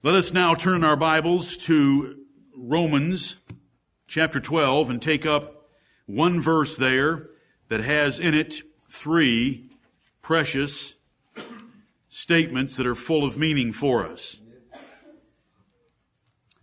Let 0.00 0.14
us 0.14 0.32
now 0.32 0.54
turn 0.54 0.84
our 0.84 0.94
Bibles 0.94 1.56
to 1.56 2.20
Romans 2.56 3.34
chapter 4.06 4.38
12 4.38 4.90
and 4.90 5.02
take 5.02 5.26
up 5.26 5.66
one 6.06 6.40
verse 6.40 6.76
there 6.76 7.30
that 7.68 7.80
has 7.80 8.20
in 8.20 8.32
it 8.32 8.62
three 8.88 9.68
precious 10.22 10.94
statements 12.08 12.76
that 12.76 12.86
are 12.86 12.94
full 12.94 13.24
of 13.24 13.36
meaning 13.36 13.72
for 13.72 14.06
us. 14.06 14.38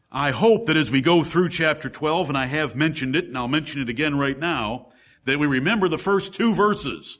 I 0.10 0.32
hope 0.32 0.68
that 0.68 0.78
as 0.78 0.90
we 0.90 1.02
go 1.02 1.22
through 1.22 1.50
chapter 1.50 1.90
12, 1.90 2.30
and 2.30 2.38
I 2.38 2.46
have 2.46 2.74
mentioned 2.74 3.18
it, 3.18 3.26
and 3.26 3.38
I'll 3.38 3.50
mention 3.50 3.82
it 3.82 3.90
again 3.90 4.18
right 4.18 4.40
now, 4.40 4.94
that 5.26 5.40
we 5.40 5.46
remember 5.48 5.90
the 5.90 5.98
first 5.98 6.34
two 6.34 6.56
verses. 6.56 7.20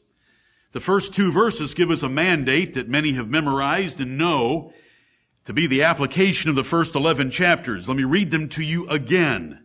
The 0.72 0.80
first 0.80 1.14
two 1.14 1.34
verses 1.34 1.74
give 1.74 1.92
us 1.92 2.04
a 2.04 2.10
mandate 2.10 2.74
that 2.76 2.88
many 2.88 3.12
have 3.12 3.28
memorized 3.28 4.00
and 4.00 4.18
know 4.18 4.72
to 5.46 5.54
be 5.54 5.68
the 5.68 5.84
application 5.84 6.50
of 6.50 6.56
the 6.56 6.64
first 6.64 6.96
11 6.96 7.32
chapters. 7.32 7.88
Let 7.88 7.98
me 7.98 8.04
read 8.04 8.32
them 8.32 8.50
to 8.50 8.64
you 8.64 8.90
again. 8.90 9.64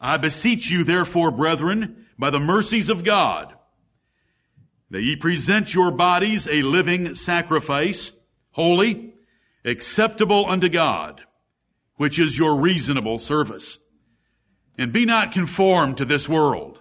I 0.00 0.16
beseech 0.16 0.70
you 0.70 0.84
therefore, 0.84 1.30
brethren, 1.30 2.06
by 2.18 2.30
the 2.30 2.40
mercies 2.40 2.88
of 2.88 3.04
God, 3.04 3.54
that 4.90 5.02
ye 5.02 5.16
present 5.16 5.74
your 5.74 5.90
bodies 5.90 6.48
a 6.48 6.62
living 6.62 7.14
sacrifice, 7.14 8.12
holy, 8.50 9.14
acceptable 9.64 10.46
unto 10.48 10.68
God, 10.68 11.22
which 11.96 12.18
is 12.18 12.36
your 12.36 12.58
reasonable 12.58 13.18
service. 13.18 13.78
And 14.78 14.92
be 14.92 15.04
not 15.04 15.32
conformed 15.32 15.98
to 15.98 16.04
this 16.04 16.28
world, 16.28 16.80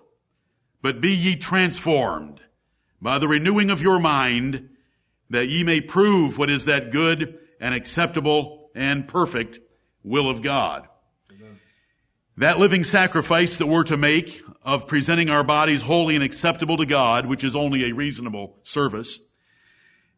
but 0.81 1.02
be 1.02 1.11
ye 1.11 1.36
transformed 1.36 2.39
by 3.02 3.20
the 3.20 3.27
renewing 3.27 3.70
of 3.70 3.81
your 3.81 4.00
mind, 4.00 4.70
that 5.30 5.50
ye 5.50 5.63
may 5.63 5.81
prove 5.81 6.38
what 6.38 6.50
is 6.50 6.66
that 6.66 6.91
good 6.91 7.38
and 7.62 7.74
acceptable 7.74 8.70
and 8.76 9.08
perfect 9.08 9.60
will 10.04 10.30
of 10.30 10.42
God. 10.42 10.88
That 12.38 12.59
living 12.59 12.84
sacrifice 12.84 13.58
that 13.58 13.68
we're 13.68 13.84
to 13.84 13.98
make 13.98 14.42
of 14.64 14.88
presenting 14.88 15.30
our 15.30 15.44
bodies 15.44 15.84
holy 15.84 16.16
and 16.16 16.23
acceptable 16.23 16.78
to 16.78 16.86
God, 16.86 17.28
which 17.28 17.44
is 17.44 17.56
only 17.56 17.86
a 17.86 17.94
reasonable 17.94 18.58
service, 18.64 19.20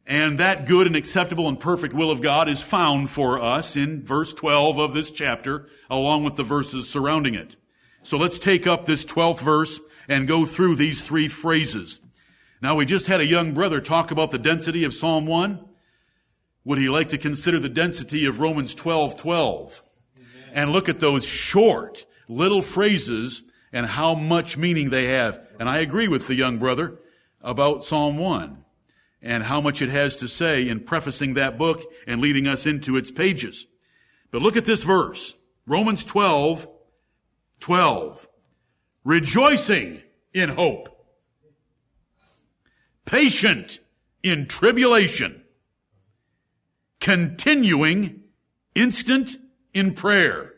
and 0.06 0.40
that 0.40 0.66
good 0.66 0.88
and 0.88 0.96
acceptable 0.96 1.48
and 1.48 1.60
perfect 1.60 1.94
will 1.94 2.12
of 2.12 2.22
God 2.22 2.50
is 2.50 2.62
found 2.62 3.10
for 3.10 3.42
us 3.42 3.76
in 3.76 4.04
verse 4.04 4.34
12 4.34 4.78
of 4.78 4.94
this 4.94 5.12
chapter, 5.12 5.68
along 5.90 6.24
with 6.24 6.36
the 6.36 6.44
verses 6.44 6.90
surrounding 6.90 7.36
it. 7.36 7.56
So 8.04 8.18
let's 8.18 8.40
take 8.40 8.68
up 8.68 8.86
this 8.86 9.06
12th 9.06 9.40
verse 9.40 9.80
and 10.08 10.28
go 10.28 10.46
through 10.46 10.76
these 10.76 11.02
three 11.02 11.30
phrases. 11.30 12.00
Now 12.62 12.76
we 12.76 12.86
just 12.86 13.08
had 13.08 13.22
a 13.22 13.26
young 13.26 13.54
brother 13.54 13.82
talk 13.82 14.12
about 14.12 14.32
the 14.32 14.38
density 14.38 14.84
of 14.84 14.94
Psalm 14.94 15.26
1. 15.26 15.66
Would 16.66 16.78
he 16.78 16.90
like 16.90 17.10
to 17.10 17.18
consider 17.18 17.60
the 17.60 17.70
density 17.70 18.26
of 18.26 18.40
Romans 18.40 18.74
12, 18.74 19.18
12? 19.18 19.84
And 20.54 20.72
look 20.72 20.88
at 20.88 21.00
those 21.00 21.26
short 21.26 22.06
little 22.30 22.62
phrases 22.62 23.44
and 23.74 23.86
how 23.86 24.14
much 24.16 24.58
meaning 24.58 24.90
they 24.90 25.06
have. 25.06 25.42
And 25.60 25.68
I 25.68 25.80
agree 25.80 26.08
with 26.08 26.28
the 26.28 26.36
young 26.36 26.60
brother 26.60 27.00
about 27.42 27.84
Psalm 27.84 28.18
1 28.18 28.58
and 29.22 29.44
how 29.44 29.60
much 29.60 29.82
it 29.82 29.90
has 29.90 30.16
to 30.18 30.28
say 30.28 30.68
in 30.68 30.82
prefacing 30.82 31.34
that 31.34 31.58
book 31.58 31.84
and 32.08 32.22
leading 32.22 32.48
us 32.48 32.66
into 32.66 32.96
its 32.96 33.12
pages. 33.12 33.66
But 34.32 34.42
look 34.42 34.56
at 34.56 34.66
this 34.66 34.84
verse. 34.84 35.36
Romans 35.66 36.04
12, 36.06 36.68
12. 37.60 38.28
Rejoicing 39.04 40.02
in 40.34 40.50
hope. 40.50 40.90
Patient 43.06 43.80
in 44.22 44.48
tribulation 44.48 45.43
continuing, 47.04 48.22
instant 48.76 49.36
in 49.74 49.94
prayer. 49.94 50.54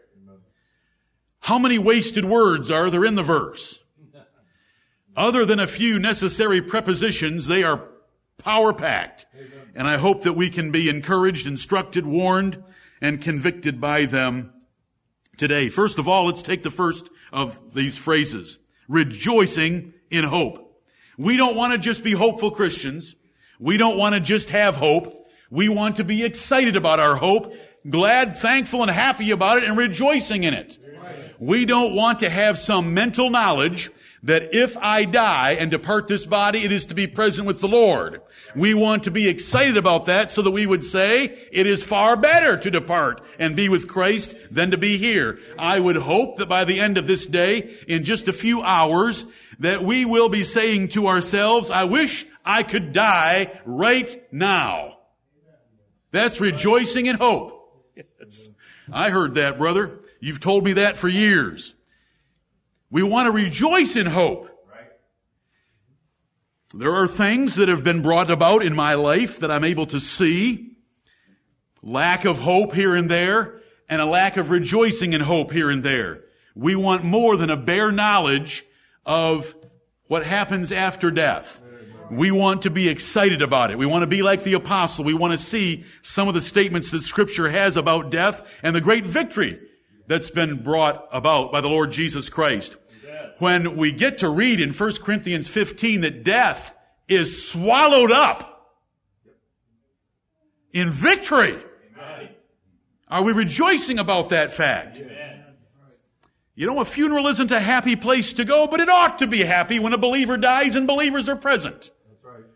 How 1.40 1.58
many 1.58 1.80
wasted 1.80 2.24
words 2.24 2.70
are 2.70 2.92
there 2.92 3.04
in 3.04 3.16
the 3.16 3.24
verse? 3.24 3.84
Other 5.18 5.44
than 5.44 5.60
a 5.60 5.66
few 5.66 5.98
necessary 5.98 6.62
prepositions, 6.62 7.48
they 7.48 7.64
are 7.64 7.90
power 8.38 8.74
packed. 8.74 9.26
And 9.74 9.88
I 9.88 9.98
hope 9.98 10.22
that 10.22 10.34
we 10.34 10.52
can 10.52 10.70
be 10.70 10.88
encouraged, 10.88 11.48
instructed, 11.48 12.06
warned, 12.06 12.64
and 13.02 13.20
convicted 13.20 13.82
by 13.82 14.06
them 14.06 14.54
today. 15.38 15.70
First 15.70 15.98
of 15.98 16.08
all, 16.08 16.28
let's 16.28 16.44
take 16.44 16.62
the 16.62 16.70
first 16.70 17.10
of 17.34 17.58
these 17.74 17.98
phrases. 17.98 18.60
Rejoicing 18.88 19.94
in 20.12 20.26
hope. 20.26 20.80
We 21.18 21.38
don't 21.38 21.56
want 21.56 21.74
to 21.74 21.80
just 21.80 22.04
be 22.04 22.12
hopeful 22.12 22.52
Christians. 22.52 23.16
We 23.60 23.78
don't 23.78 23.98
want 23.98 24.14
to 24.14 24.22
just 24.22 24.52
have 24.52 24.76
hope. 24.76 25.24
We 25.50 25.70
want 25.70 25.98
to 25.98 26.04
be 26.04 26.26
excited 26.26 26.76
about 26.76 27.00
our 27.00 27.16
hope, 27.16 27.54
glad, 27.90 28.38
thankful, 28.38 28.82
and 28.82 28.92
happy 28.92 29.32
about 29.32 29.58
it, 29.58 29.64
and 29.64 29.78
rejoicing 29.78 30.44
in 30.44 30.54
it. 30.54 30.78
We 31.40 31.66
don't 31.66 31.96
want 31.96 32.20
to 32.20 32.30
have 32.30 32.58
some 32.58 32.94
mental 32.94 33.30
knowledge 33.30 33.92
that 34.24 34.56
if 34.56 34.76
I 34.78 35.06
die 35.06 35.52
and 35.52 35.70
depart 35.70 36.08
this 36.08 36.26
body, 36.26 36.64
it 36.64 36.72
is 36.72 36.86
to 36.88 36.96
be 36.96 37.06
present 37.06 37.46
with 37.46 37.62
the 37.62 37.68
Lord. 37.68 38.22
We 38.56 38.74
want 38.74 39.04
to 39.04 39.12
be 39.12 39.30
excited 39.30 39.78
about 39.78 40.06
that 40.06 40.32
so 40.32 40.42
that 40.42 40.52
we 40.52 40.66
would 40.66 40.84
say 40.84 41.26
it 41.52 41.68
is 41.68 41.84
far 41.84 42.18
better 42.18 42.58
to 42.58 42.72
depart 42.72 43.22
and 43.38 43.56
be 43.56 43.70
with 43.70 43.88
Christ 43.88 44.36
than 44.50 44.72
to 44.72 44.78
be 44.78 44.98
here. 44.98 45.40
I 45.60 45.80
would 45.80 45.98
hope 45.98 46.38
that 46.38 46.50
by 46.50 46.66
the 46.66 46.80
end 46.80 46.98
of 46.98 47.06
this 47.06 47.28
day, 47.28 47.78
in 47.88 48.04
just 48.04 48.28
a 48.28 48.34
few 48.34 48.64
hours, 48.64 49.26
that 49.60 49.84
we 49.84 50.06
will 50.06 50.30
be 50.30 50.44
saying 50.44 50.88
to 50.90 51.08
ourselves, 51.08 51.70
I 51.70 51.84
wish 51.84 52.26
I 52.44 52.64
could 52.64 52.94
die 52.94 53.62
right 53.64 54.24
now. 54.34 54.95
That's 56.16 56.40
rejoicing 56.40 57.08
in 57.08 57.18
hope. 57.18 57.92
Yes. 57.94 58.50
I 58.90 59.10
heard 59.10 59.34
that, 59.34 59.58
brother. 59.58 60.00
You've 60.22 60.40
told 60.40 60.64
me 60.64 60.74
that 60.74 60.96
for 60.96 61.10
years. 61.10 61.74
We 62.90 63.04
want 63.04 63.26
to 63.26 63.32
rejoice 63.34 63.98
in 63.98 64.06
hope. 64.06 64.50
There 66.74 66.96
are 66.96 67.08
things 67.08 67.56
that 67.56 67.68
have 67.68 67.84
been 67.84 68.02
brought 68.02 68.32
about 68.32 68.66
in 68.66 68.74
my 68.74 68.94
life 68.94 69.40
that 69.40 69.52
I'm 69.52 69.66
able 69.66 69.88
to 69.88 70.00
see. 70.00 70.78
Lack 71.84 72.24
of 72.24 72.40
hope 72.40 72.74
here 72.74 72.96
and 72.96 73.12
there, 73.12 73.60
and 73.90 74.02
a 74.02 74.06
lack 74.06 74.38
of 74.38 74.52
rejoicing 74.52 75.12
in 75.12 75.20
hope 75.20 75.52
here 75.52 75.70
and 75.70 75.84
there. 75.84 76.24
We 76.56 76.78
want 76.78 77.04
more 77.04 77.36
than 77.36 77.50
a 77.50 77.58
bare 77.58 77.92
knowledge 77.92 78.66
of 79.06 79.54
what 80.08 80.26
happens 80.26 80.72
after 80.72 81.12
death. 81.12 81.62
We 82.12 82.32
want 82.32 82.64
to 82.64 82.70
be 82.70 82.90
excited 82.90 83.42
about 83.42 83.72
it. 83.72 83.78
We 83.78 83.86
want 83.86 84.04
to 84.04 84.08
be 84.08 84.22
like 84.22 84.44
the 84.44 84.54
apostle. 84.54 85.06
We 85.06 85.14
want 85.14 85.34
to 85.34 85.44
see 85.44 85.86
some 86.02 86.28
of 86.28 86.34
the 86.34 86.42
statements 86.42 86.92
that 86.92 87.02
scripture 87.02 87.50
has 87.50 87.78
about 87.78 88.10
death 88.10 88.48
and 88.64 88.76
the 88.76 88.82
great 88.82 89.06
victory 89.06 89.60
that's 90.08 90.30
been 90.30 90.64
brought 90.64 91.08
about 91.12 91.52
by 91.52 91.62
the 91.62 91.68
Lord 91.68 91.92
Jesus 91.92 92.30
Christ. 92.30 92.78
When 93.40 93.76
we 93.76 93.92
get 93.92 94.20
to 94.20 94.30
read 94.30 94.62
in 94.62 94.72
1 94.72 94.94
Corinthians 94.98 95.48
15 95.48 96.02
that 96.02 96.24
death 96.24 96.74
is 97.08 97.48
swallowed 97.48 98.12
up 98.12 98.78
in 100.72 100.90
victory, 100.90 101.62
are 103.08 103.24
we 103.24 103.34
rejoicing 103.34 104.00
about 104.00 104.30
that 104.30 104.54
fact? 104.54 105.02
You 106.56 106.68
know, 106.68 106.80
a 106.80 106.86
funeral 106.86 107.28
isn't 107.28 107.52
a 107.52 107.60
happy 107.60 107.98
place 107.98 108.34
to 108.34 108.46
go, 108.46 108.68
but 108.68 108.80
it 108.80 108.88
ought 108.88 109.20
to 109.20 109.28
be 109.28 109.44
happy 109.44 109.78
when 109.78 109.92
a 109.92 109.98
believer 109.98 110.38
dies 110.38 110.76
and 110.76 110.88
believers 110.88 111.28
are 111.28 111.36
present. 111.36 111.92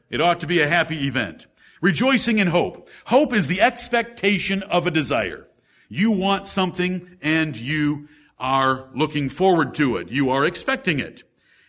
It 0.09 0.21
ought 0.21 0.39
to 0.39 0.47
be 0.47 0.61
a 0.61 0.67
happy 0.67 1.07
event. 1.07 1.47
Rejoicing 1.81 2.39
in 2.39 2.47
hope. 2.47 2.89
Hope 3.05 3.33
is 3.33 3.47
the 3.47 3.61
expectation 3.61 4.63
of 4.63 4.85
a 4.85 4.91
desire. 4.91 5.47
You 5.87 6.11
want 6.11 6.47
something 6.47 7.17
and 7.21 7.55
you 7.55 8.09
are 8.37 8.89
looking 8.93 9.29
forward 9.29 9.73
to 9.75 9.97
it. 9.97 10.09
You 10.09 10.29
are 10.29 10.45
expecting 10.45 10.99
it. 10.99 11.23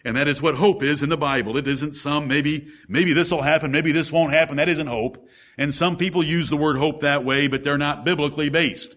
And 0.05 0.17
that 0.17 0.28
is 0.28 0.41
what 0.41 0.55
hope 0.55 0.83
is 0.83 1.03
in 1.03 1.11
the 1.11 1.17
Bible. 1.17 1.56
It 1.56 1.69
isn't 1.69 1.95
some, 1.95 2.27
maybe, 2.27 2.69
maybe 2.89 3.12
this 3.12 3.31
will 3.31 3.43
happen, 3.43 3.71
maybe 3.71 3.93
this 3.93 4.11
won't 4.11 4.33
happen. 4.33 4.57
That 4.57 4.69
isn't 4.69 4.87
hope. 4.87 5.28
And 5.59 5.75
some 5.75 5.97
people 5.97 6.22
use 6.22 6.49
the 6.49 6.57
word 6.57 6.77
hope 6.77 7.01
that 7.03 7.25
way, 7.25 7.49
but 7.49 7.65
they're 7.65 7.77
not 7.77 8.05
biblically 8.05 8.48
based. 8.48 8.97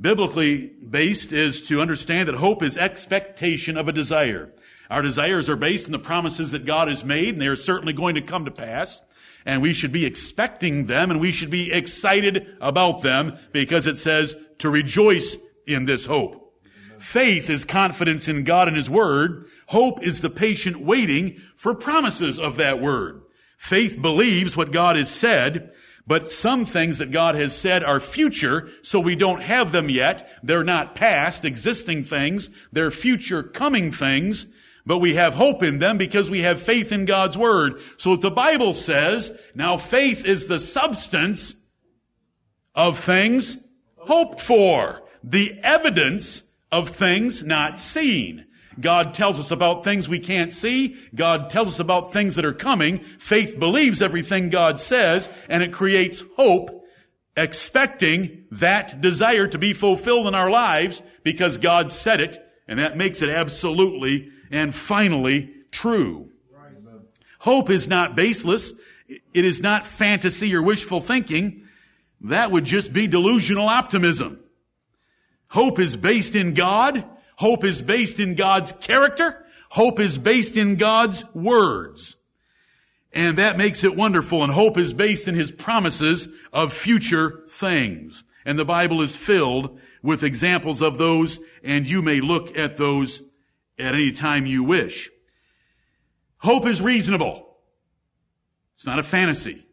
Biblically 0.00 0.68
based 0.68 1.32
is 1.32 1.66
to 1.68 1.80
understand 1.80 2.28
that 2.28 2.36
hope 2.36 2.62
is 2.62 2.76
expectation 2.76 3.76
of 3.76 3.88
a 3.88 3.92
desire. 3.92 4.52
Our 4.90 5.02
desires 5.02 5.48
are 5.48 5.56
based 5.56 5.86
on 5.86 5.92
the 5.92 5.98
promises 5.98 6.52
that 6.52 6.64
God 6.64 6.88
has 6.88 7.04
made, 7.04 7.30
and 7.30 7.40
they 7.40 7.46
are 7.46 7.56
certainly 7.56 7.92
going 7.92 8.14
to 8.14 8.22
come 8.22 8.44
to 8.46 8.50
pass. 8.50 9.02
And 9.44 9.62
we 9.62 9.72
should 9.72 9.92
be 9.92 10.06
expecting 10.06 10.86
them, 10.86 11.10
and 11.10 11.20
we 11.20 11.32
should 11.32 11.50
be 11.50 11.72
excited 11.72 12.56
about 12.60 13.02
them, 13.02 13.38
because 13.52 13.86
it 13.86 13.98
says 13.98 14.36
to 14.58 14.70
rejoice 14.70 15.36
in 15.66 15.84
this 15.84 16.06
hope. 16.06 16.44
Faith 16.98 17.48
is 17.48 17.64
confidence 17.64 18.28
in 18.28 18.44
God 18.44 18.68
and 18.68 18.76
His 18.76 18.90
Word. 18.90 19.46
Hope 19.66 20.02
is 20.02 20.20
the 20.20 20.30
patient 20.30 20.80
waiting 20.80 21.40
for 21.54 21.74
promises 21.74 22.38
of 22.38 22.56
that 22.56 22.80
Word. 22.80 23.22
Faith 23.56 24.00
believes 24.00 24.56
what 24.56 24.72
God 24.72 24.96
has 24.96 25.08
said, 25.08 25.72
but 26.06 26.28
some 26.28 26.64
things 26.64 26.98
that 26.98 27.10
God 27.10 27.34
has 27.34 27.54
said 27.56 27.84
are 27.84 28.00
future, 28.00 28.70
so 28.82 28.98
we 28.98 29.14
don't 29.14 29.42
have 29.42 29.72
them 29.72 29.88
yet. 29.88 30.28
They're 30.42 30.64
not 30.64 30.94
past 30.94 31.44
existing 31.44 32.04
things. 32.04 32.50
They're 32.72 32.90
future 32.90 33.42
coming 33.42 33.92
things 33.92 34.46
but 34.88 34.98
we 34.98 35.16
have 35.16 35.34
hope 35.34 35.62
in 35.62 35.78
them 35.78 35.98
because 35.98 36.30
we 36.30 36.40
have 36.40 36.62
faith 36.62 36.92
in 36.92 37.04
God's 37.04 37.36
Word. 37.36 37.82
So 37.98 38.16
the 38.16 38.30
Bible 38.30 38.72
says, 38.72 39.30
now 39.54 39.76
faith 39.76 40.24
is 40.24 40.46
the 40.46 40.58
substance 40.58 41.54
of 42.74 42.98
things 42.98 43.58
hoped 43.96 44.40
for. 44.40 45.02
The 45.22 45.60
evidence 45.62 46.42
of 46.72 46.88
things 46.88 47.42
not 47.42 47.78
seen. 47.78 48.46
God 48.80 49.12
tells 49.12 49.38
us 49.38 49.50
about 49.50 49.84
things 49.84 50.08
we 50.08 50.20
can't 50.20 50.54
see. 50.54 50.96
God 51.14 51.50
tells 51.50 51.68
us 51.68 51.80
about 51.80 52.10
things 52.10 52.36
that 52.36 52.46
are 52.46 52.54
coming. 52.54 53.00
Faith 53.18 53.58
believes 53.58 54.00
everything 54.00 54.48
God 54.48 54.80
says, 54.80 55.28
and 55.50 55.62
it 55.62 55.70
creates 55.70 56.22
hope, 56.36 56.86
expecting 57.36 58.46
that 58.52 59.02
desire 59.02 59.48
to 59.48 59.58
be 59.58 59.74
fulfilled 59.74 60.28
in 60.28 60.34
our 60.34 60.48
lives 60.48 61.02
because 61.24 61.58
God 61.58 61.90
said 61.90 62.20
it, 62.20 62.42
and 62.66 62.78
that 62.78 62.96
makes 62.96 63.20
it 63.20 63.28
absolutely 63.28 64.30
and 64.50 64.74
finally 64.74 65.52
true. 65.70 66.30
Hope 67.38 67.70
is 67.70 67.88
not 67.88 68.16
baseless. 68.16 68.72
It 69.08 69.44
is 69.44 69.62
not 69.62 69.86
fantasy 69.86 70.54
or 70.54 70.62
wishful 70.62 71.00
thinking. 71.00 71.62
That 72.22 72.50
would 72.50 72.64
just 72.64 72.92
be 72.92 73.06
delusional 73.06 73.68
optimism. 73.68 74.40
Hope 75.48 75.78
is 75.78 75.96
based 75.96 76.34
in 76.34 76.54
God. 76.54 77.04
Hope 77.36 77.64
is 77.64 77.80
based 77.80 78.20
in 78.20 78.34
God's 78.34 78.72
character. 78.72 79.46
Hope 79.70 80.00
is 80.00 80.18
based 80.18 80.56
in 80.56 80.76
God's 80.76 81.24
words. 81.34 82.16
And 83.12 83.38
that 83.38 83.56
makes 83.56 83.84
it 83.84 83.96
wonderful. 83.96 84.42
And 84.42 84.52
hope 84.52 84.76
is 84.76 84.92
based 84.92 85.28
in 85.28 85.34
His 85.34 85.50
promises 85.50 86.28
of 86.52 86.72
future 86.72 87.44
things. 87.48 88.24
And 88.44 88.58
the 88.58 88.64
Bible 88.64 89.02
is 89.02 89.14
filled 89.14 89.78
with 90.02 90.22
examples 90.22 90.80
of 90.80 90.98
those, 90.98 91.40
and 91.62 91.88
you 91.88 92.02
may 92.02 92.20
look 92.20 92.56
at 92.56 92.76
those 92.76 93.22
at 93.78 93.94
any 93.94 94.12
time 94.12 94.46
you 94.46 94.64
wish. 94.64 95.10
Hope 96.38 96.66
is 96.66 96.80
reasonable. 96.80 97.56
It's 98.74 98.86
not 98.86 98.98
a 98.98 99.02
fantasy. 99.02 99.66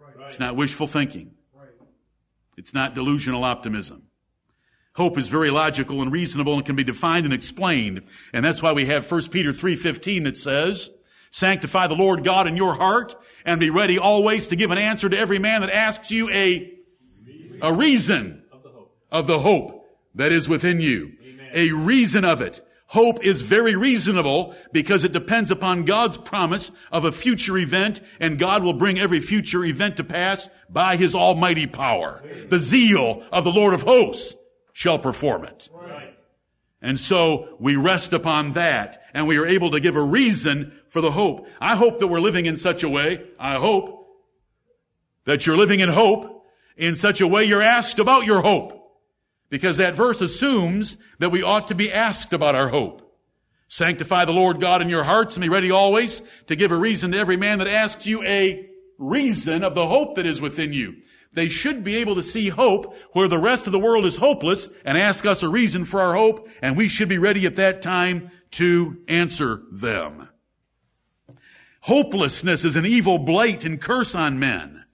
Right. 0.00 0.26
It's 0.26 0.40
not 0.40 0.56
wishful 0.56 0.86
thinking. 0.86 1.32
Right. 1.54 1.68
It's 2.56 2.74
not 2.74 2.94
delusional 2.94 3.44
optimism. 3.44 4.02
Hope 4.94 5.16
is 5.16 5.28
very 5.28 5.50
logical 5.50 6.02
and 6.02 6.10
reasonable 6.10 6.54
and 6.54 6.66
can 6.66 6.74
be 6.74 6.82
defined 6.82 7.24
and 7.24 7.32
explained. 7.32 8.02
And 8.32 8.44
that's 8.44 8.60
why 8.60 8.72
we 8.72 8.86
have 8.86 9.08
1 9.08 9.28
Peter 9.28 9.52
3.15 9.52 10.24
that 10.24 10.36
says, 10.36 10.90
Sanctify 11.30 11.86
the 11.86 11.94
Lord 11.94 12.24
God 12.24 12.48
in 12.48 12.56
your 12.56 12.74
heart 12.74 13.14
and 13.44 13.60
be 13.60 13.70
ready 13.70 13.98
always 13.98 14.48
to 14.48 14.56
give 14.56 14.72
an 14.72 14.78
answer 14.78 15.08
to 15.08 15.16
every 15.16 15.38
man 15.38 15.60
that 15.60 15.70
asks 15.70 16.10
you 16.10 16.28
a, 16.30 16.72
a 17.62 17.72
reason 17.72 18.42
of 19.12 19.26
the 19.28 19.38
hope 19.38 19.86
that 20.16 20.32
is 20.32 20.48
within 20.48 20.80
you. 20.80 21.12
A 21.54 21.70
reason 21.70 22.24
of 22.24 22.40
it. 22.40 22.66
Hope 22.90 23.22
is 23.22 23.42
very 23.42 23.76
reasonable 23.76 24.54
because 24.72 25.04
it 25.04 25.12
depends 25.12 25.50
upon 25.50 25.84
God's 25.84 26.16
promise 26.16 26.70
of 26.90 27.04
a 27.04 27.12
future 27.12 27.58
event 27.58 28.00
and 28.18 28.38
God 28.38 28.62
will 28.62 28.72
bring 28.72 28.98
every 28.98 29.20
future 29.20 29.62
event 29.62 29.98
to 29.98 30.04
pass 30.04 30.48
by 30.70 30.96
His 30.96 31.14
almighty 31.14 31.66
power. 31.66 32.22
The 32.48 32.58
zeal 32.58 33.24
of 33.30 33.44
the 33.44 33.52
Lord 33.52 33.74
of 33.74 33.82
hosts 33.82 34.34
shall 34.72 34.98
perform 34.98 35.44
it. 35.44 35.68
Right. 35.70 36.16
And 36.80 36.98
so 36.98 37.56
we 37.60 37.76
rest 37.76 38.14
upon 38.14 38.52
that 38.52 39.02
and 39.12 39.26
we 39.26 39.36
are 39.36 39.46
able 39.46 39.72
to 39.72 39.80
give 39.80 39.96
a 39.96 40.02
reason 40.02 40.72
for 40.86 41.02
the 41.02 41.10
hope. 41.10 41.46
I 41.60 41.76
hope 41.76 41.98
that 41.98 42.06
we're 42.06 42.20
living 42.20 42.46
in 42.46 42.56
such 42.56 42.84
a 42.84 42.88
way, 42.88 43.22
I 43.38 43.56
hope 43.56 44.08
that 45.26 45.44
you're 45.44 45.58
living 45.58 45.80
in 45.80 45.90
hope 45.90 46.46
in 46.78 46.96
such 46.96 47.20
a 47.20 47.28
way 47.28 47.44
you're 47.44 47.60
asked 47.60 47.98
about 47.98 48.24
your 48.24 48.40
hope. 48.40 48.77
Because 49.50 49.78
that 49.78 49.94
verse 49.94 50.20
assumes 50.20 50.96
that 51.18 51.30
we 51.30 51.42
ought 51.42 51.68
to 51.68 51.74
be 51.74 51.92
asked 51.92 52.32
about 52.32 52.54
our 52.54 52.68
hope. 52.68 53.04
Sanctify 53.68 54.24
the 54.24 54.32
Lord 54.32 54.60
God 54.60 54.82
in 54.82 54.88
your 54.88 55.04
hearts 55.04 55.36
and 55.36 55.42
be 55.42 55.48
ready 55.48 55.70
always 55.70 56.22
to 56.46 56.56
give 56.56 56.72
a 56.72 56.76
reason 56.76 57.12
to 57.12 57.18
every 57.18 57.36
man 57.36 57.58
that 57.58 57.68
asks 57.68 58.06
you 58.06 58.22
a 58.22 58.68
reason 58.98 59.62
of 59.62 59.74
the 59.74 59.86
hope 59.86 60.16
that 60.16 60.26
is 60.26 60.40
within 60.40 60.72
you. 60.72 60.96
They 61.32 61.48
should 61.50 61.84
be 61.84 61.96
able 61.96 62.14
to 62.14 62.22
see 62.22 62.48
hope 62.48 62.96
where 63.12 63.28
the 63.28 63.38
rest 63.38 63.66
of 63.66 63.72
the 63.72 63.78
world 63.78 64.06
is 64.06 64.16
hopeless 64.16 64.68
and 64.84 64.96
ask 64.96 65.26
us 65.26 65.42
a 65.42 65.48
reason 65.48 65.84
for 65.84 66.00
our 66.00 66.14
hope, 66.14 66.48
and 66.62 66.76
we 66.76 66.88
should 66.88 67.08
be 67.08 67.18
ready 67.18 67.46
at 67.46 67.56
that 67.56 67.82
time 67.82 68.30
to 68.52 68.98
answer 69.06 69.62
them. 69.70 70.28
Hopelessness 71.80 72.64
is 72.64 72.76
an 72.76 72.86
evil 72.86 73.18
blight 73.18 73.64
and 73.64 73.80
curse 73.80 74.14
on 74.14 74.38
men. 74.38 74.84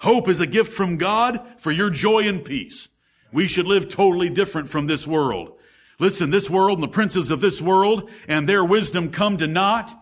Hope 0.00 0.28
is 0.28 0.40
a 0.40 0.46
gift 0.46 0.72
from 0.72 0.98
God 0.98 1.40
for 1.58 1.72
your 1.72 1.90
joy 1.90 2.28
and 2.28 2.44
peace. 2.44 2.88
We 3.32 3.46
should 3.46 3.66
live 3.66 3.88
totally 3.88 4.30
different 4.30 4.68
from 4.68 4.86
this 4.86 5.06
world. 5.06 5.58
Listen, 5.98 6.30
this 6.30 6.48
world 6.48 6.78
and 6.78 6.82
the 6.82 6.88
princes 6.88 7.30
of 7.30 7.40
this 7.40 7.60
world 7.60 8.08
and 8.28 8.48
their 8.48 8.64
wisdom 8.64 9.10
come 9.10 9.36
to 9.38 9.46
naught. 9.46 9.94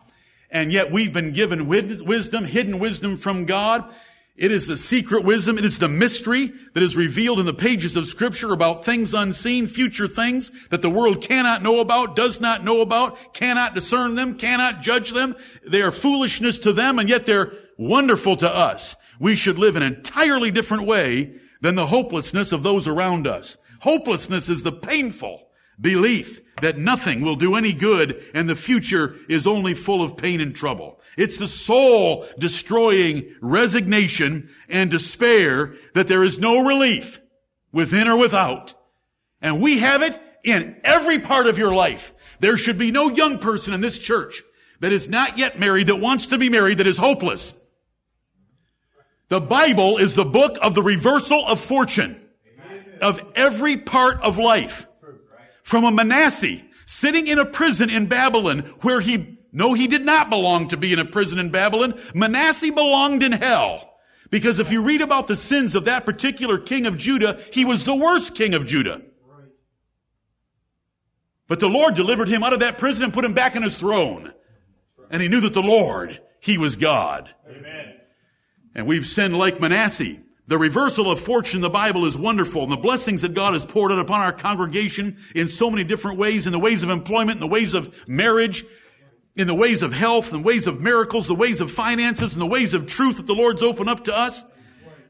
And 0.50 0.70
yet 0.70 0.92
we've 0.92 1.12
been 1.12 1.32
given 1.32 1.66
wisdom, 1.66 2.44
hidden 2.44 2.78
wisdom 2.78 3.16
from 3.16 3.46
God. 3.46 3.92
It 4.36 4.52
is 4.52 4.66
the 4.66 4.76
secret 4.76 5.24
wisdom. 5.24 5.56
It 5.56 5.64
is 5.64 5.78
the 5.78 5.88
mystery 5.88 6.52
that 6.74 6.82
is 6.82 6.94
revealed 6.94 7.40
in 7.40 7.46
the 7.46 7.54
pages 7.54 7.96
of 7.96 8.06
scripture 8.06 8.52
about 8.52 8.84
things 8.84 9.14
unseen, 9.14 9.66
future 9.66 10.06
things 10.06 10.52
that 10.68 10.82
the 10.82 10.90
world 10.90 11.22
cannot 11.22 11.62
know 11.62 11.80
about, 11.80 12.14
does 12.14 12.40
not 12.40 12.62
know 12.62 12.82
about, 12.82 13.32
cannot 13.32 13.74
discern 13.74 14.14
them, 14.14 14.36
cannot 14.36 14.82
judge 14.82 15.12
them. 15.12 15.34
They 15.66 15.80
are 15.80 15.92
foolishness 15.92 16.58
to 16.60 16.74
them 16.74 16.98
and 16.98 17.08
yet 17.08 17.24
they're 17.24 17.54
wonderful 17.78 18.36
to 18.36 18.50
us. 18.50 18.94
We 19.18 19.36
should 19.36 19.58
live 19.58 19.76
an 19.76 19.82
entirely 19.82 20.50
different 20.50 20.84
way 20.84 21.40
than 21.60 21.74
the 21.74 21.86
hopelessness 21.86 22.52
of 22.52 22.62
those 22.62 22.86
around 22.86 23.26
us. 23.26 23.56
Hopelessness 23.80 24.48
is 24.48 24.62
the 24.62 24.72
painful 24.72 25.48
belief 25.80 26.40
that 26.62 26.78
nothing 26.78 27.20
will 27.20 27.36
do 27.36 27.54
any 27.54 27.72
good 27.72 28.24
and 28.34 28.48
the 28.48 28.56
future 28.56 29.16
is 29.28 29.46
only 29.46 29.74
full 29.74 30.02
of 30.02 30.16
pain 30.16 30.40
and 30.40 30.54
trouble. 30.54 31.00
It's 31.16 31.36
the 31.36 31.46
soul 31.46 32.26
destroying 32.38 33.34
resignation 33.40 34.50
and 34.68 34.90
despair 34.90 35.74
that 35.94 36.08
there 36.08 36.24
is 36.24 36.38
no 36.38 36.66
relief 36.66 37.20
within 37.72 38.08
or 38.08 38.16
without. 38.16 38.74
And 39.42 39.60
we 39.60 39.78
have 39.78 40.02
it 40.02 40.18
in 40.44 40.76
every 40.84 41.18
part 41.18 41.46
of 41.46 41.58
your 41.58 41.74
life. 41.74 42.14
There 42.40 42.56
should 42.56 42.78
be 42.78 42.90
no 42.90 43.10
young 43.10 43.38
person 43.38 43.74
in 43.74 43.80
this 43.80 43.98
church 43.98 44.42
that 44.80 44.92
is 44.92 45.08
not 45.08 45.38
yet 45.38 45.58
married 45.58 45.88
that 45.88 45.96
wants 45.96 46.26
to 46.28 46.38
be 46.38 46.48
married 46.48 46.78
that 46.78 46.86
is 46.86 46.96
hopeless. 46.96 47.54
The 49.28 49.40
Bible 49.40 49.98
is 49.98 50.14
the 50.14 50.24
book 50.24 50.56
of 50.62 50.74
the 50.74 50.82
reversal 50.82 51.44
of 51.46 51.60
fortune 51.60 52.20
of 53.00 53.20
every 53.34 53.76
part 53.76 54.20
of 54.20 54.38
life. 54.38 54.86
From 55.62 55.84
a 55.84 55.90
Manasseh 55.90 56.62
sitting 56.84 57.26
in 57.26 57.38
a 57.38 57.44
prison 57.44 57.90
in 57.90 58.06
Babylon 58.06 58.60
where 58.82 59.00
he, 59.00 59.38
no, 59.52 59.74
he 59.74 59.88
did 59.88 60.04
not 60.04 60.30
belong 60.30 60.68
to 60.68 60.76
be 60.76 60.92
in 60.92 60.98
a 60.98 61.04
prison 61.04 61.38
in 61.38 61.50
Babylon. 61.50 62.00
Manasseh 62.14 62.72
belonged 62.72 63.22
in 63.22 63.32
hell. 63.32 63.92
Because 64.30 64.58
if 64.58 64.72
you 64.72 64.82
read 64.82 65.02
about 65.02 65.28
the 65.28 65.36
sins 65.36 65.74
of 65.74 65.84
that 65.84 66.04
particular 66.04 66.58
king 66.58 66.86
of 66.86 66.96
Judah, 66.96 67.40
he 67.52 67.64
was 67.64 67.84
the 67.84 67.94
worst 67.94 68.34
king 68.34 68.54
of 68.54 68.66
Judah. 68.66 69.02
But 71.48 71.60
the 71.60 71.68
Lord 71.68 71.94
delivered 71.94 72.28
him 72.28 72.42
out 72.42 72.52
of 72.52 72.60
that 72.60 72.78
prison 72.78 73.04
and 73.04 73.12
put 73.12 73.24
him 73.24 73.34
back 73.34 73.54
in 73.54 73.62
his 73.62 73.76
throne. 73.76 74.32
And 75.10 75.22
he 75.22 75.28
knew 75.28 75.40
that 75.40 75.54
the 75.54 75.62
Lord, 75.62 76.20
he 76.40 76.58
was 76.58 76.74
God. 76.74 77.32
Amen. 77.48 77.95
And 78.76 78.86
we've 78.86 79.06
sinned 79.06 79.36
like 79.36 79.58
Manasseh. 79.58 80.18
The 80.48 80.58
reversal 80.58 81.10
of 81.10 81.18
fortune 81.18 81.58
in 81.58 81.62
the 81.62 81.70
Bible 81.70 82.04
is 82.04 82.16
wonderful 82.16 82.62
and 82.62 82.70
the 82.70 82.76
blessings 82.76 83.22
that 83.22 83.34
God 83.34 83.54
has 83.54 83.64
poured 83.64 83.90
out 83.90 83.98
upon 83.98 84.20
our 84.20 84.34
congregation 84.34 85.16
in 85.34 85.48
so 85.48 85.70
many 85.70 85.82
different 85.82 86.18
ways, 86.18 86.46
in 86.46 86.52
the 86.52 86.58
ways 86.58 86.84
of 86.84 86.90
employment, 86.90 87.38
in 87.38 87.40
the 87.40 87.48
ways 87.48 87.72
of 87.72 87.92
marriage, 88.06 88.64
in 89.34 89.46
the 89.46 89.54
ways 89.54 89.82
of 89.82 89.94
health, 89.94 90.28
in 90.28 90.42
the 90.42 90.46
ways 90.46 90.66
of 90.66 90.80
miracles, 90.80 91.26
the 91.26 91.34
ways 91.34 91.62
of 91.62 91.70
finances, 91.70 92.34
and 92.34 92.40
the 92.40 92.46
ways 92.46 92.74
of 92.74 92.86
truth 92.86 93.16
that 93.16 93.26
the 93.26 93.34
Lord's 93.34 93.62
opened 93.62 93.88
up 93.88 94.04
to 94.04 94.14
us. 94.14 94.44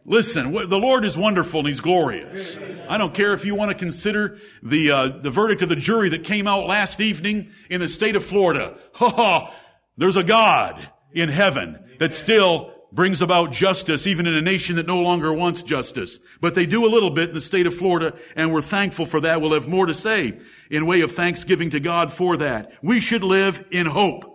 Listen, 0.06 0.52
the 0.52 0.78
Lord 0.78 1.04
is 1.04 1.16
wonderful 1.16 1.60
and 1.60 1.68
He's 1.68 1.80
glorious. 1.80 2.56
I 2.88 2.96
don't 2.96 3.12
care 3.12 3.32
if 3.32 3.44
you 3.44 3.56
want 3.56 3.72
to 3.72 3.76
consider 3.76 4.38
the 4.62 4.92
uh, 4.92 5.08
the 5.08 5.30
verdict 5.30 5.62
of 5.62 5.68
the 5.68 5.76
jury 5.76 6.10
that 6.10 6.22
came 6.22 6.46
out 6.46 6.66
last 6.66 7.00
evening 7.00 7.50
in 7.68 7.80
the 7.80 7.88
state 7.88 8.14
of 8.14 8.24
Florida. 8.24 8.78
Ha 8.94 9.10
ha! 9.10 9.54
There's 9.98 10.16
a 10.16 10.22
God 10.22 10.88
in 11.12 11.28
heaven 11.28 11.78
that 11.98 12.14
still 12.14 12.75
brings 12.96 13.20
about 13.20 13.52
justice 13.52 14.06
even 14.06 14.26
in 14.26 14.34
a 14.34 14.42
nation 14.42 14.76
that 14.76 14.86
no 14.86 15.00
longer 15.00 15.32
wants 15.32 15.62
justice. 15.62 16.18
But 16.40 16.54
they 16.54 16.64
do 16.64 16.86
a 16.86 16.88
little 16.88 17.10
bit 17.10 17.28
in 17.28 17.34
the 17.34 17.40
state 17.42 17.66
of 17.66 17.74
Florida 17.74 18.16
and 18.34 18.52
we're 18.52 18.62
thankful 18.62 19.04
for 19.04 19.20
that. 19.20 19.40
We'll 19.40 19.52
have 19.52 19.68
more 19.68 19.86
to 19.86 19.94
say 19.94 20.40
in 20.70 20.86
way 20.86 21.02
of 21.02 21.12
thanksgiving 21.12 21.70
to 21.70 21.80
God 21.80 22.10
for 22.10 22.38
that. 22.38 22.72
We 22.82 23.00
should 23.00 23.22
live 23.22 23.64
in 23.70 23.86
hope. 23.86 24.32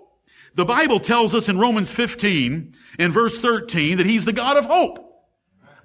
The 0.53 0.65
Bible 0.65 0.99
tells 0.99 1.33
us 1.33 1.49
in 1.49 1.57
Romans 1.57 1.89
15 1.89 2.73
and 2.99 3.13
verse 3.13 3.39
13 3.39 3.97
that 3.97 4.05
He's 4.05 4.25
the 4.25 4.33
God 4.33 4.57
of 4.57 4.65
hope. 4.65 5.07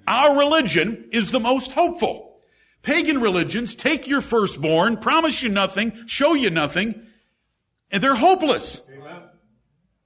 Our 0.05 0.37
religion 0.37 1.09
is 1.11 1.31
the 1.31 1.39
most 1.39 1.71
hopeful. 1.71 2.39
Pagan 2.83 3.19
religions 3.19 3.75
take 3.75 4.07
your 4.07 4.21
firstborn, 4.21 4.97
promise 4.97 5.41
you 5.41 5.49
nothing, 5.49 6.05
show 6.05 6.35
you 6.35 6.49
nothing, 6.49 7.07
and 7.91 8.03
they're 8.03 8.15
hopeless. 8.15 8.81
Amen. 8.89 9.23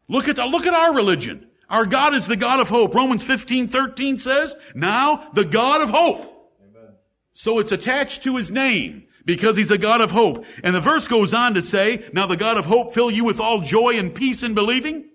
Look 0.07 0.27
at, 0.27 0.37
the, 0.37 0.45
look 0.45 0.65
at 0.65 0.73
our 0.73 0.95
religion. 0.95 1.47
Our 1.71 1.85
God 1.85 2.13
is 2.13 2.27
the 2.27 2.35
God 2.35 2.59
of 2.59 2.67
hope. 2.67 2.93
Romans 2.93 3.23
15, 3.23 3.69
13 3.69 4.17
says, 4.17 4.53
now 4.75 5.29
the 5.33 5.45
God 5.45 5.81
of 5.81 5.89
hope. 5.89 6.19
Amen. 6.61 6.95
So 7.33 7.59
it's 7.59 7.71
attached 7.71 8.23
to 8.23 8.35
his 8.35 8.51
name 8.51 9.05
because 9.23 9.55
he's 9.55 9.71
a 9.71 9.77
God 9.77 10.01
of 10.01 10.11
hope. 10.11 10.45
And 10.65 10.75
the 10.75 10.81
verse 10.81 11.07
goes 11.07 11.33
on 11.33 11.53
to 11.53 11.61
say, 11.61 12.09
now 12.11 12.27
the 12.27 12.35
God 12.35 12.57
of 12.57 12.65
hope 12.65 12.93
fill 12.93 13.09
you 13.09 13.23
with 13.23 13.39
all 13.39 13.61
joy 13.61 13.93
and 13.97 14.13
peace 14.13 14.43
in 14.43 14.53
believing 14.53 15.05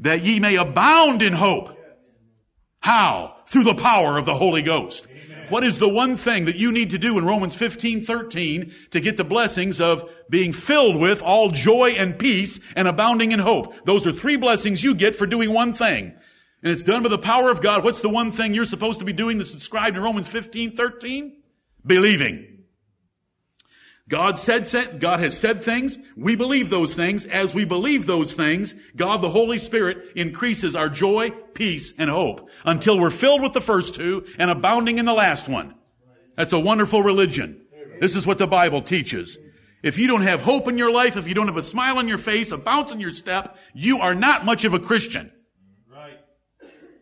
that 0.00 0.22
ye 0.22 0.40
may 0.40 0.56
abound 0.56 1.22
in 1.22 1.32
hope. 1.32 1.74
How? 2.80 3.36
Through 3.46 3.64
the 3.64 3.74
power 3.74 4.18
of 4.18 4.26
the 4.26 4.34
Holy 4.34 4.60
Ghost. 4.60 5.06
What 5.50 5.64
is 5.64 5.78
the 5.78 5.88
one 5.88 6.16
thing 6.16 6.44
that 6.44 6.56
you 6.56 6.72
need 6.72 6.90
to 6.90 6.98
do 6.98 7.16
in 7.16 7.24
Romans 7.24 7.54
15, 7.54 8.04
13 8.04 8.74
to 8.90 9.00
get 9.00 9.16
the 9.16 9.24
blessings 9.24 9.80
of 9.80 10.10
being 10.28 10.52
filled 10.52 11.00
with 11.00 11.22
all 11.22 11.50
joy 11.50 11.94
and 11.96 12.18
peace 12.18 12.60
and 12.76 12.86
abounding 12.86 13.32
in 13.32 13.38
hope? 13.38 13.74
Those 13.86 14.06
are 14.06 14.12
three 14.12 14.36
blessings 14.36 14.84
you 14.84 14.94
get 14.94 15.16
for 15.16 15.26
doing 15.26 15.52
one 15.52 15.72
thing. 15.72 16.14
And 16.62 16.72
it's 16.72 16.82
done 16.82 17.02
by 17.02 17.08
the 17.08 17.18
power 17.18 17.50
of 17.50 17.62
God. 17.62 17.84
What's 17.84 18.02
the 18.02 18.08
one 18.08 18.30
thing 18.30 18.52
you're 18.52 18.64
supposed 18.64 18.98
to 18.98 19.06
be 19.06 19.12
doing 19.12 19.38
that's 19.38 19.52
described 19.52 19.96
in 19.96 20.02
Romans 20.02 20.28
15, 20.28 20.76
13? 20.76 21.36
Believing. 21.86 22.57
God 24.08 24.38
said, 24.38 25.00
God 25.00 25.20
has 25.20 25.38
said 25.38 25.62
things. 25.62 25.98
We 26.16 26.34
believe 26.34 26.70
those 26.70 26.94
things. 26.94 27.26
As 27.26 27.52
we 27.52 27.66
believe 27.66 28.06
those 28.06 28.32
things, 28.32 28.74
God, 28.96 29.20
the 29.20 29.28
Holy 29.28 29.58
Spirit, 29.58 30.16
increases 30.16 30.74
our 30.74 30.88
joy, 30.88 31.30
peace, 31.30 31.92
and 31.98 32.08
hope 32.08 32.48
until 32.64 32.98
we're 32.98 33.10
filled 33.10 33.42
with 33.42 33.52
the 33.52 33.60
first 33.60 33.94
two 33.94 34.24
and 34.38 34.50
abounding 34.50 34.98
in 34.98 35.04
the 35.04 35.12
last 35.12 35.46
one. 35.46 35.74
That's 36.36 36.54
a 36.54 36.58
wonderful 36.58 37.02
religion. 37.02 37.66
This 38.00 38.16
is 38.16 38.26
what 38.26 38.38
the 38.38 38.46
Bible 38.46 38.80
teaches. 38.80 39.36
If 39.82 39.98
you 39.98 40.06
don't 40.06 40.22
have 40.22 40.40
hope 40.40 40.68
in 40.68 40.78
your 40.78 40.90
life, 40.90 41.16
if 41.16 41.28
you 41.28 41.34
don't 41.34 41.48
have 41.48 41.56
a 41.56 41.62
smile 41.62 41.98
on 41.98 42.08
your 42.08 42.18
face, 42.18 42.50
a 42.50 42.58
bounce 42.58 42.90
in 42.90 43.00
your 43.00 43.12
step, 43.12 43.58
you 43.74 44.00
are 44.00 44.14
not 44.14 44.44
much 44.44 44.64
of 44.64 44.72
a 44.72 44.80
Christian. 44.80 45.30
Right. 45.92 46.18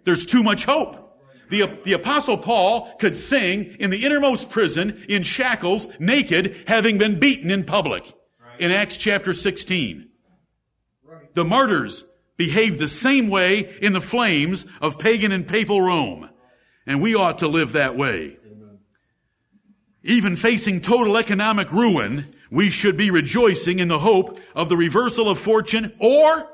There's 0.04 0.26
too 0.26 0.42
much 0.42 0.64
hope. 0.64 1.05
The, 1.48 1.78
the 1.84 1.92
apostle 1.92 2.38
Paul 2.38 2.94
could 2.98 3.16
sing 3.16 3.76
in 3.78 3.90
the 3.90 4.04
innermost 4.04 4.50
prison 4.50 5.04
in 5.08 5.22
shackles, 5.22 5.86
naked, 5.98 6.64
having 6.66 6.98
been 6.98 7.18
beaten 7.18 7.50
in 7.50 7.64
public. 7.64 8.02
Right. 8.40 8.60
In 8.60 8.70
Acts 8.70 8.96
chapter 8.96 9.32
16. 9.32 10.08
Right. 11.04 11.34
The 11.34 11.44
martyrs 11.44 12.04
behaved 12.36 12.78
the 12.78 12.88
same 12.88 13.28
way 13.28 13.76
in 13.80 13.92
the 13.92 14.00
flames 14.00 14.66
of 14.80 14.98
pagan 14.98 15.32
and 15.32 15.46
papal 15.46 15.80
Rome. 15.80 16.28
And 16.86 17.00
we 17.00 17.14
ought 17.14 17.38
to 17.38 17.48
live 17.48 17.72
that 17.72 17.96
way. 17.96 18.38
Amen. 18.44 18.78
Even 20.02 20.36
facing 20.36 20.80
total 20.80 21.16
economic 21.16 21.72
ruin, 21.72 22.26
we 22.50 22.70
should 22.70 22.96
be 22.96 23.10
rejoicing 23.10 23.78
in 23.78 23.88
the 23.88 23.98
hope 23.98 24.38
of 24.54 24.68
the 24.68 24.76
reversal 24.76 25.28
of 25.28 25.38
fortune 25.38 25.92
or 25.98 26.48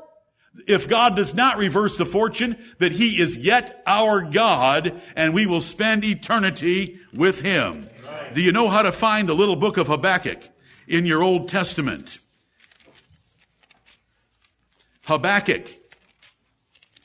if 0.66 0.88
God 0.88 1.16
does 1.16 1.34
not 1.34 1.58
reverse 1.58 1.96
the 1.96 2.04
fortune, 2.04 2.56
that 2.78 2.92
He 2.92 3.20
is 3.20 3.36
yet 3.36 3.82
our 3.86 4.20
God 4.20 5.00
and 5.16 5.34
we 5.34 5.46
will 5.46 5.60
spend 5.60 6.04
eternity 6.04 6.98
with 7.14 7.40
Him. 7.40 7.88
Do 8.34 8.42
you 8.42 8.52
know 8.52 8.68
how 8.68 8.82
to 8.82 8.92
find 8.92 9.28
the 9.28 9.34
little 9.34 9.56
book 9.56 9.76
of 9.76 9.88
Habakkuk 9.88 10.42
in 10.86 11.06
your 11.06 11.22
Old 11.22 11.48
Testament? 11.48 12.18
Habakkuk. 15.04 15.68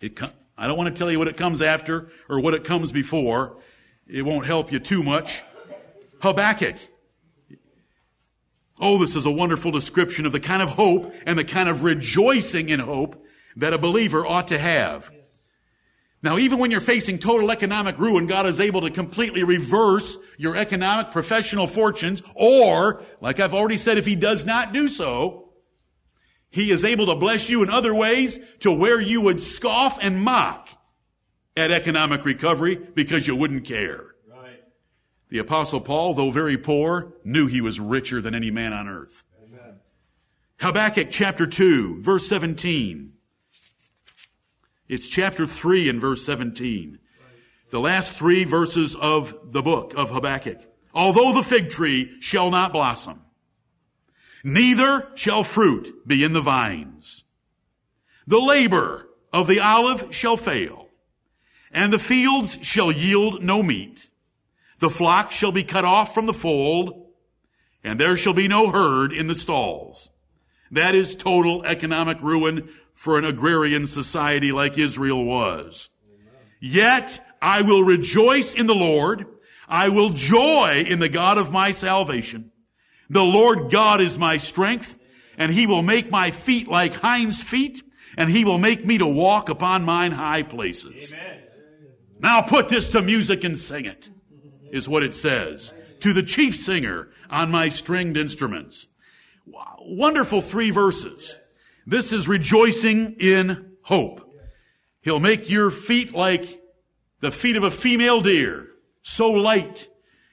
It, 0.01 0.19
I 0.57 0.67
don't 0.67 0.77
want 0.77 0.93
to 0.93 0.97
tell 0.97 1.11
you 1.11 1.19
what 1.19 1.27
it 1.27 1.37
comes 1.37 1.61
after 1.61 2.09
or 2.29 2.39
what 2.39 2.53
it 2.53 2.63
comes 2.63 2.91
before. 2.91 3.57
It 4.07 4.23
won't 4.23 4.45
help 4.45 4.71
you 4.71 4.79
too 4.79 5.03
much. 5.03 5.41
Habakkuk. 6.21 6.75
Oh, 8.79 8.99
this 8.99 9.15
is 9.15 9.25
a 9.25 9.31
wonderful 9.31 9.71
description 9.71 10.25
of 10.25 10.31
the 10.31 10.39
kind 10.39 10.61
of 10.61 10.69
hope 10.69 11.13
and 11.25 11.37
the 11.37 11.43
kind 11.43 11.67
of 11.67 11.83
rejoicing 11.83 12.69
in 12.69 12.79
hope 12.79 13.25
that 13.57 13.73
a 13.73 13.77
believer 13.77 14.25
ought 14.25 14.47
to 14.47 14.57
have. 14.57 15.11
Now, 16.23 16.37
even 16.37 16.57
when 16.57 16.71
you're 16.71 16.81
facing 16.81 17.19
total 17.19 17.51
economic 17.51 17.99
ruin, 17.99 18.25
God 18.25 18.47
is 18.47 18.59
able 18.59 18.81
to 18.81 18.89
completely 18.89 19.43
reverse 19.43 20.17
your 20.37 20.55
economic 20.55 21.11
professional 21.11 21.67
fortunes, 21.67 22.23
or, 22.33 23.03
like 23.21 23.39
I've 23.39 23.53
already 23.53 23.77
said, 23.77 23.97
if 23.97 24.05
He 24.05 24.15
does 24.15 24.45
not 24.45 24.73
do 24.73 24.87
so, 24.87 25.49
He 26.49 26.71
is 26.71 26.83
able 26.83 27.07
to 27.07 27.15
bless 27.15 27.49
you 27.49 27.61
in 27.61 27.69
other 27.69 27.93
ways 27.93 28.39
to 28.61 28.71
where 28.71 28.99
you 28.99 29.21
would 29.21 29.41
scoff 29.41 29.99
and 30.01 30.21
mock 30.21 30.69
at 31.55 31.71
economic 31.71 32.25
recovery 32.25 32.75
because 32.75 33.27
you 33.27 33.35
wouldn't 33.35 33.65
care. 33.65 34.15
Right. 34.29 34.61
The 35.29 35.39
apostle 35.39 35.81
Paul, 35.81 36.13
though 36.13 36.31
very 36.31 36.57
poor, 36.57 37.13
knew 37.23 37.47
he 37.47 37.61
was 37.61 37.79
richer 37.79 38.21
than 38.21 38.33
any 38.33 38.51
man 38.51 38.73
on 38.73 38.87
earth. 38.87 39.23
Amen. 39.43 39.79
Habakkuk 40.59 41.09
chapter 41.11 41.45
2, 41.45 42.01
verse 42.01 42.27
17. 42.27 43.13
It's 44.89 45.09
chapter 45.09 45.45
3 45.45 45.89
and 45.89 45.99
verse 45.99 46.23
17. 46.23 46.99
The 47.71 47.79
last 47.79 48.13
three 48.13 48.45
verses 48.45 48.95
of 48.95 49.51
the 49.51 49.61
book 49.61 49.93
of 49.97 50.11
Habakkuk. 50.11 50.61
Although 50.93 51.33
the 51.33 51.43
fig 51.43 51.69
tree 51.69 52.15
shall 52.21 52.49
not 52.49 52.71
blossom, 52.71 53.21
neither 54.45 55.09
shall 55.15 55.43
fruit 55.43 56.07
be 56.07 56.23
in 56.23 56.31
the 56.31 56.41
vines. 56.41 57.25
The 58.25 58.39
labor 58.39 59.09
of 59.33 59.47
the 59.47 59.59
olive 59.59 60.15
shall 60.15 60.37
fail, 60.37 60.87
and 61.71 61.91
the 61.91 61.99
fields 61.99 62.57
shall 62.61 62.91
yield 62.91 63.43
no 63.43 63.61
meat. 63.61 64.09
The 64.79 64.89
flock 64.89 65.31
shall 65.31 65.51
be 65.51 65.65
cut 65.65 65.83
off 65.83 66.13
from 66.13 66.27
the 66.27 66.33
fold, 66.33 67.07
and 67.83 67.99
there 67.99 68.15
shall 68.15 68.33
be 68.33 68.47
no 68.47 68.71
herd 68.71 69.11
in 69.11 69.27
the 69.27 69.35
stalls. 69.35 70.09
That 70.71 70.95
is 70.95 71.15
total 71.15 71.65
economic 71.65 72.21
ruin 72.21 72.69
for 72.97 73.19
an 73.19 73.25
agrarian 73.25 73.85
society 73.85 74.51
like 74.51 74.75
Israel 74.77 75.23
was. 75.23 75.89
Yet 76.59 77.23
I 77.39 77.61
will 77.61 77.83
rejoice 77.83 78.55
in 78.55 78.65
the 78.65 78.75
Lord. 78.75 79.27
I 79.69 79.89
will 79.89 80.09
joy 80.09 80.83
in 80.87 80.97
the 80.97 81.07
God 81.07 81.37
of 81.37 81.51
my 81.51 81.71
salvation. 81.71 82.51
The 83.07 83.23
Lord 83.23 83.69
God 83.69 84.01
is 84.01 84.17
my 84.17 84.37
strength, 84.37 84.97
and 85.37 85.53
he 85.53 85.67
will 85.67 85.83
make 85.83 86.09
my 86.09 86.31
feet 86.31 86.67
like 86.67 86.95
hinds 86.95 87.39
feet, 87.39 87.83
and 88.17 88.31
he 88.31 88.43
will 88.43 88.57
make 88.57 88.83
me 88.83 88.97
to 88.97 89.05
walk 89.05 89.49
upon 89.49 89.83
mine 89.83 90.11
high 90.11 90.41
places. 90.41 91.13
Amen. 91.13 91.43
Now 92.19 92.41
put 92.41 92.67
this 92.67 92.89
to 92.89 93.01
music 93.03 93.43
and 93.43 93.55
sing 93.55 93.85
it, 93.85 94.09
is 94.71 94.89
what 94.89 95.03
it 95.03 95.13
says. 95.13 95.71
To 95.99 96.13
the 96.13 96.23
chief 96.23 96.55
singer 96.55 97.09
on 97.29 97.51
my 97.51 97.69
stringed 97.69 98.17
instruments. 98.17 98.87
Wonderful 99.79 100.41
three 100.41 100.71
verses. 100.71 101.37
This 101.89 102.11
is 102.11 102.27
rejoicing 102.27 103.15
in 103.17 103.77
hope. 103.81 104.19
He'll 104.99 105.21
make 105.21 105.49
your 105.49 105.71
feet 105.71 106.13
like 106.13 106.61
the 107.21 107.31
feet 107.31 107.55
of 107.55 107.63
a 107.63 107.71
female 107.71 108.19
deer, 108.19 108.67
so 109.03 109.31
light. 109.31 109.87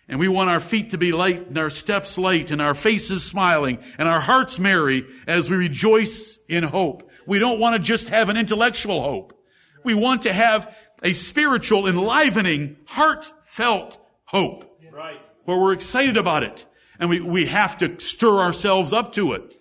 And 0.09 0.19
we 0.19 0.27
want 0.27 0.51
our 0.51 0.59
feet 0.59 0.91
to 0.91 0.99
be 0.99 1.13
light 1.13 1.47
and 1.47 1.57
our 1.57 1.71
steps 1.71 2.19
light 2.19 2.51
and 2.51 2.61
our 2.61 2.75
faces 2.75 3.25
smiling 3.25 3.79
and 3.99 4.09
our 4.09 4.21
hearts 4.21 4.59
merry 4.59 5.07
as 5.29 5.49
we 5.49 5.57
rejoice 5.57 6.41
in 6.49 6.65
hope. 6.65 7.09
We 7.25 7.39
don't 7.39 7.61
want 7.61 7.77
to 7.77 7.79
just 7.83 8.09
have 8.09 8.31
an 8.31 8.37
intellectual 8.37 9.01
hope. 9.01 9.41
We 9.85 9.95
want 9.95 10.23
to 10.23 10.33
have 10.33 10.75
a 11.05 11.13
spiritual, 11.13 11.87
enlivening, 11.87 12.79
heartfelt 12.85 13.97
hope. 14.25 14.81
Right. 14.91 15.21
Where 15.45 15.61
we're 15.61 15.73
excited 15.73 16.17
about 16.17 16.43
it. 16.43 16.67
And 16.99 17.09
we, 17.09 17.21
we 17.21 17.47
have 17.47 17.79
to 17.79 17.99
stir 18.01 18.41
ourselves 18.41 18.93
up 18.93 19.13
to 19.13 19.35
it. 19.35 19.55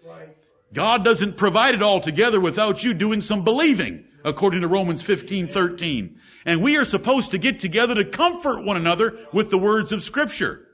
God 0.74 1.04
doesn't 1.04 1.38
provide 1.38 1.76
it 1.76 1.84
all 1.84 2.00
together 2.00 2.42
without 2.42 2.84
you 2.84 2.96
doing 2.96 3.22
some 3.22 3.44
believing, 3.44 4.06
according 4.26 4.62
to 4.62 4.68
Romans 4.68 5.04
15, 5.04 5.48
13. 5.48 6.20
And 6.46 6.64
we 6.64 6.78
are 6.78 6.86
supposed 6.86 7.32
to 7.32 7.38
get 7.38 7.60
together 7.60 7.94
to 7.96 8.06
comfort 8.06 8.64
one 8.64 8.76
another 8.76 9.20
with 9.32 9.52
the 9.52 9.58
words 9.58 9.92
of 9.92 10.04
scripture. 10.04 10.68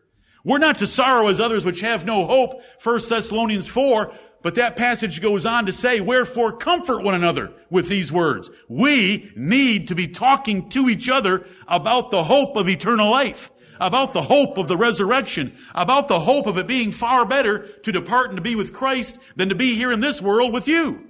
We're 0.45 0.57
not 0.57 0.77
to 0.77 0.87
sorrow 0.87 1.27
as 1.27 1.41
others 1.41 1.65
which 1.65 1.81
have 1.81 2.05
no 2.05 2.25
hope, 2.25 2.61
1 2.81 3.09
Thessalonians 3.09 3.67
4, 3.67 4.13
but 4.41 4.55
that 4.55 4.77
passage 4.77 5.21
goes 5.21 5.45
on 5.45 5.65
to 5.65 5.73
say, 5.73 5.99
wherefore 5.99 6.55
comfort 6.55 7.03
one 7.03 7.13
another 7.13 7.51
with 7.69 7.89
these 7.89 8.09
words. 8.09 8.49
We 8.69 9.31
need 9.35 9.89
to 9.89 9.95
be 9.95 10.07
talking 10.07 10.69
to 10.69 10.89
each 10.89 11.09
other 11.09 11.45
about 11.67 12.09
the 12.09 12.23
hope 12.23 12.55
of 12.55 12.69
eternal 12.69 13.11
life 13.11 13.51
about 13.79 14.13
the 14.13 14.21
hope 14.21 14.57
of 14.57 14.67
the 14.67 14.77
resurrection, 14.77 15.57
about 15.73 16.07
the 16.07 16.19
hope 16.19 16.47
of 16.47 16.57
it 16.57 16.67
being 16.67 16.91
far 16.91 17.25
better 17.25 17.67
to 17.83 17.91
depart 17.91 18.27
and 18.27 18.37
to 18.37 18.41
be 18.41 18.55
with 18.55 18.73
Christ 18.73 19.17
than 19.35 19.49
to 19.49 19.55
be 19.55 19.75
here 19.75 19.91
in 19.91 19.99
this 19.99 20.21
world 20.21 20.53
with 20.53 20.67
you 20.67 21.07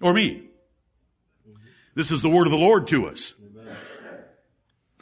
or 0.00 0.12
me. 0.12 0.48
This 1.94 2.10
is 2.10 2.20
the 2.20 2.28
word 2.28 2.46
of 2.46 2.50
the 2.50 2.58
Lord 2.58 2.86
to 2.88 3.06
us. 3.06 3.32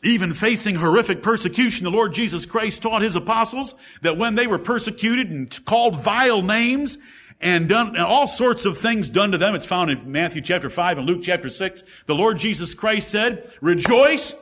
Even 0.05 0.35
facing 0.35 0.75
horrific 0.75 1.23
persecution, 1.23 1.85
the 1.85 1.91
Lord 1.91 2.13
Jesus 2.13 2.45
Christ 2.45 2.83
taught 2.83 3.01
his 3.01 3.17
apostles 3.17 3.75
that 4.03 4.19
when 4.19 4.35
they 4.35 4.47
were 4.47 4.59
persecuted 4.59 5.31
and 5.31 5.65
called 5.65 5.97
vile 5.97 6.43
names 6.43 6.99
and 7.41 7.69
done 7.69 7.89
and 7.89 8.05
all 8.05 8.29
sorts 8.29 8.67
of 8.67 8.79
things 8.79 9.09
done 9.09 9.33
to 9.33 9.39
them, 9.39 9.55
it's 9.55 9.65
found 9.65 9.91
in 9.91 10.13
Matthew 10.13 10.43
chapter 10.43 10.69
5 10.69 10.99
and 10.99 11.07
Luke 11.07 11.23
chapter 11.23 11.49
6, 11.49 11.83
the 12.07 12.15
Lord 12.15 12.39
Jesus 12.39 12.75
Christ 12.75 13.09
said, 13.09 13.51
rejoice 13.63 14.35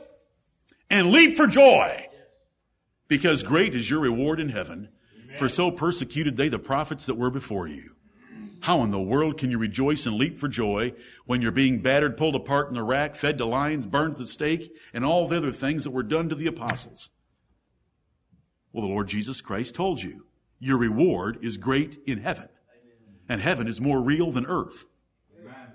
and 0.89 1.11
leap 1.11 1.35
for 1.35 1.47
joy 1.47 2.07
because 3.07 3.43
great 3.43 3.75
is 3.75 3.89
your 3.89 3.99
reward 3.99 4.39
in 4.39 4.49
heaven. 4.49 4.89
Amen. 5.23 5.37
For 5.37 5.49
so 5.49 5.71
persecuted 5.71 6.37
they 6.37 6.49
the 6.49 6.59
prophets 6.59 7.05
that 7.05 7.15
were 7.15 7.31
before 7.31 7.67
you. 7.67 7.93
How 8.63 8.81
in 8.83 8.91
the 8.91 9.01
world 9.01 9.37
can 9.37 9.51
you 9.51 9.57
rejoice 9.57 10.05
and 10.05 10.15
leap 10.15 10.39
for 10.39 10.47
joy 10.47 10.93
when 11.25 11.41
you're 11.41 11.51
being 11.51 11.81
battered, 11.81 12.15
pulled 12.15 12.33
apart 12.33 12.69
in 12.69 12.75
the 12.75 12.83
rack, 12.83 13.13
fed 13.17 13.37
to 13.39 13.45
lions, 13.45 13.85
burned 13.85 14.13
at 14.13 14.19
the 14.19 14.25
stake, 14.25 14.73
and 14.93 15.03
all 15.03 15.27
the 15.27 15.35
other 15.35 15.51
things 15.51 15.83
that 15.83 15.91
were 15.91 16.01
done 16.01 16.29
to 16.29 16.35
the 16.35 16.47
apostles? 16.47 17.09
Well, 18.71 18.87
the 18.87 18.93
Lord 18.93 19.09
Jesus 19.09 19.41
Christ 19.41 19.75
told 19.75 20.01
you, 20.01 20.27
your 20.59 20.77
reward 20.77 21.39
is 21.41 21.57
great 21.57 21.99
in 22.07 22.19
heaven. 22.19 22.47
And 23.27 23.41
heaven 23.41 23.67
is 23.67 23.81
more 23.81 24.01
real 24.01 24.31
than 24.31 24.45
earth. 24.45 24.85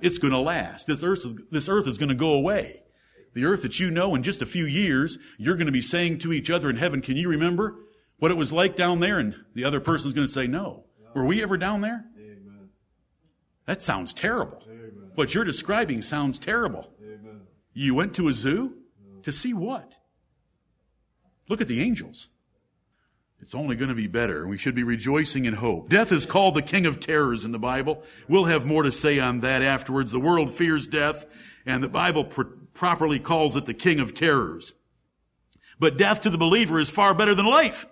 It's 0.00 0.16
going 0.16 0.32
to 0.32 0.40
last. 0.40 0.86
This 0.86 1.02
earth, 1.02 1.26
this 1.50 1.68
earth 1.68 1.86
is 1.86 1.98
going 1.98 2.08
to 2.08 2.14
go 2.14 2.32
away. 2.32 2.82
The 3.35 3.44
earth 3.44 3.62
that 3.62 3.78
you 3.78 3.90
know 3.90 4.14
in 4.14 4.23
just 4.23 4.42
a 4.42 4.47
few 4.47 4.64
years, 4.64 5.18
you're 5.37 5.56
going 5.56 5.66
to 5.66 5.73
be 5.73 5.82
saying 5.82 6.18
to 6.20 6.32
each 6.32 6.50
other 6.50 6.70
in 6.70 6.76
heaven, 6.76 7.00
can 7.00 7.16
you 7.16 7.28
remember 7.28 7.76
what 8.18 8.30
it 8.30 8.37
was 8.37 8.52
like 8.52 8.76
down 8.76 9.00
there? 9.00 9.18
And 9.18 9.35
the 9.54 9.64
other 9.64 9.80
person's 9.80 10.14
going 10.14 10.26
to 10.26 10.32
say, 10.32 10.47
no. 10.47 10.85
Were 11.14 11.25
we 11.25 11.42
ever 11.42 11.56
down 11.56 11.80
there? 11.80 12.04
Amen. 12.18 12.68
That 13.66 13.82
sounds 13.82 14.12
terrible. 14.12 14.62
Amen. 14.66 15.12
What 15.14 15.35
you're 15.35 15.44
describing 15.44 16.02
sounds 16.02 16.38
terrible. 16.38 16.90
Amen. 17.02 17.42
You 17.73 17.94
went 17.94 18.14
to 18.16 18.28
a 18.28 18.32
zoo 18.32 18.75
to 19.23 19.32
see 19.32 19.54
what? 19.54 19.94
Look 21.49 21.61
at 21.61 21.68
the 21.68 21.80
angels. 21.80 22.28
It's 23.40 23.54
only 23.54 23.76
going 23.76 23.88
to 23.88 23.94
be 23.94 24.08
better. 24.08 24.47
We 24.47 24.58
should 24.58 24.75
be 24.75 24.82
rejoicing 24.82 25.44
in 25.44 25.54
hope. 25.54 25.88
Death 25.88 26.11
is 26.11 26.26
called 26.26 26.54
the 26.54 26.62
king 26.62 26.87
of 26.87 26.99
terrors 26.99 27.44
in 27.44 27.52
the 27.52 27.58
Bible. 27.58 28.02
We'll 28.28 28.44
have 28.44 28.66
more 28.66 28.82
to 28.82 28.92
say 28.92 29.20
on 29.20 29.40
that 29.40 29.62
afterwards. 29.62 30.11
The 30.11 30.18
world 30.18 30.50
fears 30.50 30.88
death, 30.88 31.25
and 31.64 31.82
the 31.82 31.88
Bible 31.88 32.25
pr- 32.25 32.42
properly 32.78 33.18
calls 33.18 33.56
it 33.56 33.66
the 33.66 33.75
king 33.75 33.99
of 33.99 34.14
terrors. 34.14 34.73
But 35.80 35.99
death 35.99 36.23
to 36.23 36.30
the 36.30 36.38
believer 36.38 36.78
is 36.78 36.88
far 36.88 37.12
better 37.12 37.35
than 37.35 37.44
life. 37.44 37.87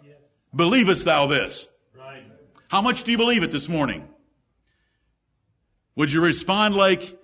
Believest 0.54 1.04
thou 1.04 1.26
this? 1.26 1.68
Right. 1.98 2.22
How 2.68 2.80
much 2.80 3.02
do 3.02 3.10
you 3.10 3.18
believe 3.18 3.42
it 3.42 3.50
this 3.50 3.68
morning? 3.68 4.08
Would 5.96 6.12
you 6.12 6.22
respond 6.22 6.76
like 6.76 7.18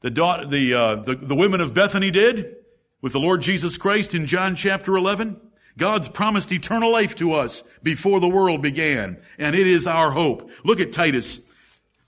the 0.00 0.10
the, 0.10 0.74
uh, 0.74 0.94
the, 0.96 1.14
the 1.14 1.34
women 1.34 1.60
of 1.60 1.74
Bethany 1.74 2.10
did 2.10 2.56
with 3.02 3.12
the 3.12 3.20
Lord 3.20 3.42
Jesus 3.42 3.76
Christ 3.76 4.14
in 4.14 4.24
John 4.24 4.56
chapter 4.56 4.96
11? 4.96 5.38
God's 5.76 6.08
promised 6.08 6.50
eternal 6.52 6.90
life 6.90 7.14
to 7.16 7.34
us 7.34 7.62
before 7.82 8.18
the 8.18 8.28
world 8.28 8.62
began, 8.62 9.18
and 9.38 9.54
it 9.54 9.66
is 9.66 9.86
our 9.86 10.10
hope. 10.10 10.50
Look 10.64 10.80
at 10.80 10.92
Titus, 10.92 11.40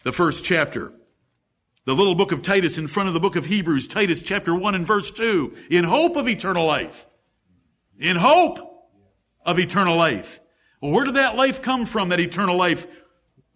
the 0.04 0.12
first 0.12 0.42
chapter. 0.42 0.92
The 1.87 1.94
little 1.94 2.14
book 2.14 2.30
of 2.30 2.42
Titus 2.42 2.76
in 2.76 2.88
front 2.88 3.08
of 3.08 3.14
the 3.14 3.20
book 3.20 3.37
of 3.37 3.46
Hebrews, 3.46 3.88
Titus 3.88 4.22
chapter 4.22 4.54
1 4.54 4.75
and 4.75 4.87
verse 4.87 5.10
2. 5.10 5.56
In 5.70 5.84
hope 5.84 6.16
of 6.16 6.28
eternal 6.28 6.66
life. 6.66 7.06
In 7.99 8.16
hope 8.16 8.58
of 9.46 9.58
eternal 9.58 9.96
life. 9.96 10.40
Well, 10.82 10.92
where 10.92 11.06
did 11.06 11.16
that 11.16 11.37
life 11.37 11.62
come 11.62 11.87
from, 11.87 12.10
that 12.10 12.20
eternal 12.20 12.56
life? 12.56 12.87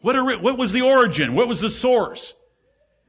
What, 0.01 0.17
are, 0.17 0.39
what 0.39 0.57
was 0.57 0.73
the 0.73 0.83
origin? 0.83 1.35
What 1.35 1.49
was 1.49 1.61
the 1.61 1.69
source? 1.69 2.35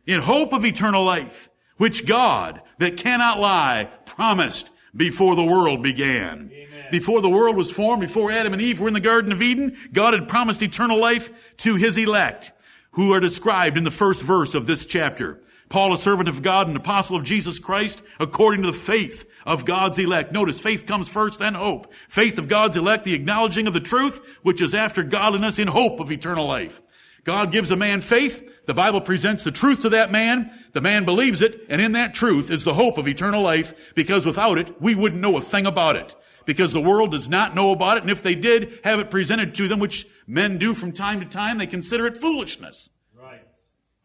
In 0.05 0.21
hope 0.21 0.53
of 0.53 0.65
eternal 0.65 1.03
life, 1.03 1.49
which 1.77 2.05
God, 2.05 2.61
that 2.79 2.97
cannot 2.97 3.39
lie, 3.39 3.89
promised 4.05 4.69
before 4.95 5.35
the 5.35 5.43
world 5.43 5.81
began. 5.81 6.51
Amen. 6.53 6.85
Before 6.91 7.21
the 7.21 7.29
world 7.29 7.55
was 7.55 7.71
formed, 7.71 8.01
before 8.01 8.31
Adam 8.31 8.53
and 8.53 8.61
Eve 8.61 8.79
were 8.79 8.87
in 8.87 8.93
the 8.93 8.99
Garden 8.99 9.31
of 9.31 9.41
Eden, 9.41 9.77
God 9.91 10.13
had 10.13 10.27
promised 10.27 10.61
eternal 10.61 10.99
life 10.99 11.31
to 11.57 11.75
His 11.75 11.97
elect, 11.97 12.51
who 12.95 13.13
are 13.13 13.19
described 13.19 13.77
in 13.77 13.83
the 13.83 13.91
first 13.91 14.21
verse 14.21 14.55
of 14.55 14.67
this 14.67 14.85
chapter. 14.85 15.41
Paul, 15.67 15.93
a 15.93 15.97
servant 15.97 16.29
of 16.29 16.41
God 16.41 16.67
and 16.67 16.77
apostle 16.77 17.17
of 17.17 17.23
Jesus 17.23 17.59
Christ, 17.59 18.01
according 18.19 18.63
to 18.63 18.71
the 18.71 18.77
faith 18.77 19.25
of 19.45 19.65
God's 19.65 19.99
elect. 19.99 20.31
Notice 20.31 20.59
faith 20.59 20.85
comes 20.85 21.09
first, 21.09 21.39
then 21.39 21.55
hope. 21.55 21.93
Faith 22.07 22.37
of 22.37 22.47
God's 22.47 22.77
elect, 22.77 23.03
the 23.03 23.13
acknowledging 23.13 23.67
of 23.67 23.73
the 23.73 23.79
truth, 23.79 24.19
which 24.43 24.61
is 24.61 24.73
after 24.73 25.03
godliness 25.03 25.59
in 25.59 25.67
hope 25.67 25.99
of 25.99 26.11
eternal 26.11 26.47
life. 26.47 26.81
God 27.25 27.51
gives 27.51 27.71
a 27.71 27.75
man 27.75 28.01
faith. 28.01 28.47
The 28.65 28.73
Bible 28.73 29.01
presents 29.01 29.43
the 29.43 29.51
truth 29.51 29.81
to 29.81 29.89
that 29.89 30.11
man. 30.11 30.51
The 30.73 30.81
man 30.81 31.03
believes 31.03 31.41
it, 31.41 31.65
and 31.69 31.81
in 31.81 31.93
that 31.93 32.13
truth 32.13 32.49
is 32.49 32.63
the 32.63 32.73
hope 32.73 32.97
of 32.97 33.07
eternal 33.07 33.41
life, 33.41 33.73
because 33.95 34.25
without 34.25 34.57
it, 34.57 34.81
we 34.81 34.95
wouldn't 34.95 35.21
know 35.21 35.35
a 35.37 35.41
thing 35.41 35.65
about 35.65 35.95
it. 35.95 36.15
Because 36.45 36.71
the 36.71 36.81
world 36.81 37.11
does 37.11 37.27
not 37.27 37.55
know 37.55 37.71
about 37.71 37.97
it, 37.97 38.03
and 38.03 38.11
if 38.11 38.21
they 38.21 38.35
did 38.35 38.79
have 38.83 38.99
it 38.99 39.09
presented 39.09 39.55
to 39.55 39.67
them, 39.67 39.79
which 39.79 40.07
men 40.27 40.57
do 40.57 40.73
from 40.73 40.91
time 40.91 41.19
to 41.19 41.25
time, 41.25 41.57
they 41.57 41.67
consider 41.67 42.07
it 42.07 42.17
foolishness. 42.17 42.89
Right. 43.17 43.41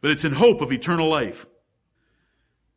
But 0.01 0.11
it's 0.13 0.25
in 0.25 0.33
hope 0.33 0.61
of 0.61 0.73
eternal 0.73 1.09
life. 1.09 1.47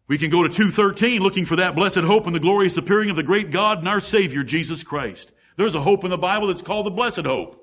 We 0.07 0.17
can 0.17 0.29
go 0.29 0.43
to 0.43 0.49
213 0.49 1.21
looking 1.21 1.45
for 1.45 1.55
that 1.55 1.75
blessed 1.75 1.99
hope 1.99 2.25
and 2.25 2.35
the 2.35 2.39
glorious 2.39 2.77
appearing 2.77 3.09
of 3.09 3.15
the 3.15 3.23
great 3.23 3.51
God 3.51 3.79
and 3.79 3.87
our 3.87 4.01
Savior, 4.01 4.43
Jesus 4.43 4.83
Christ. 4.83 5.31
There's 5.55 5.75
a 5.75 5.81
hope 5.81 6.03
in 6.03 6.09
the 6.09 6.17
Bible 6.17 6.47
that's 6.47 6.61
called 6.61 6.85
the 6.85 6.91
blessed 6.91 7.25
hope. 7.25 7.59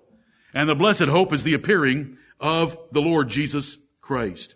And 0.54 0.68
the 0.68 0.74
blessed 0.74 1.02
hope 1.02 1.32
is 1.32 1.42
the 1.42 1.54
appearing 1.54 2.16
of 2.40 2.78
the 2.92 3.02
Lord 3.02 3.28
Jesus 3.28 3.76
Christ. 4.00 4.54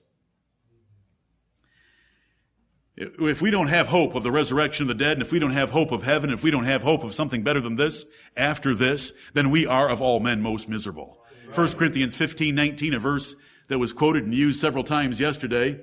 If 2.97 3.43
we 3.43 3.51
don't 3.51 3.67
have 3.67 3.89
hope 3.89 4.15
of 4.15 4.23
the 4.23 4.31
resurrection 4.31 4.85
of 4.85 4.89
the 4.89 4.95
dead, 4.95 5.15
and 5.15 5.23
if 5.23 5.33
we 5.33 5.41
don't 5.41 5.51
have 5.51 5.73
hope 5.73 5.91
of 5.91 6.05
heaven, 6.05 6.31
if 6.31 6.45
we 6.45 6.53
don't 6.53 6.65
have 6.65 6.83
hope 6.83 7.03
of 7.03 7.13
something 7.13 7.43
better 7.43 7.61
than 7.61 7.75
this 7.75 8.07
after 8.37 8.73
this, 8.73 9.13
then 9.35 9.51
we 9.51 9.67
are 9.67 9.89
of 9.89 10.01
all 10.01 10.21
men 10.21 10.41
most 10.41 10.69
miserable. 10.69 11.19
1 11.55 11.75
Corinthians 11.75 12.17
15, 12.17 12.53
19, 12.53 12.95
a 12.95 12.99
verse 12.99 13.37
that 13.69 13.79
was 13.79 13.93
quoted 13.93 14.25
and 14.25 14.35
used 14.35 14.61
several 14.61 14.83
times 14.83 15.21
yesterday. 15.21 15.81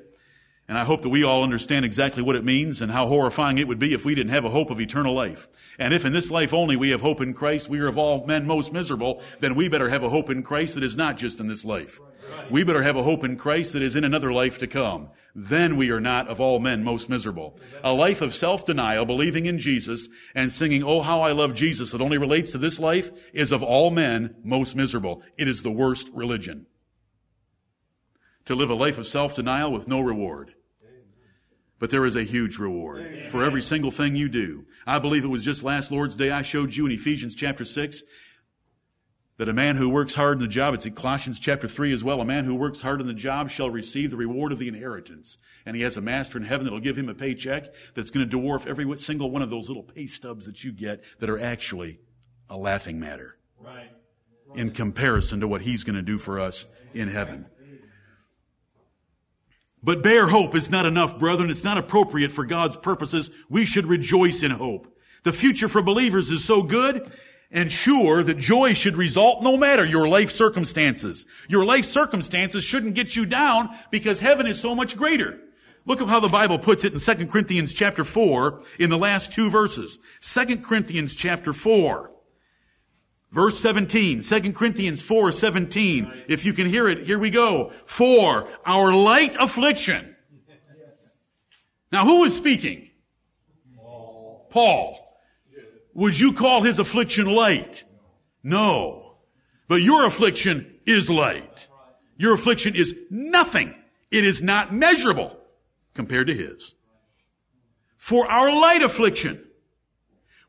And 0.68 0.78
I 0.78 0.84
hope 0.84 1.02
that 1.02 1.10
we 1.10 1.24
all 1.24 1.44
understand 1.44 1.86
exactly 1.86 2.22
what 2.22 2.36
it 2.36 2.44
means 2.44 2.82
and 2.82 2.92
how 2.92 3.08
horrifying 3.08 3.58
it 3.58 3.70
would 3.70 3.80
be 3.80 3.94
if 3.94 4.04
we 4.04 4.14
didn't 4.14 4.34
have 4.34 4.44
a 4.44 4.50
hope 4.50 4.70
of 4.70 4.82
eternal 4.82 5.14
life. 5.14 5.48
And 5.80 5.94
if 5.94 6.04
in 6.04 6.12
this 6.12 6.30
life 6.30 6.54
only 6.54 6.76
we 6.76 6.90
have 6.90 7.00
hope 7.00 7.22
in 7.22 7.34
Christ, 7.34 7.70
we 7.70 7.80
are 7.80 7.88
of 7.88 7.98
all 7.98 8.26
men 8.26 8.46
most 8.46 8.74
miserable, 8.74 9.22
then 9.40 9.56
we 9.56 9.70
better 9.70 9.90
have 9.90 10.04
a 10.04 10.10
hope 10.10 10.30
in 10.30 10.44
Christ 10.44 10.76
that 10.76 10.84
is 10.84 10.98
not 10.98 11.18
just 11.18 11.40
in 11.40 11.48
this 11.48 11.64
life. 11.64 12.02
We 12.50 12.64
better 12.64 12.84
have 12.84 12.96
a 12.96 13.04
hope 13.04 13.24
in 13.24 13.38
Christ 13.38 13.74
that 13.74 13.82
is 13.82 13.96
in 13.96 14.04
another 14.04 14.32
life 14.32 14.58
to 14.60 14.68
come. 14.68 15.10
Then 15.34 15.78
we 15.78 15.92
are 15.92 16.02
not 16.02 16.28
of 16.28 16.42
all 16.42 16.60
men 16.60 16.84
most 16.84 17.10
miserable. 17.10 17.58
A 17.84 17.94
life 17.94 18.22
of 18.22 18.36
self-denial, 18.36 19.06
believing 19.06 19.46
in 19.46 19.60
Jesus, 19.60 20.10
and 20.36 20.52
singing, 20.52 20.84
Oh, 20.84 21.02
how 21.02 21.22
I 21.22 21.32
love 21.32 21.54
Jesus, 21.54 21.92
that 21.92 22.02
only 22.02 22.18
relates 22.18 22.52
to 22.52 22.58
this 22.58 22.80
life, 22.80 23.12
is 23.34 23.52
of 23.52 23.64
all 23.64 23.92
men 23.92 24.36
most 24.44 24.76
miserable. 24.76 25.24
It 25.38 25.48
is 25.48 25.62
the 25.62 25.72
worst 25.72 26.10
religion. 26.14 26.66
To 28.46 28.56
live 28.56 28.70
a 28.70 28.76
life 28.76 28.98
of 28.98 29.08
self-denial 29.08 29.72
with 29.72 29.88
no 29.88 30.02
reward. 30.02 30.54
But 31.80 31.90
there 31.90 32.06
is 32.06 32.16
a 32.16 32.24
huge 32.24 32.60
reward 32.60 33.32
for 33.32 33.44
every 33.44 33.62
single 33.62 33.90
thing 33.90 34.16
you 34.16 34.30
do. 34.30 34.66
I 34.86 35.00
believe 35.00 35.24
it 35.24 35.30
was 35.30 35.44
just 35.44 35.64
last 35.64 35.92
Lord's 35.92 36.16
Day 36.16 36.30
I 36.30 36.44
showed 36.44 36.76
you 36.76 36.86
in 36.86 36.92
Ephesians 36.92 37.34
chapter 37.34 37.66
6 37.66 38.04
that 39.42 39.50
a 39.50 39.54
man 39.54 39.76
who 39.76 39.90
works 39.90 40.14
hard 40.14 40.38
in 40.38 40.44
the 40.44 40.48
job, 40.48 40.76
it's 40.76 40.86
in 40.86 40.94
Colossians 40.94 41.40
chapter 41.40 41.68
3 41.68 41.92
as 41.94 42.04
well, 42.04 42.22
a 42.22 42.26
man 42.26 42.46
who 42.46 42.54
works 42.54 42.82
hard 42.82 43.02
in 43.02 43.08
the 43.08 43.14
job 43.16 43.50
shall 43.50 43.72
receive 43.72 44.12
the 44.12 44.16
reward 44.16 44.52
of 44.52 44.60
the 44.60 44.68
inheritance. 44.68 45.40
And 45.66 45.76
he 45.76 45.82
has 45.82 45.98
a 45.98 46.02
master 46.02 46.38
in 46.38 46.44
heaven 46.44 46.64
that'll 46.64 46.80
give 46.80 46.96
him 46.96 47.10
a 47.10 47.16
paycheck 47.16 47.74
that's 47.96 48.12
going 48.12 48.30
to 48.30 48.38
dwarf 48.38 48.68
every 48.68 48.96
single 49.00 49.32
one 49.32 49.42
of 49.42 49.50
those 49.50 49.68
little 49.68 49.82
pay 49.82 50.06
stubs 50.06 50.46
that 50.46 50.64
you 50.64 50.72
get 50.72 51.02
that 51.18 51.28
are 51.28 51.40
actually 51.40 52.02
a 52.52 52.56
laughing 52.56 53.00
matter 53.00 53.36
Right. 53.60 53.90
in 54.54 54.70
comparison 54.70 55.40
to 55.40 55.48
what 55.48 55.64
he's 55.64 55.84
going 55.84 55.96
to 55.96 56.04
do 56.04 56.20
for 56.20 56.40
us 56.40 56.68
in 56.94 57.08
heaven. 57.08 57.48
But 59.82 60.04
bare 60.04 60.28
hope 60.28 60.54
is 60.54 60.70
not 60.70 60.86
enough, 60.86 61.18
brethren. 61.18 61.50
It's 61.50 61.64
not 61.64 61.80
appropriate 61.80 62.32
for 62.32 62.46
God's 62.46 62.78
purposes. 62.78 63.32
We 63.50 63.66
should 63.66 63.88
rejoice 63.88 64.44
in 64.44 64.52
hope. 64.52 64.96
The 65.24 65.34
future 65.34 65.68
for 65.68 65.82
believers 65.82 66.30
is 66.30 66.44
so 66.44 66.62
good 66.62 67.12
and 67.52 67.72
sure 67.72 68.24
that 68.24 68.38
joy 68.38 68.74
should 68.74 68.96
result 68.96 69.44
no 69.44 69.58
matter 69.58 69.86
your 69.86 70.08
life 70.08 70.32
circumstances. 70.32 71.26
Your 71.50 71.66
life 71.66 71.86
circumstances 71.86 72.64
shouldn't 72.64 72.96
get 72.96 73.16
you 73.16 73.26
down 73.26 73.70
because 73.92 74.20
heaven 74.20 74.48
is 74.48 74.60
so 74.60 74.74
much 74.74 74.96
greater. 74.98 75.40
Look 75.86 76.02
at 76.02 76.08
how 76.08 76.20
the 76.20 76.28
Bible 76.28 76.60
puts 76.60 76.86
it 76.86 76.94
in 76.94 77.00
2 77.00 77.28
Corinthians 77.28 77.74
chapter 77.74 78.04
4 78.04 78.62
in 78.80 78.90
the 78.90 78.98
last 78.98 79.32
two 79.32 79.50
verses. 79.50 79.98
2 80.22 80.58
Corinthians 80.58 81.16
chapter 81.16 81.54
4. 81.54 82.12
Verse 83.32 83.58
17, 83.60 84.22
2 84.22 84.54
Corinthians 84.54 85.02
4, 85.02 85.32
17. 85.32 86.24
If 86.28 86.46
you 86.46 86.54
can 86.54 86.68
hear 86.68 86.90
it, 86.90 87.06
here 87.06 87.18
we 87.18 87.30
go. 87.30 87.72
For 87.86 88.50
our 88.66 88.94
light 88.94 89.38
affliction. 89.40 90.16
Now 91.92 92.06
who 92.06 92.24
is 92.26 92.36
speaking? 92.36 92.90
Paul. 94.50 95.01
Would 95.94 96.20
you 96.20 96.34
call 96.34 96.64
his 96.64 96.80
affliction 96.80 97.26
light? 97.26 97.84
No. 98.44 99.18
But 99.68 99.82
your 99.82 100.06
affliction 100.06 100.80
is 100.86 101.10
light. 101.10 101.68
Your 102.18 102.34
affliction 102.34 102.76
is 102.76 102.94
nothing. 103.10 103.74
It 104.10 104.26
is 104.26 104.42
not 104.42 104.74
measurable 104.74 105.38
compared 105.94 106.28
to 106.28 106.34
his. 106.34 106.74
For 107.98 108.30
our 108.30 108.52
light 108.52 108.82
affliction, 108.82 109.46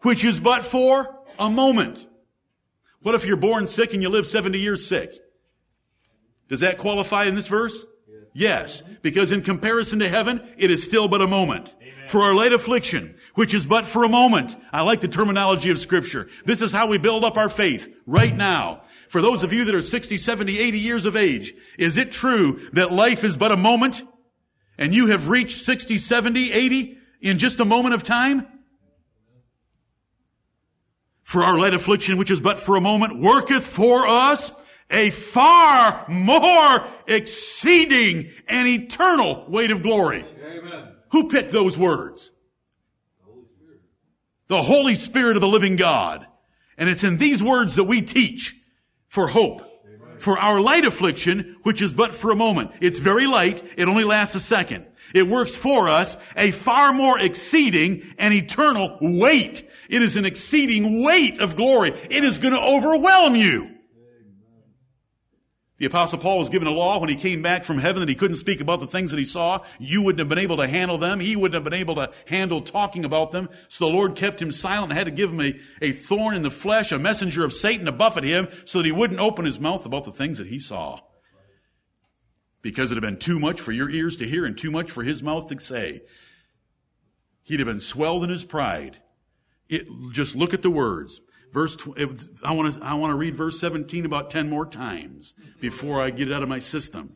which 0.01 0.25
is 0.25 0.41
but 0.41 0.65
for 0.65 1.19
a 1.39 1.51
moment. 1.51 2.07
What 3.03 3.15
if 3.15 3.27
you're 3.27 3.37
born 3.37 3.67
sick 3.67 3.95
and 3.95 4.03
you 4.03 4.09
live 4.09 4.27
70 4.27 4.59
years 4.59 4.87
sick? 4.87 5.19
Does 6.49 6.61
that 6.61 6.79
qualify 6.79 7.25
in 7.25 7.35
this 7.35 7.47
verse? 7.47 7.85
Yes, 8.35 8.83
because 9.03 9.31
in 9.31 9.43
comparison 9.43 9.99
to 9.99 10.09
heaven, 10.09 10.43
it 10.57 10.71
is 10.71 10.83
still 10.83 11.09
but 11.09 11.21
a 11.21 11.27
moment. 11.27 11.75
For 12.07 12.23
our 12.23 12.35
light 12.35 12.53
affliction, 12.53 13.17
which 13.35 13.55
is 13.55 13.65
but 13.65 13.87
for 13.87 14.05
a 14.05 14.09
moment. 14.09 14.57
I 14.73 14.83
like 14.83 15.01
the 15.01 15.09
terminology 15.09 15.71
of 15.71 15.79
scripture. 15.79 16.29
This 16.45 16.61
is 16.61 16.73
how 16.73 16.87
we 16.87 16.99
build 16.99 17.25
up 17.25 17.37
our 17.37 17.51
faith 17.51 17.89
right 18.07 18.35
now. 18.35 18.83
For 19.09 19.21
those 19.21 19.43
of 19.43 19.53
you 19.53 19.67
that 19.67 19.75
are 19.75 19.83
60, 19.83 20.17
70, 20.17 20.59
80 20.59 20.79
years 20.79 21.05
of 21.05 21.17
age, 21.17 21.55
is 21.79 21.99
it 21.99 22.11
true 22.11 22.69
that 22.73 22.93
life 22.93 23.23
is 23.25 23.37
but 23.37 23.53
a 23.53 23.57
moment? 23.57 24.03
And 24.79 24.95
you 24.95 25.09
have 25.09 25.29
reached 25.29 25.65
60, 25.65 25.99
70, 25.99 26.53
80 26.53 26.99
in 27.21 27.39
just 27.39 27.61
a 27.61 27.65
moment 27.65 27.95
of 27.95 28.03
time? 28.03 28.47
For 31.23 31.45
our 31.45 31.59
light 31.59 31.75
affliction, 31.75 32.17
which 32.17 32.31
is 32.31 32.41
but 32.41 32.59
for 32.59 32.77
a 32.77 32.81
moment, 32.81 33.21
worketh 33.21 33.65
for 33.65 34.07
us 34.07 34.51
a 34.93 35.11
far 35.11 36.05
more 36.09 36.87
exceeding 37.07 38.31
and 38.47 38.69
eternal 38.69 39.47
weight 39.49 39.71
of 39.71 39.83
glory. 39.83 40.25
Amen. 40.45 40.89
Who 41.11 41.29
picked 41.29 41.51
those 41.51 41.77
words? 41.77 42.31
The 44.49 44.63
Holy 44.63 44.95
Spirit 44.95 45.37
of 45.37 45.41
the 45.41 45.49
living 45.49 45.77
God. 45.77 46.27
And 46.77 46.89
it's 46.89 47.05
in 47.05 47.17
these 47.17 47.43
words 47.43 47.77
that 47.77 47.85
we 47.85 48.03
teach 48.03 48.55
for 49.09 49.27
hope. 49.27 49.63
For 50.19 50.39
our 50.39 50.61
light 50.61 50.85
affliction, 50.85 51.57
which 51.65 51.83
is 51.83 51.93
but 51.93 52.15
for 52.15 52.31
a 52.31 52.37
moment. 52.37 52.71
It's 52.81 52.99
very 52.99 53.27
light. 53.27 53.65
It 53.77 53.89
only 53.89 54.05
lasts 54.05 54.37
a 54.37 54.41
second. 54.41 54.87
It 55.15 55.27
works 55.27 55.55
for 55.55 55.89
us 55.89 56.17
a 56.37 56.53
far 56.53 56.93
more 56.93 57.19
exceeding 57.19 58.15
and 58.19 58.33
eternal 58.33 58.99
weight. 59.01 59.69
It 59.89 60.01
is 60.01 60.17
an 60.17 60.25
exceeding 60.25 61.03
weight 61.05 61.41
of 61.41 61.57
glory. 61.57 61.91
It 62.09 62.23
is 62.23 62.39
going 62.39 62.55
to 62.55 62.61
overwhelm 62.61 63.35
you. 63.35 63.72
The 65.83 65.89
apostle 65.89 66.21
Paul 66.21 66.39
was 66.39 66.49
given 66.49 66.69
a 66.69 66.71
law 66.71 67.01
when 67.01 67.11
he 67.11 67.17
came 67.17 67.43
back 67.43 67.65
from 67.65 67.77
heaven 67.77 67.99
that 67.99 68.09
he 68.09 68.15
couldn't 68.15 68.37
speak 68.37 68.61
about 68.61 68.79
the 68.79 68.87
things 68.87 69.11
that 69.11 69.19
he 69.19 69.25
saw. 69.25 69.65
You 69.81 70.03
wouldn't 70.03 70.21
have 70.21 70.29
been 70.29 70.39
able 70.39 70.59
to 70.59 70.69
handle 70.69 70.97
them. 70.97 71.19
He 71.19 71.35
wouldn't 71.35 71.57
have 71.57 71.65
been 71.65 71.73
able 71.81 71.97
to 71.97 72.13
handle 72.25 72.61
talking 72.61 73.05
about 73.05 73.33
them. 73.33 73.49
So 73.67 73.87
the 73.87 73.91
Lord 73.91 74.15
kept 74.15 74.41
him 74.41 74.53
silent 74.53 74.93
and 74.93 74.97
had 74.97 75.07
to 75.07 75.11
give 75.11 75.31
him 75.31 75.41
a, 75.41 75.59
a 75.81 75.91
thorn 75.91 76.37
in 76.37 76.43
the 76.43 76.53
flesh, 76.53 76.93
a 76.93 77.01
messenger 77.01 77.45
of 77.45 77.53
Satan 77.53 77.87
to 77.87 77.91
buffet 77.91 78.23
him 78.23 78.47
so 78.65 78.79
that 78.79 78.87
he 78.87 78.93
wouldn't 78.93 79.19
open 79.19 79.45
his 79.45 79.59
mouth 79.59 79.85
about 79.85 80.05
the 80.05 80.13
things 80.13 80.39
that 80.39 80.47
he 80.47 80.61
saw. 80.61 81.01
Because 82.61 82.93
it 82.93 82.95
had 82.95 83.03
been 83.03 83.19
too 83.19 83.41
much 83.41 83.61
for 83.61 83.73
your 83.73 83.91
ears 83.91 84.17
to 84.19 84.29
hear 84.29 84.47
and 84.47 84.57
too 84.57 84.71
much 84.71 84.89
for 84.89 85.03
his 85.03 85.21
mouth 85.21 85.49
to 85.49 85.59
say. 85.59 86.03
He'd 87.43 87.59
have 87.59 87.67
been 87.67 87.81
swelled 87.81 88.23
in 88.23 88.31
his 88.31 88.45
pride. 88.45 88.99
It, 89.69 89.89
just 90.13 90.37
look 90.37 90.55
at 90.55 90.63
the 90.63 90.71
words. 90.71 91.21
Verse, 91.53 91.77
I 92.43 92.53
want 92.53 92.75
to, 92.75 92.83
I 92.83 92.95
want 92.95 93.11
to 93.11 93.17
read 93.17 93.37
verse 93.37 93.61
17 93.61 94.07
about 94.07 94.31
10 94.31 94.49
more 94.49 94.65
times 94.65 95.35
before 95.61 96.01
I 96.01 96.11
get 96.11 96.29
it 96.29 96.35
out 96.35 96.43
of 96.43 96.49
my 96.49 96.61
system. 96.61 97.13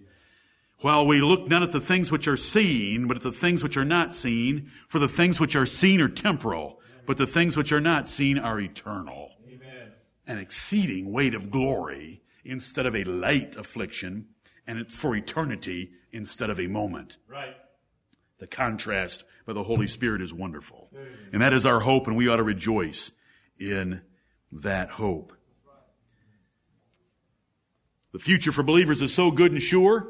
While 0.80 1.06
we 1.06 1.22
look 1.22 1.48
not 1.48 1.62
at 1.62 1.72
the 1.72 1.80
things 1.80 2.12
which 2.12 2.28
are 2.28 2.36
seen, 2.36 3.06
but 3.06 3.16
at 3.16 3.22
the 3.22 3.32
things 3.32 3.62
which 3.62 3.78
are 3.78 3.84
not 3.84 4.14
seen, 4.14 4.70
for 4.88 4.98
the 4.98 5.08
things 5.08 5.40
which 5.40 5.56
are 5.56 5.64
seen 5.64 6.02
are 6.02 6.08
temporal, 6.08 6.80
but 7.06 7.16
the 7.16 7.26
things 7.26 7.56
which 7.56 7.72
are 7.72 7.80
not 7.80 8.08
seen 8.08 8.38
are 8.38 8.60
eternal. 8.60 9.30
Amen. 9.46 9.92
An 10.26 10.38
exceeding 10.38 11.12
weight 11.12 11.34
of 11.34 11.50
glory 11.50 12.20
instead 12.44 12.84
of 12.84 12.94
a 12.94 13.04
light 13.04 13.56
affliction, 13.56 14.26
and 14.66 14.78
it's 14.78 14.94
for 14.94 15.16
eternity 15.16 15.92
instead 16.12 16.50
of 16.50 16.60
a 16.60 16.66
moment. 16.66 17.16
Right. 17.26 17.56
The 18.38 18.46
contrast 18.46 19.24
by 19.46 19.54
the 19.54 19.62
Holy 19.62 19.86
Spirit 19.86 20.20
is 20.20 20.34
wonderful. 20.34 20.90
And 21.32 21.40
that 21.40 21.54
is 21.54 21.64
our 21.64 21.80
hope, 21.80 22.06
and 22.06 22.16
we 22.16 22.28
ought 22.28 22.36
to 22.36 22.42
rejoice 22.42 23.12
in 23.58 24.02
that 24.52 24.90
hope. 24.90 25.32
The 28.12 28.18
future 28.18 28.52
for 28.52 28.62
believers 28.62 29.02
is 29.02 29.12
so 29.12 29.30
good 29.30 29.52
and 29.52 29.60
sure 29.60 30.08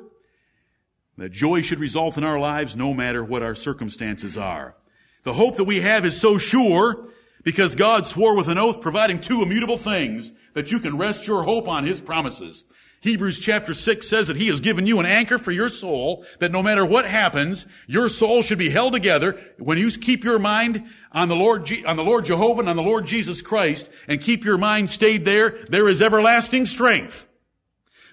that 1.18 1.32
joy 1.32 1.62
should 1.62 1.80
result 1.80 2.16
in 2.16 2.24
our 2.24 2.38
lives 2.38 2.76
no 2.76 2.94
matter 2.94 3.24
what 3.24 3.42
our 3.42 3.54
circumstances 3.54 4.36
are. 4.36 4.76
The 5.24 5.32
hope 5.32 5.56
that 5.56 5.64
we 5.64 5.80
have 5.80 6.04
is 6.04 6.20
so 6.20 6.38
sure 6.38 7.08
because 7.42 7.74
God 7.74 8.06
swore 8.06 8.36
with 8.36 8.48
an 8.48 8.58
oath 8.58 8.80
providing 8.80 9.20
two 9.20 9.42
immutable 9.42 9.78
things 9.78 10.32
that 10.54 10.70
you 10.70 10.78
can 10.78 10.98
rest 10.98 11.26
your 11.26 11.42
hope 11.42 11.68
on 11.68 11.84
His 11.84 12.00
promises. 12.00 12.64
Hebrews 13.06 13.38
chapter 13.38 13.72
6 13.72 14.06
says 14.06 14.26
that 14.26 14.36
He 14.36 14.48
has 14.48 14.60
given 14.60 14.86
you 14.86 14.98
an 14.98 15.06
anchor 15.06 15.38
for 15.38 15.52
your 15.52 15.68
soul, 15.68 16.24
that 16.40 16.52
no 16.52 16.62
matter 16.62 16.84
what 16.84 17.06
happens, 17.06 17.66
your 17.86 18.08
soul 18.08 18.42
should 18.42 18.58
be 18.58 18.68
held 18.68 18.92
together. 18.92 19.40
When 19.58 19.78
you 19.78 19.90
keep 19.92 20.24
your 20.24 20.38
mind 20.38 20.84
on 21.12 21.28
the 21.28 21.36
Lord, 21.36 21.72
on 21.86 21.96
the 21.96 22.04
Lord 22.04 22.24
Jehovah 22.24 22.60
and 22.60 22.68
on 22.68 22.76
the 22.76 22.82
Lord 22.82 23.06
Jesus 23.06 23.42
Christ, 23.42 23.88
and 24.08 24.20
keep 24.20 24.44
your 24.44 24.58
mind 24.58 24.90
stayed 24.90 25.24
there, 25.24 25.64
there 25.68 25.88
is 25.88 26.02
everlasting 26.02 26.66
strength. 26.66 27.26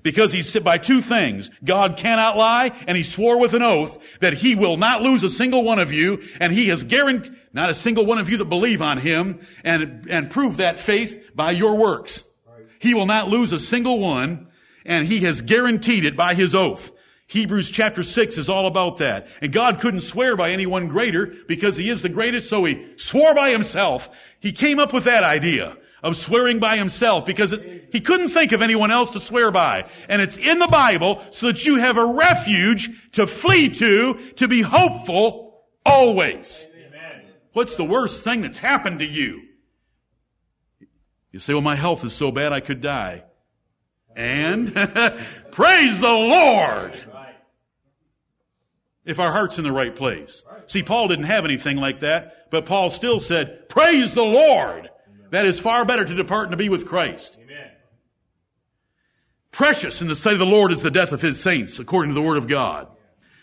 Because 0.04 0.32
he 0.32 0.42
said 0.42 0.64
by 0.64 0.78
two 0.78 1.02
things, 1.02 1.50
God 1.64 1.98
cannot 1.98 2.38
lie, 2.38 2.72
and 2.88 2.96
he 2.96 3.04
swore 3.04 3.40
with 3.40 3.54
an 3.54 3.64
oath 3.64 3.98
that 4.20 4.34
he 4.34 4.54
will 4.54 4.78
not 4.78 5.02
lose 5.02 5.24
a 5.24 5.30
single 5.30 5.64
one 5.64 5.80
of 5.80 5.92
you, 5.92 6.22
and 6.40 6.54
he 6.54 6.68
has 6.68 6.84
guaranteed, 6.84 7.34
not 7.54 7.70
a 7.70 7.74
single 7.74 8.06
one 8.06 8.20
of 8.20 8.30
you 8.30 8.38
that 8.38 8.46
believe 8.46 8.82
on 8.82 8.98
him, 8.98 9.40
and, 9.64 10.06
and 10.10 10.30
prove 10.30 10.58
that 10.58 10.80
faith 10.80 11.32
by 11.34 11.52
your 11.52 11.78
works. 11.78 12.24
He 12.80 12.94
will 12.94 13.06
not 13.06 13.30
lose 13.30 13.54
a 13.54 13.60
single 13.60 13.98
one, 13.98 14.50
and 14.86 15.08
he 15.08 15.20
has 15.22 15.42
guaranteed 15.42 16.06
it 16.06 16.16
by 16.16 16.34
his 16.34 16.54
oath. 16.56 16.92
Hebrews 17.28 17.70
chapter 17.70 18.04
6 18.04 18.38
is 18.38 18.50
all 18.50 18.68
about 18.68 18.98
that. 18.98 19.28
And 19.42 19.52
God 19.52 19.80
couldn't 19.80 20.02
swear 20.02 20.36
by 20.36 20.52
anyone 20.52 20.88
greater 20.88 21.34
because 21.48 21.76
he 21.76 21.90
is 21.90 22.02
the 22.02 22.10
greatest, 22.10 22.50
so 22.50 22.64
he 22.66 22.94
swore 22.98 23.34
by 23.34 23.50
himself. 23.50 24.10
He 24.40 24.52
came 24.52 24.80
up 24.80 24.94
with 24.94 25.06
that 25.06 25.24
idea 25.24 25.78
of 26.04 26.18
swearing 26.18 26.60
by 26.60 26.78
himself 26.78 27.26
because 27.26 27.54
he 27.92 28.02
couldn't 28.02 28.28
think 28.28 28.52
of 28.52 28.62
anyone 28.62 28.92
else 28.92 29.12
to 29.12 29.22
swear 29.22 29.52
by. 29.52 29.90
And 30.10 30.22
it's 30.22 30.38
in 30.38 30.60
the 30.60 30.68
Bible 30.68 31.24
so 31.32 31.48
that 31.48 31.66
you 31.66 31.78
have 31.78 31.98
a 31.98 32.06
refuge 32.06 32.90
to 33.14 33.26
flee 33.26 33.70
to, 33.70 34.16
to 34.36 34.48
be 34.48 34.62
hopeful 34.62 35.64
always. 35.86 36.68
Amen. 36.76 37.26
What's 37.54 37.78
the 37.78 37.86
worst 37.86 38.24
thing 38.24 38.42
that's 38.42 38.58
happened 38.58 39.00
to 39.00 39.06
you? 39.06 39.44
You 41.32 41.40
say, 41.40 41.54
well, 41.54 41.62
my 41.62 41.76
health 41.76 42.04
is 42.04 42.14
so 42.14 42.32
bad 42.32 42.52
I 42.52 42.60
could 42.60 42.82
die. 42.82 43.24
And 44.16 44.74
praise 45.52 46.00
the 46.00 46.08
Lord. 46.08 47.00
If 49.06 49.20
our 49.20 49.32
heart's 49.32 49.58
in 49.58 49.66
the 49.66 49.72
right 49.72 49.94
place. 49.94 50.44
See, 50.66 50.82
Paul 50.82 51.10
didn't 51.10 51.26
have 51.26 51.44
anything 51.44 51.78
like 51.78 52.00
that, 52.00 52.50
but 52.52 52.66
Paul 52.66 52.90
still 52.90 53.20
said, 53.20 53.68
praise 53.68 54.14
the 54.14 54.24
Lord. 54.24 54.90
That 55.32 55.46
is 55.46 55.60
far 55.60 55.84
better 55.84 56.06
to 56.06 56.16
depart 56.16 56.46
and 56.46 56.52
to 56.52 56.58
be 56.58 56.70
with 56.70 56.86
Christ. 56.86 57.38
Amen. 57.42 57.72
Precious 59.52 60.02
in 60.02 60.08
the 60.08 60.16
sight 60.16 60.34
of 60.34 60.40
the 60.40 60.46
Lord 60.46 60.72
is 60.72 60.82
the 60.82 60.92
death 60.92 61.12
of 61.12 61.22
his 61.22 61.40
saints, 61.40 61.80
according 61.80 62.10
to 62.10 62.16
the 62.16 62.26
word 62.26 62.38
of 62.38 62.48
God. 62.48 62.88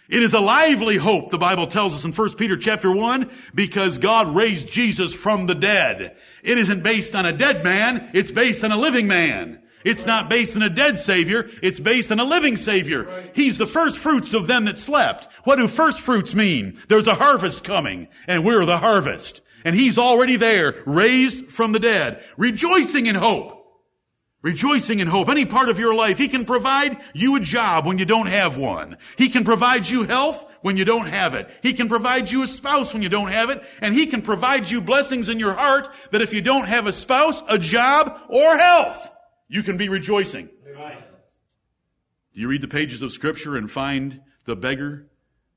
It 0.08 0.22
is 0.22 0.32
a 0.32 0.40
lively 0.40 0.96
hope, 0.96 1.30
the 1.30 1.38
Bible 1.38 1.68
tells 1.68 1.94
us 1.94 2.04
in 2.04 2.12
1 2.12 2.34
Peter 2.34 2.56
chapter 2.56 2.90
1, 2.90 3.30
because 3.54 3.98
God 3.98 4.34
raised 4.34 4.68
Jesus 4.68 5.14
from 5.14 5.46
the 5.46 5.54
dead. 5.54 6.16
It 6.42 6.58
isn't 6.58 6.82
based 6.82 7.14
on 7.14 7.26
a 7.26 7.32
dead 7.32 7.62
man, 7.62 8.10
it's 8.12 8.32
based 8.32 8.64
on 8.64 8.72
a 8.72 8.76
living 8.76 9.06
man. 9.06 9.62
It's 9.84 10.06
not 10.06 10.28
based 10.28 10.56
on 10.56 10.62
a 10.62 10.68
dead 10.68 10.98
Savior, 10.98 11.48
it's 11.62 11.80
based 11.80 12.12
on 12.12 12.20
a 12.20 12.24
living 12.24 12.56
Savior. 12.56 13.08
He's 13.34 13.58
the 13.58 13.66
first 13.66 13.98
fruits 13.98 14.34
of 14.34 14.46
them 14.46 14.66
that 14.66 14.78
slept. 14.78 15.28
What 15.44 15.56
do 15.56 15.68
first 15.68 16.00
fruits 16.00 16.34
mean? 16.34 16.78
There's 16.88 17.06
a 17.06 17.14
harvest 17.14 17.64
coming, 17.64 18.08
and 18.26 18.44
we're 18.44 18.66
the 18.66 18.78
harvest. 18.78 19.40
And 19.64 19.74
He's 19.74 19.98
already 19.98 20.36
there, 20.36 20.82
raised 20.86 21.50
from 21.50 21.72
the 21.72 21.80
dead, 21.80 22.22
rejoicing 22.36 23.06
in 23.06 23.14
hope. 23.14 23.56
Rejoicing 24.42 25.00
in 25.00 25.06
hope. 25.06 25.28
Any 25.28 25.44
part 25.44 25.68
of 25.68 25.78
your 25.78 25.94
life, 25.94 26.16
He 26.16 26.28
can 26.28 26.46
provide 26.46 26.98
you 27.12 27.36
a 27.36 27.40
job 27.40 27.86
when 27.86 27.98
you 27.98 28.06
don't 28.06 28.28
have 28.28 28.56
one. 28.56 28.96
He 29.16 29.28
can 29.28 29.44
provide 29.44 29.86
you 29.86 30.04
health 30.04 30.46
when 30.62 30.78
you 30.78 30.86
don't 30.86 31.08
have 31.08 31.34
it. 31.34 31.48
He 31.62 31.74
can 31.74 31.88
provide 31.88 32.30
you 32.30 32.42
a 32.42 32.46
spouse 32.46 32.94
when 32.94 33.02
you 33.02 33.10
don't 33.10 33.28
have 33.28 33.50
it. 33.50 33.62
And 33.82 33.94
He 33.94 34.06
can 34.06 34.22
provide 34.22 34.70
you 34.70 34.80
blessings 34.80 35.28
in 35.28 35.38
your 35.38 35.52
heart 35.52 35.88
that 36.10 36.22
if 36.22 36.32
you 36.32 36.40
don't 36.40 36.66
have 36.66 36.86
a 36.86 36.92
spouse, 36.92 37.42
a 37.48 37.58
job, 37.58 38.18
or 38.28 38.56
health, 38.56 39.10
you 39.50 39.64
can 39.64 39.76
be 39.76 39.88
rejoicing. 39.88 40.48
Do 42.32 42.40
you 42.40 42.46
read 42.46 42.62
the 42.62 42.68
pages 42.68 43.02
of 43.02 43.10
scripture 43.10 43.56
and 43.56 43.68
find 43.68 44.20
the 44.44 44.54
beggar 44.54 45.08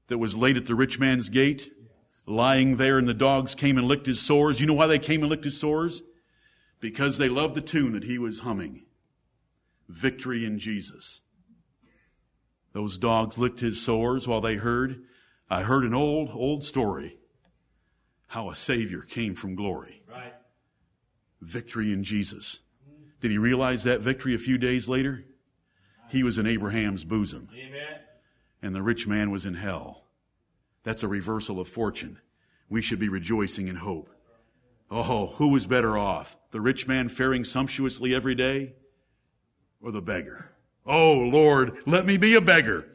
that 0.08 0.18
was 0.18 0.36
laid 0.36 0.58
at 0.58 0.66
the 0.66 0.74
rich 0.74 1.00
man's 1.00 1.30
gate, 1.30 1.72
lying 2.26 2.78
there 2.78 2.98
and 2.98 3.08
the 3.08 3.14
dogs 3.14 3.54
came 3.54 3.78
and 3.78 3.88
licked 3.88 4.08
his 4.08 4.20
sores? 4.20 4.60
You 4.60 4.66
know 4.66 4.74
why 4.74 4.88
they 4.88 4.98
came 4.98 5.22
and 5.22 5.30
licked 5.30 5.44
his 5.44 5.60
sores? 5.60 6.02
Because 6.80 7.20
they 7.20 7.30
loved 7.30 7.54
the 7.54 7.62
tune 7.62 7.92
that 7.92 8.04
he 8.04 8.18
was 8.18 8.40
humming. 8.40 8.84
Victory 9.88 10.44
in 10.44 10.58
Jesus. 10.58 11.22
Those 12.74 12.98
dogs 12.98 13.38
licked 13.38 13.60
his 13.60 13.80
sores 13.80 14.28
while 14.28 14.42
they 14.42 14.56
heard, 14.56 15.04
I 15.52 15.62
heard 15.62 15.84
an 15.84 15.94
old, 15.94 16.32
old 16.34 16.66
story. 16.66 17.20
How 18.26 18.50
a 18.50 18.56
Savior 18.56 19.02
came 19.02 19.36
from 19.36 19.54
glory. 19.54 20.02
Right. 20.10 20.34
Victory 21.42 21.94
in 21.94 22.04
Jesus. 22.04 22.58
Did 23.24 23.32
he 23.32 23.38
realize 23.38 23.86
that 23.86 24.02
victory 24.02 24.36
a 24.36 24.38
few 24.38 24.58
days 24.58 24.90
later? 24.90 25.24
He 26.10 26.24
was 26.24 26.38
in 26.38 26.46
Abraham's 26.46 27.06
bosom. 27.06 27.48
Amen. 27.58 28.00
And 28.62 28.76
the 28.76 28.82
rich 28.82 29.08
man 29.08 29.32
was 29.32 29.46
in 29.46 29.54
hell. 29.54 30.04
That's 30.84 31.04
a 31.04 31.08
reversal 31.08 31.62
of 31.62 31.70
fortune. 31.70 32.20
We 32.68 32.82
should 32.82 33.00
be 33.00 33.08
rejoicing 33.08 33.70
in 33.70 33.78
hope. 33.78 34.10
Oh, 34.92 35.28
who 35.38 35.48
was 35.48 35.66
better 35.66 35.98
off? 35.98 36.36
The 36.52 36.60
rich 36.60 36.86
man 36.86 37.08
faring 37.08 37.46
sumptuously 37.46 38.14
every 38.14 38.36
day 38.36 38.74
or 39.82 39.94
the 39.94 40.02
beggar? 40.02 40.52
Oh, 40.86 41.14
Lord, 41.14 41.78
let 41.86 42.06
me 42.06 42.18
be 42.18 42.36
a 42.36 42.42
beggar 42.42 42.90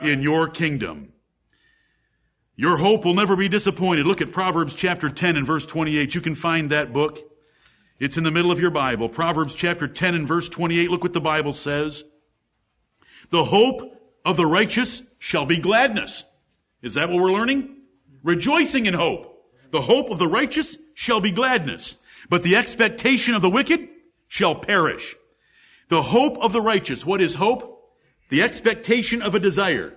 in 0.00 0.22
your 0.22 0.48
kingdom. 0.48 1.12
Your 2.56 2.78
hope 2.78 3.04
will 3.04 3.12
never 3.12 3.36
be 3.36 3.50
disappointed. 3.50 4.06
Look 4.06 4.22
at 4.22 4.32
Proverbs 4.32 4.74
chapter 4.74 5.10
10 5.10 5.36
and 5.36 5.46
verse 5.46 5.66
28. 5.66 6.14
You 6.14 6.22
can 6.22 6.34
find 6.34 6.70
that 6.70 6.94
book. 6.94 7.33
It's 8.04 8.18
in 8.18 8.24
the 8.24 8.30
middle 8.30 8.52
of 8.52 8.60
your 8.60 8.70
Bible. 8.70 9.08
Proverbs 9.08 9.54
chapter 9.54 9.88
10 9.88 10.14
and 10.14 10.28
verse 10.28 10.50
28. 10.50 10.90
Look 10.90 11.02
what 11.02 11.14
the 11.14 11.22
Bible 11.22 11.54
says. 11.54 12.04
The 13.30 13.44
hope 13.44 13.98
of 14.26 14.36
the 14.36 14.44
righteous 14.44 15.00
shall 15.18 15.46
be 15.46 15.56
gladness. 15.56 16.26
Is 16.82 16.94
that 16.94 17.08
what 17.08 17.22
we're 17.22 17.32
learning? 17.32 17.78
Rejoicing 18.22 18.84
in 18.84 18.92
hope. 18.92 19.48
The 19.70 19.80
hope 19.80 20.10
of 20.10 20.18
the 20.18 20.28
righteous 20.28 20.76
shall 20.92 21.20
be 21.22 21.30
gladness, 21.30 21.96
but 22.28 22.42
the 22.42 22.56
expectation 22.56 23.32
of 23.32 23.40
the 23.40 23.48
wicked 23.48 23.88
shall 24.28 24.54
perish. 24.54 25.16
The 25.88 26.02
hope 26.02 26.36
of 26.36 26.52
the 26.52 26.60
righteous. 26.60 27.06
What 27.06 27.22
is 27.22 27.34
hope? 27.34 27.90
The 28.28 28.42
expectation 28.42 29.22
of 29.22 29.34
a 29.34 29.40
desire. 29.40 29.96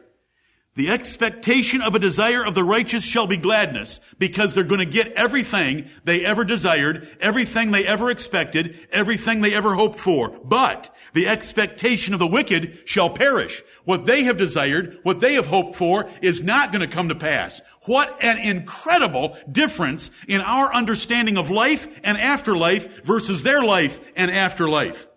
The 0.78 0.92
expectation 0.92 1.82
of 1.82 1.96
a 1.96 2.00
desire 2.00 2.46
of 2.46 2.54
the 2.54 2.64
righteous 2.64 3.04
shall 3.04 3.26
be 3.26 3.38
gladness 3.38 4.00
because 4.20 4.54
they're 4.54 4.64
going 4.64 4.78
to 4.78 4.86
get 4.86 5.12
everything 5.14 5.90
they 6.04 6.24
ever 6.24 6.46
desired, 6.46 7.18
everything 7.20 7.72
they 7.72 7.84
ever 7.88 8.12
expected, 8.12 8.88
everything 8.92 9.42
they 9.42 9.56
ever 9.56 9.74
hoped 9.74 9.98
for. 9.98 10.30
But 10.30 10.96
the 11.16 11.30
expectation 11.30 12.14
of 12.14 12.20
the 12.20 12.28
wicked 12.28 12.82
shall 12.86 13.10
perish. 13.10 13.64
What 13.86 14.06
they 14.06 14.26
have 14.26 14.38
desired, 14.38 15.00
what 15.02 15.20
they 15.20 15.34
have 15.34 15.48
hoped 15.48 15.78
for 15.78 16.12
is 16.22 16.44
not 16.44 16.72
going 16.72 16.88
to 16.88 16.96
come 16.96 17.10
to 17.10 17.16
pass. 17.16 17.60
What 17.88 18.16
an 18.24 18.38
incredible 18.38 19.36
difference 19.52 20.12
in 20.28 20.42
our 20.42 20.72
understanding 20.72 21.40
of 21.40 21.50
life 21.50 21.88
and 22.04 22.20
afterlife 22.20 23.04
versus 23.04 23.42
their 23.42 23.64
life 23.64 24.00
and 24.16 24.30
afterlife. 24.30 25.08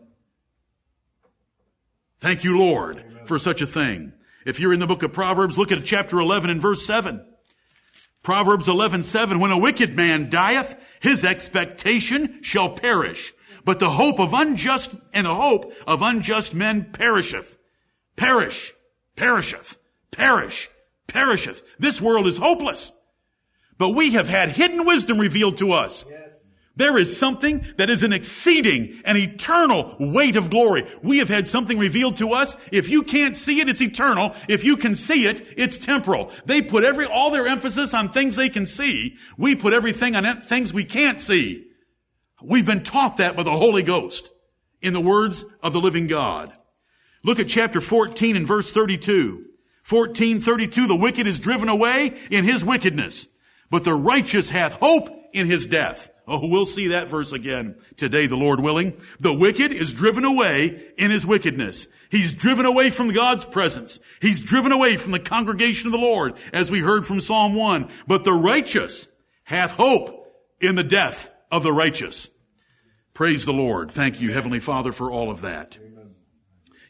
Thank 2.19 2.45
you, 2.45 2.57
Lord, 2.57 3.05
for 3.27 3.39
such 3.39 3.61
a 3.61 3.67
thing. 3.67 4.15
If 4.45 4.59
you're 4.59 4.73
in 4.73 4.81
the 4.81 4.87
book 4.87 5.03
of 5.03 5.13
Proverbs, 5.13 5.59
look 5.59 5.73
at 5.73 5.85
chapter 5.85 6.19
11 6.19 6.51
and 6.51 6.63
verse 6.63 6.85
7. 6.87 7.25
Proverbs 8.23 8.69
11, 8.69 9.03
7, 9.03 9.41
when 9.41 9.51
a 9.51 9.59
wicked 9.59 9.97
man 9.97 10.29
dieth, 10.29 10.77
his 11.01 11.25
expectation 11.25 12.43
shall 12.43 12.71
perish. 12.71 13.33
But 13.65 13.79
the 13.79 13.91
hope 13.91 14.21
of 14.21 14.35
unjust, 14.35 14.95
and 15.13 15.27
the 15.27 15.35
hope 15.35 15.73
of 15.87 16.03
unjust 16.03 16.55
men 16.55 16.91
perisheth. 16.93 17.57
Perish, 18.17 18.73
perisheth, 19.17 19.79
perish, 20.11 20.71
perisheth. 21.07 21.63
This 21.79 22.01
world 22.01 22.27
is 22.27 22.37
hopeless. 22.37 22.93
But 23.79 23.91
we 23.91 24.13
have 24.13 24.29
had 24.29 24.51
hidden 24.51 24.85
wisdom 24.85 25.19
revealed 25.19 25.59
to 25.59 25.73
us. 25.73 26.05
Yes. 26.09 26.30
There 26.77 26.97
is 26.97 27.17
something 27.17 27.67
that 27.77 27.91
is 27.91 28.03
an 28.03 28.13
exceeding 28.13 29.03
and 29.05 29.19
eternal 29.19 29.97
weight 29.99 30.37
of 30.37 30.51
glory. 30.51 30.89
We 31.03 31.19
have 31.19 31.29
had 31.29 31.49
something 31.49 31.79
revealed 31.79 32.19
to 32.19 32.33
us. 32.33 32.57
If 32.71 32.89
you 32.89 33.03
can't 33.03 33.37
see 33.37 33.61
it, 33.61 33.69
it's 33.69 33.83
eternal. 33.83 34.35
If 34.49 34.65
you 34.65 34.77
can 34.77 34.95
see 34.95 35.27
it, 35.27 35.47
it's 35.57 35.79
temporal. 35.79 36.31
They 36.47 36.63
put 36.63 36.85
every, 36.85 37.07
all 37.07 37.31
their 37.31 37.49
emphasis 37.49 37.93
on 37.93 38.11
things 38.11 38.37
they 38.37 38.49
can 38.49 38.67
see. 38.67 39.17
We 39.37 39.57
put 39.57 39.75
everything 39.75 40.17
on 40.17 40.43
things 40.43 40.73
we 40.73 40.85
can't 40.85 41.21
see. 41.21 41.67
We've 42.43 42.65
been 42.65 42.85
taught 42.85 43.19
that 43.19 43.37
by 43.37 43.43
the 43.43 43.51
Holy 43.51 43.83
Ghost 43.83 44.31
in 44.81 44.93
the 44.93 45.01
words 45.01 45.45
of 45.63 45.73
the 45.73 45.81
living 45.81 46.07
God. 46.07 46.53
Look 47.23 47.39
at 47.39 47.49
chapter 47.49 47.81
14 47.81 48.37
and 48.37 48.47
verse 48.47 48.71
32. 48.71 49.45
1432, 49.89 50.87
the 50.87 50.97
wicked 50.97 51.27
is 51.27 51.41
driven 51.41 51.69
away 51.69 52.17
in 52.31 52.45
his 52.45 52.65
wickedness, 52.65 53.27
but 53.71 53.83
the 53.83 53.95
righteous 53.95 54.49
hath 54.49 54.75
hope 54.75 55.09
in 55.33 55.47
his 55.47 55.67
death. 55.67 56.10
Oh, 56.31 56.47
we'll 56.47 56.65
see 56.65 56.87
that 56.89 57.09
verse 57.09 57.33
again 57.33 57.75
today, 57.97 58.29
the 58.29 58.37
Lord 58.37 58.61
willing. 58.61 58.97
The 59.19 59.35
wicked 59.35 59.73
is 59.73 59.93
driven 59.93 60.25
away 60.25 60.87
in 60.97 61.11
his 61.11 61.27
wickedness. 61.27 61.89
He's 62.09 62.33
driven 62.33 62.67
away 62.67 62.91
from 62.91 63.13
God's 63.13 63.45
presence. 63.45 63.99
He's 64.23 64.41
driven 64.41 64.71
away 64.71 64.97
from 64.97 65.11
the 65.11 65.19
congregation 65.19 65.89
of 65.89 65.93
the 65.93 65.99
Lord, 65.99 66.35
as 66.53 66.71
we 66.71 66.79
heard 66.79 67.05
from 67.05 67.19
Psalm 67.19 67.57
1. 67.57 67.89
But 68.07 68.23
the 68.23 68.33
righteous 68.33 69.09
hath 69.43 69.73
hope 69.73 70.33
in 70.61 70.77
the 70.77 70.85
death 70.85 71.29
of 71.51 71.65
the 71.65 71.73
righteous. 71.73 72.31
Praise 73.13 73.45
the 73.45 73.53
Lord. 73.53 73.91
Thank 73.91 74.21
you, 74.21 74.33
Heavenly 74.33 74.61
Father, 74.61 74.93
for 74.93 75.11
all 75.11 75.33
of 75.33 75.41
that. 75.41 75.79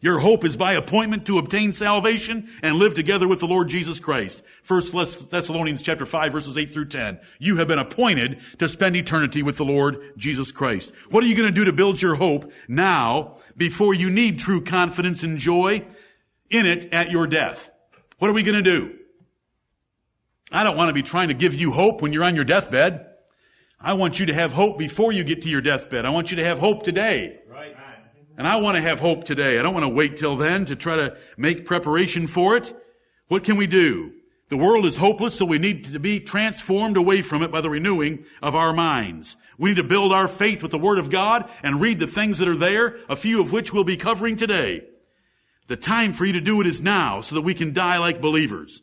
Your 0.02 0.18
hope 0.18 0.44
is 0.44 0.56
by 0.56 0.74
appointment 0.74 1.26
to 1.26 1.38
obtain 1.38 1.72
salvation 1.72 2.50
and 2.62 2.76
live 2.76 2.94
together 2.94 3.26
with 3.26 3.40
the 3.40 3.46
Lord 3.46 3.68
Jesus 3.68 4.00
Christ. 4.00 4.42
First 4.70 4.92
Thessalonians 5.30 5.82
chapter 5.82 6.06
5 6.06 6.32
verses 6.32 6.56
8 6.56 6.70
through 6.70 6.84
10. 6.84 7.18
You 7.40 7.56
have 7.56 7.66
been 7.66 7.80
appointed 7.80 8.40
to 8.60 8.68
spend 8.68 8.94
eternity 8.94 9.42
with 9.42 9.56
the 9.56 9.64
Lord 9.64 10.12
Jesus 10.16 10.52
Christ. 10.52 10.92
What 11.10 11.24
are 11.24 11.26
you 11.26 11.34
going 11.34 11.48
to 11.48 11.52
do 11.52 11.64
to 11.64 11.72
build 11.72 12.00
your 12.00 12.14
hope 12.14 12.52
now 12.68 13.38
before 13.56 13.94
you 13.94 14.10
need 14.10 14.38
true 14.38 14.62
confidence 14.62 15.24
and 15.24 15.38
joy 15.38 15.84
in 16.50 16.66
it 16.66 16.92
at 16.92 17.10
your 17.10 17.26
death? 17.26 17.68
What 18.18 18.30
are 18.30 18.32
we 18.32 18.44
going 18.44 18.62
to 18.62 18.70
do? 18.70 18.96
I 20.52 20.62
don't 20.62 20.76
want 20.76 20.88
to 20.88 20.94
be 20.94 21.02
trying 21.02 21.28
to 21.28 21.34
give 21.34 21.56
you 21.56 21.72
hope 21.72 22.00
when 22.00 22.12
you're 22.12 22.22
on 22.22 22.36
your 22.36 22.44
deathbed. 22.44 23.06
I 23.80 23.94
want 23.94 24.20
you 24.20 24.26
to 24.26 24.34
have 24.34 24.52
hope 24.52 24.78
before 24.78 25.10
you 25.10 25.24
get 25.24 25.42
to 25.42 25.48
your 25.48 25.62
deathbed. 25.62 26.04
I 26.04 26.10
want 26.10 26.30
you 26.30 26.36
to 26.36 26.44
have 26.44 26.60
hope 26.60 26.84
today. 26.84 27.40
And 28.38 28.46
I 28.46 28.58
want 28.58 28.76
to 28.76 28.82
have 28.82 29.00
hope 29.00 29.24
today. 29.24 29.58
I 29.58 29.62
don't 29.62 29.74
want 29.74 29.82
to 29.82 29.88
wait 29.88 30.16
till 30.16 30.36
then 30.36 30.66
to 30.66 30.76
try 30.76 30.94
to 30.94 31.16
make 31.36 31.66
preparation 31.66 32.28
for 32.28 32.56
it. 32.56 32.72
What 33.26 33.42
can 33.42 33.56
we 33.56 33.66
do? 33.66 34.12
The 34.50 34.56
world 34.56 34.84
is 34.84 34.96
hopeless, 34.96 35.36
so 35.36 35.44
we 35.44 35.58
need 35.58 35.84
to 35.92 36.00
be 36.00 36.18
transformed 36.18 36.96
away 36.96 37.22
from 37.22 37.42
it 37.42 37.52
by 37.52 37.60
the 37.60 37.70
renewing 37.70 38.24
of 38.42 38.56
our 38.56 38.72
minds. 38.72 39.36
We 39.58 39.70
need 39.70 39.76
to 39.76 39.84
build 39.84 40.12
our 40.12 40.26
faith 40.26 40.60
with 40.60 40.72
the 40.72 40.78
Word 40.78 40.98
of 40.98 41.08
God 41.08 41.48
and 41.62 41.80
read 41.80 42.00
the 42.00 42.08
things 42.08 42.38
that 42.38 42.48
are 42.48 42.56
there, 42.56 42.96
a 43.08 43.14
few 43.14 43.40
of 43.40 43.52
which 43.52 43.72
we'll 43.72 43.84
be 43.84 43.96
covering 43.96 44.34
today. 44.34 44.82
The 45.68 45.76
time 45.76 46.12
for 46.12 46.24
you 46.24 46.32
to 46.32 46.40
do 46.40 46.60
it 46.60 46.66
is 46.66 46.82
now 46.82 47.20
so 47.20 47.36
that 47.36 47.42
we 47.42 47.54
can 47.54 47.72
die 47.72 47.98
like 47.98 48.20
believers. 48.20 48.82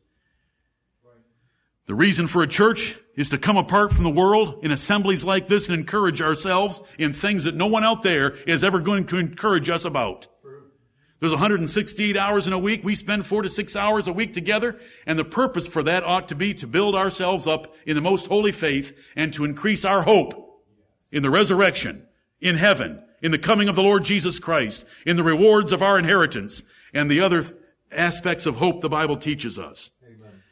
The 1.86 1.96
reason 1.96 2.28
for 2.28 2.44
a 2.44 2.48
church 2.48 2.98
is 3.16 3.30
to 3.30 3.38
come 3.38 3.58
apart 3.58 3.92
from 3.92 4.06
the 4.06 4.10
world 4.10 4.64
in 4.64 4.72
assemblies 4.72 5.26
like 5.26 5.48
this 5.48 5.68
and 5.68 5.78
encourage 5.78 6.22
ourselves 6.22 6.82
in 6.98 7.12
things 7.12 7.44
that 7.44 7.56
no 7.56 7.68
one 7.68 7.84
out 7.84 8.04
there 8.04 8.36
is 8.46 8.64
ever 8.64 8.80
going 8.80 9.08
to 9.08 9.18
encourage 9.18 9.70
us 9.70 9.84
about. 9.84 10.28
There's 11.20 11.32
168 11.32 12.16
hours 12.16 12.46
in 12.46 12.54
a 12.54 12.60
week. 12.60 12.84
We 12.84 12.94
spend 12.94 13.26
four 13.26 13.42
to 13.42 13.50
six 13.50 13.76
hours 13.76 14.08
a 14.08 14.14
week 14.14 14.34
together. 14.34 14.80
And 15.06 15.18
the 15.18 15.26
purpose 15.26 15.66
for 15.66 15.82
that 15.84 16.04
ought 16.04 16.28
to 16.30 16.36
be 16.36 16.54
to 16.56 16.68
build 16.68 16.96
ourselves 16.96 17.48
up 17.48 17.74
in 17.86 17.96
the 17.96 18.02
most 18.02 18.28
holy 18.28 18.52
faith 18.52 18.96
and 19.16 19.34
to 19.34 19.46
increase 19.46 19.84
our 19.84 20.04
hope 20.04 20.64
in 21.12 21.24
the 21.24 21.30
resurrection, 21.30 22.06
in 22.40 22.56
heaven, 22.56 23.02
in 23.22 23.32
the 23.32 23.40
coming 23.40 23.68
of 23.68 23.76
the 23.76 23.82
Lord 23.84 24.04
Jesus 24.04 24.38
Christ, 24.38 24.86
in 25.06 25.16
the 25.16 25.24
rewards 25.24 25.72
of 25.72 25.82
our 25.82 25.98
inheritance, 25.98 26.62
and 26.94 27.10
the 27.10 27.22
other 27.22 27.44
aspects 27.92 28.46
of 28.46 28.58
hope 28.58 28.82
the 28.82 28.90
Bible 28.90 29.18
teaches 29.18 29.58
us. 29.58 29.90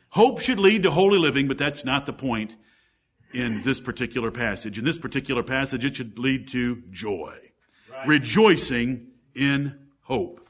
Hope 0.10 0.40
should 0.40 0.60
lead 0.60 0.84
to 0.84 0.92
holy 0.92 1.20
living, 1.20 1.48
but 1.48 1.58
that's 1.58 1.84
not 1.84 2.06
the 2.06 2.14
point 2.14 2.56
in 3.34 3.62
this 3.64 3.82
particular 3.82 4.32
passage. 4.32 4.80
In 4.80 4.86
this 4.86 4.98
particular 4.98 5.44
passage, 5.44 5.84
it 5.84 5.98
should 5.98 6.18
lead 6.18 6.48
to 6.50 6.82
joy. 6.90 7.38
Right. 7.92 8.08
Rejoicing 8.08 9.08
in 9.36 9.78
hope. 10.00 10.45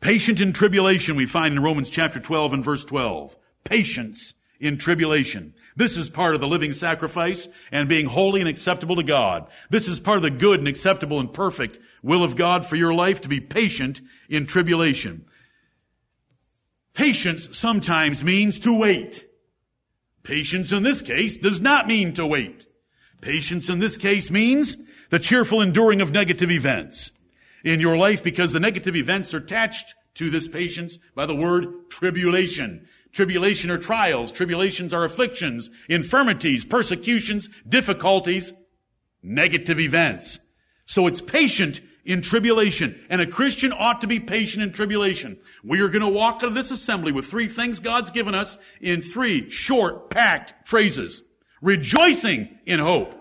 Patient 0.00 0.40
in 0.40 0.52
tribulation, 0.52 1.16
we 1.16 1.26
find 1.26 1.54
in 1.54 1.62
Romans 1.62 1.90
chapter 1.90 2.20
12 2.20 2.52
and 2.52 2.64
verse 2.64 2.84
12. 2.84 3.36
Patience 3.64 4.34
in 4.60 4.78
tribulation. 4.78 5.54
This 5.76 5.96
is 5.96 6.08
part 6.08 6.34
of 6.34 6.40
the 6.40 6.48
living 6.48 6.72
sacrifice 6.72 7.48
and 7.70 7.88
being 7.88 8.06
holy 8.06 8.40
and 8.40 8.48
acceptable 8.48 8.96
to 8.96 9.02
God. 9.02 9.48
This 9.70 9.88
is 9.88 10.00
part 10.00 10.16
of 10.16 10.22
the 10.22 10.30
good 10.30 10.58
and 10.58 10.68
acceptable 10.68 11.20
and 11.20 11.32
perfect 11.32 11.78
will 12.02 12.24
of 12.24 12.36
God 12.36 12.66
for 12.66 12.76
your 12.76 12.94
life 12.94 13.20
to 13.22 13.28
be 13.28 13.40
patient 13.40 14.00
in 14.28 14.46
tribulation. 14.46 15.26
Patience 16.94 17.56
sometimes 17.56 18.24
means 18.24 18.60
to 18.60 18.76
wait. 18.76 19.26
Patience 20.22 20.72
in 20.72 20.82
this 20.82 21.00
case 21.02 21.36
does 21.36 21.60
not 21.60 21.86
mean 21.86 22.12
to 22.14 22.26
wait. 22.26 22.66
Patience 23.20 23.68
in 23.68 23.78
this 23.78 23.96
case 23.96 24.30
means 24.30 24.76
the 25.10 25.18
cheerful 25.18 25.60
enduring 25.60 26.00
of 26.00 26.10
negative 26.10 26.50
events 26.50 27.12
in 27.68 27.80
your 27.80 27.96
life 27.96 28.22
because 28.22 28.52
the 28.52 28.60
negative 28.60 28.96
events 28.96 29.34
are 29.34 29.38
attached 29.38 29.94
to 30.14 30.30
this 30.30 30.48
patience 30.48 30.98
by 31.14 31.26
the 31.26 31.34
word 31.34 31.90
tribulation. 31.90 32.88
Tribulation 33.12 33.70
are 33.70 33.78
trials. 33.78 34.32
Tribulations 34.32 34.92
are 34.92 35.04
afflictions, 35.04 35.70
infirmities, 35.88 36.64
persecutions, 36.64 37.48
difficulties, 37.68 38.52
negative 39.22 39.78
events. 39.78 40.38
So 40.86 41.06
it's 41.06 41.20
patient 41.20 41.80
in 42.04 42.22
tribulation. 42.22 42.98
And 43.10 43.20
a 43.20 43.26
Christian 43.26 43.72
ought 43.72 44.00
to 44.00 44.06
be 44.06 44.18
patient 44.18 44.62
in 44.62 44.72
tribulation. 44.72 45.38
We 45.62 45.80
are 45.80 45.88
going 45.88 46.02
to 46.02 46.08
walk 46.08 46.36
out 46.36 46.44
of 46.44 46.54
this 46.54 46.70
assembly 46.70 47.12
with 47.12 47.26
three 47.26 47.46
things 47.46 47.80
God's 47.80 48.10
given 48.10 48.34
us 48.34 48.56
in 48.80 49.02
three 49.02 49.50
short, 49.50 50.10
packed 50.10 50.66
phrases. 50.66 51.22
Rejoicing 51.60 52.58
in 52.64 52.80
hope. 52.80 53.14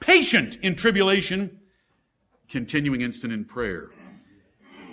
Patient 0.00 0.58
in 0.62 0.76
tribulation. 0.76 1.60
Continuing 2.48 3.00
instant 3.00 3.32
in 3.32 3.44
prayer. 3.44 3.90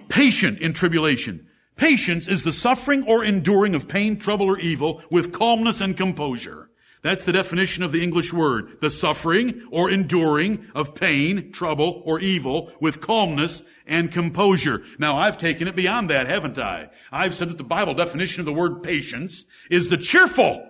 Patient 0.09 0.59
in 0.59 0.73
tribulation. 0.73 1.47
Patience 1.75 2.27
is 2.27 2.43
the 2.43 2.51
suffering 2.51 3.03
or 3.07 3.23
enduring 3.23 3.75
of 3.75 3.87
pain, 3.87 4.17
trouble, 4.17 4.47
or 4.47 4.59
evil 4.59 5.01
with 5.09 5.31
calmness 5.31 5.81
and 5.81 5.97
composure. 5.97 6.69
That's 7.01 7.25
the 7.25 7.33
definition 7.33 7.83
of 7.83 7.91
the 7.91 8.01
English 8.01 8.31
word. 8.31 8.79
The 8.79 8.89
suffering 8.89 9.67
or 9.71 9.91
enduring 9.91 10.67
of 10.73 10.95
pain, 10.95 11.51
trouble, 11.51 12.01
or 12.05 12.19
evil 12.21 12.71
with 12.79 13.01
calmness 13.01 13.61
and 13.85 14.09
composure. 14.09 14.83
Now 14.97 15.17
I've 15.17 15.37
taken 15.37 15.67
it 15.67 15.75
beyond 15.75 16.09
that, 16.09 16.27
haven't 16.27 16.57
I? 16.57 16.89
I've 17.11 17.35
said 17.35 17.49
that 17.49 17.57
the 17.57 17.63
Bible 17.65 17.93
definition 17.93 18.39
of 18.39 18.45
the 18.45 18.53
word 18.53 18.83
patience 18.83 19.43
is 19.69 19.89
the 19.89 19.97
cheerful 19.97 20.65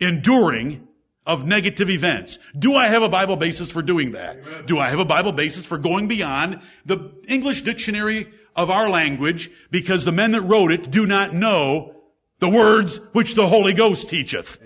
enduring 0.00 0.88
of 1.26 1.46
negative 1.46 1.88
events. 1.88 2.38
Do 2.58 2.74
I 2.74 2.88
have 2.88 3.02
a 3.02 3.08
Bible 3.08 3.36
basis 3.36 3.70
for 3.70 3.82
doing 3.82 4.12
that? 4.12 4.38
Amen. 4.38 4.66
Do 4.66 4.78
I 4.78 4.90
have 4.90 4.98
a 4.98 5.04
Bible 5.04 5.32
basis 5.32 5.64
for 5.64 5.78
going 5.78 6.08
beyond 6.08 6.60
the 6.84 7.12
English 7.26 7.62
dictionary 7.62 8.28
of 8.54 8.70
our 8.70 8.90
language 8.90 9.50
because 9.70 10.04
the 10.04 10.12
men 10.12 10.32
that 10.32 10.42
wrote 10.42 10.70
it 10.70 10.90
do 10.90 11.06
not 11.06 11.34
know 11.34 11.96
the 12.40 12.48
words 12.48 12.98
which 13.12 13.34
the 13.34 13.46
Holy 13.46 13.72
Ghost 13.72 14.08
teacheth? 14.08 14.58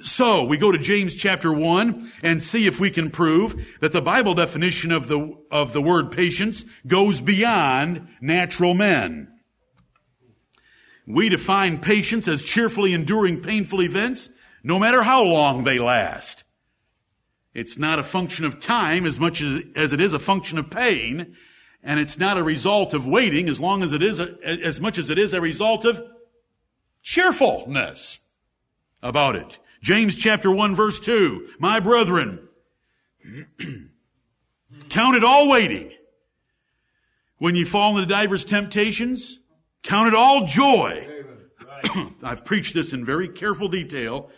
So 0.00 0.44
we 0.44 0.56
go 0.56 0.72
to 0.72 0.78
James 0.78 1.14
chapter 1.14 1.52
1 1.52 2.12
and 2.22 2.40
see 2.40 2.66
if 2.66 2.80
we 2.80 2.90
can 2.90 3.10
prove 3.10 3.66
that 3.80 3.92
the 3.92 4.00
Bible 4.00 4.32
definition 4.32 4.90
of 4.90 5.06
the, 5.06 5.36
of 5.50 5.74
the 5.74 5.82
word 5.82 6.10
patience 6.10 6.64
goes 6.86 7.20
beyond 7.20 8.08
natural 8.20 8.72
men. 8.72 9.28
We 11.06 11.28
define 11.28 11.78
patience 11.78 12.26
as 12.26 12.42
cheerfully 12.42 12.94
enduring 12.94 13.42
painful 13.42 13.82
events, 13.82 14.30
no 14.62 14.78
matter 14.78 15.02
how 15.02 15.24
long 15.24 15.64
they 15.64 15.78
last. 15.78 16.44
It's 17.54 17.76
not 17.76 17.98
a 17.98 18.04
function 18.04 18.44
of 18.44 18.60
time 18.60 19.04
as 19.04 19.18
much 19.20 19.42
as, 19.42 19.62
as 19.76 19.92
it 19.92 20.00
is 20.00 20.12
a 20.12 20.18
function 20.18 20.58
of 20.58 20.70
pain, 20.70 21.36
and 21.82 22.00
it's 22.00 22.18
not 22.18 22.38
a 22.38 22.42
result 22.42 22.94
of 22.94 23.06
waiting 23.06 23.48
as 23.48 23.60
long 23.60 23.82
as 23.82 23.92
it 23.92 24.02
is, 24.02 24.20
a, 24.20 24.36
as 24.44 24.80
much 24.80 24.98
as 24.98 25.10
it 25.10 25.18
is 25.18 25.34
a 25.34 25.40
result 25.40 25.84
of 25.84 26.02
cheerfulness 27.02 28.20
about 29.02 29.36
it. 29.36 29.58
James 29.82 30.14
chapter 30.14 30.50
1 30.50 30.76
verse 30.76 31.00
2, 31.00 31.48
my 31.58 31.80
brethren, 31.80 32.48
count 34.88 35.16
it 35.16 35.24
all 35.24 35.50
waiting 35.50 35.92
when 37.38 37.56
you 37.56 37.66
fall 37.66 37.96
into 37.96 38.06
divers 38.06 38.44
temptations, 38.44 39.40
count 39.82 40.08
it 40.08 40.14
all 40.14 40.46
joy. 40.46 41.08
I've 42.22 42.44
preached 42.44 42.72
this 42.72 42.92
in 42.92 43.04
very 43.04 43.28
careful 43.28 43.68
detail 43.68 44.30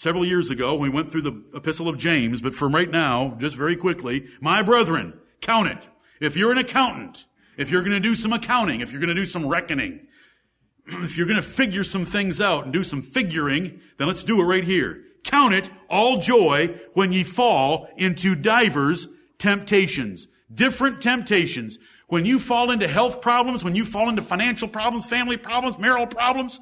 several 0.00 0.24
years 0.24 0.50
ago. 0.50 0.76
We 0.76 0.88
went 0.88 1.10
through 1.10 1.22
the 1.22 1.44
epistle 1.54 1.86
of 1.86 1.98
James, 1.98 2.40
but 2.40 2.54
from 2.54 2.74
right 2.74 2.90
now, 2.90 3.36
just 3.38 3.54
very 3.54 3.76
quickly, 3.76 4.28
my 4.40 4.62
brethren, 4.62 5.12
count 5.42 5.68
it. 5.68 5.86
If 6.22 6.38
you're 6.38 6.52
an 6.52 6.56
accountant, 6.56 7.26
if 7.58 7.70
you're 7.70 7.82
going 7.82 7.92
to 7.92 8.00
do 8.00 8.14
some 8.14 8.32
accounting, 8.32 8.80
if 8.80 8.92
you're 8.92 9.00
going 9.00 9.14
to 9.14 9.20
do 9.20 9.26
some 9.26 9.46
reckoning, 9.46 10.06
if 10.86 11.18
you're 11.18 11.26
going 11.26 11.36
to 11.36 11.46
figure 11.46 11.84
some 11.84 12.06
things 12.06 12.40
out 12.40 12.64
and 12.64 12.72
do 12.72 12.82
some 12.82 13.02
figuring, 13.02 13.82
then 13.98 14.08
let's 14.08 14.24
do 14.24 14.40
it 14.40 14.44
right 14.44 14.64
here. 14.64 15.04
Count 15.22 15.52
it 15.52 15.70
all 15.90 16.16
joy 16.16 16.80
when 16.94 17.12
ye 17.12 17.22
fall 17.22 17.86
into 17.98 18.34
divers 18.34 19.06
temptations. 19.36 20.28
Different 20.52 21.02
temptations. 21.02 21.78
When 22.08 22.24
you 22.24 22.38
fall 22.38 22.70
into 22.70 22.88
health 22.88 23.20
problems, 23.20 23.62
when 23.62 23.76
you 23.76 23.84
fall 23.84 24.08
into 24.08 24.22
financial 24.22 24.66
problems, 24.66 25.04
family 25.04 25.36
problems, 25.36 25.78
marital 25.78 26.06
problems, 26.06 26.58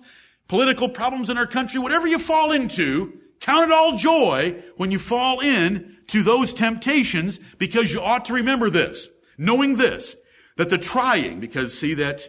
political 0.49 0.89
problems 0.89 1.31
in 1.31 1.39
our 1.39 1.47
country, 1.47 1.79
whatever 1.79 2.09
you 2.09 2.19
fall 2.19 2.51
into, 2.51 3.13
count 3.41 3.71
it 3.71 3.73
all 3.73 3.97
joy 3.97 4.63
when 4.77 4.91
you 4.91 4.99
fall 4.99 5.41
in 5.41 5.97
to 6.09 6.23
those 6.23 6.55
temptations 6.55 7.39
because 7.59 7.93
you 7.93 8.01
ought 8.01 8.25
to 8.27 8.35
remember 8.35 8.71
this, 8.71 9.09
knowing 9.37 9.77
this, 9.77 10.17
that 10.57 10.71
the 10.71 10.79
trying, 10.79 11.41
because 11.41 11.79
see 11.79 11.95
that 11.95 12.29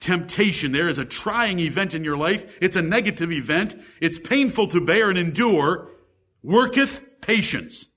temptation 0.00 0.72
there 0.72 0.88
is 0.88 0.98
a 0.98 1.04
trying 1.04 1.58
event 1.58 1.94
in 1.94 2.04
your 2.04 2.16
life. 2.16 2.58
It's 2.60 2.76
a 2.76 2.82
negative 2.82 3.32
event. 3.32 3.74
It's 4.00 4.18
painful 4.18 4.68
to 4.68 4.80
bear 4.80 5.10
and 5.10 5.18
endure. 5.18 5.90
Worketh 6.42 7.02
patience. 7.20 7.88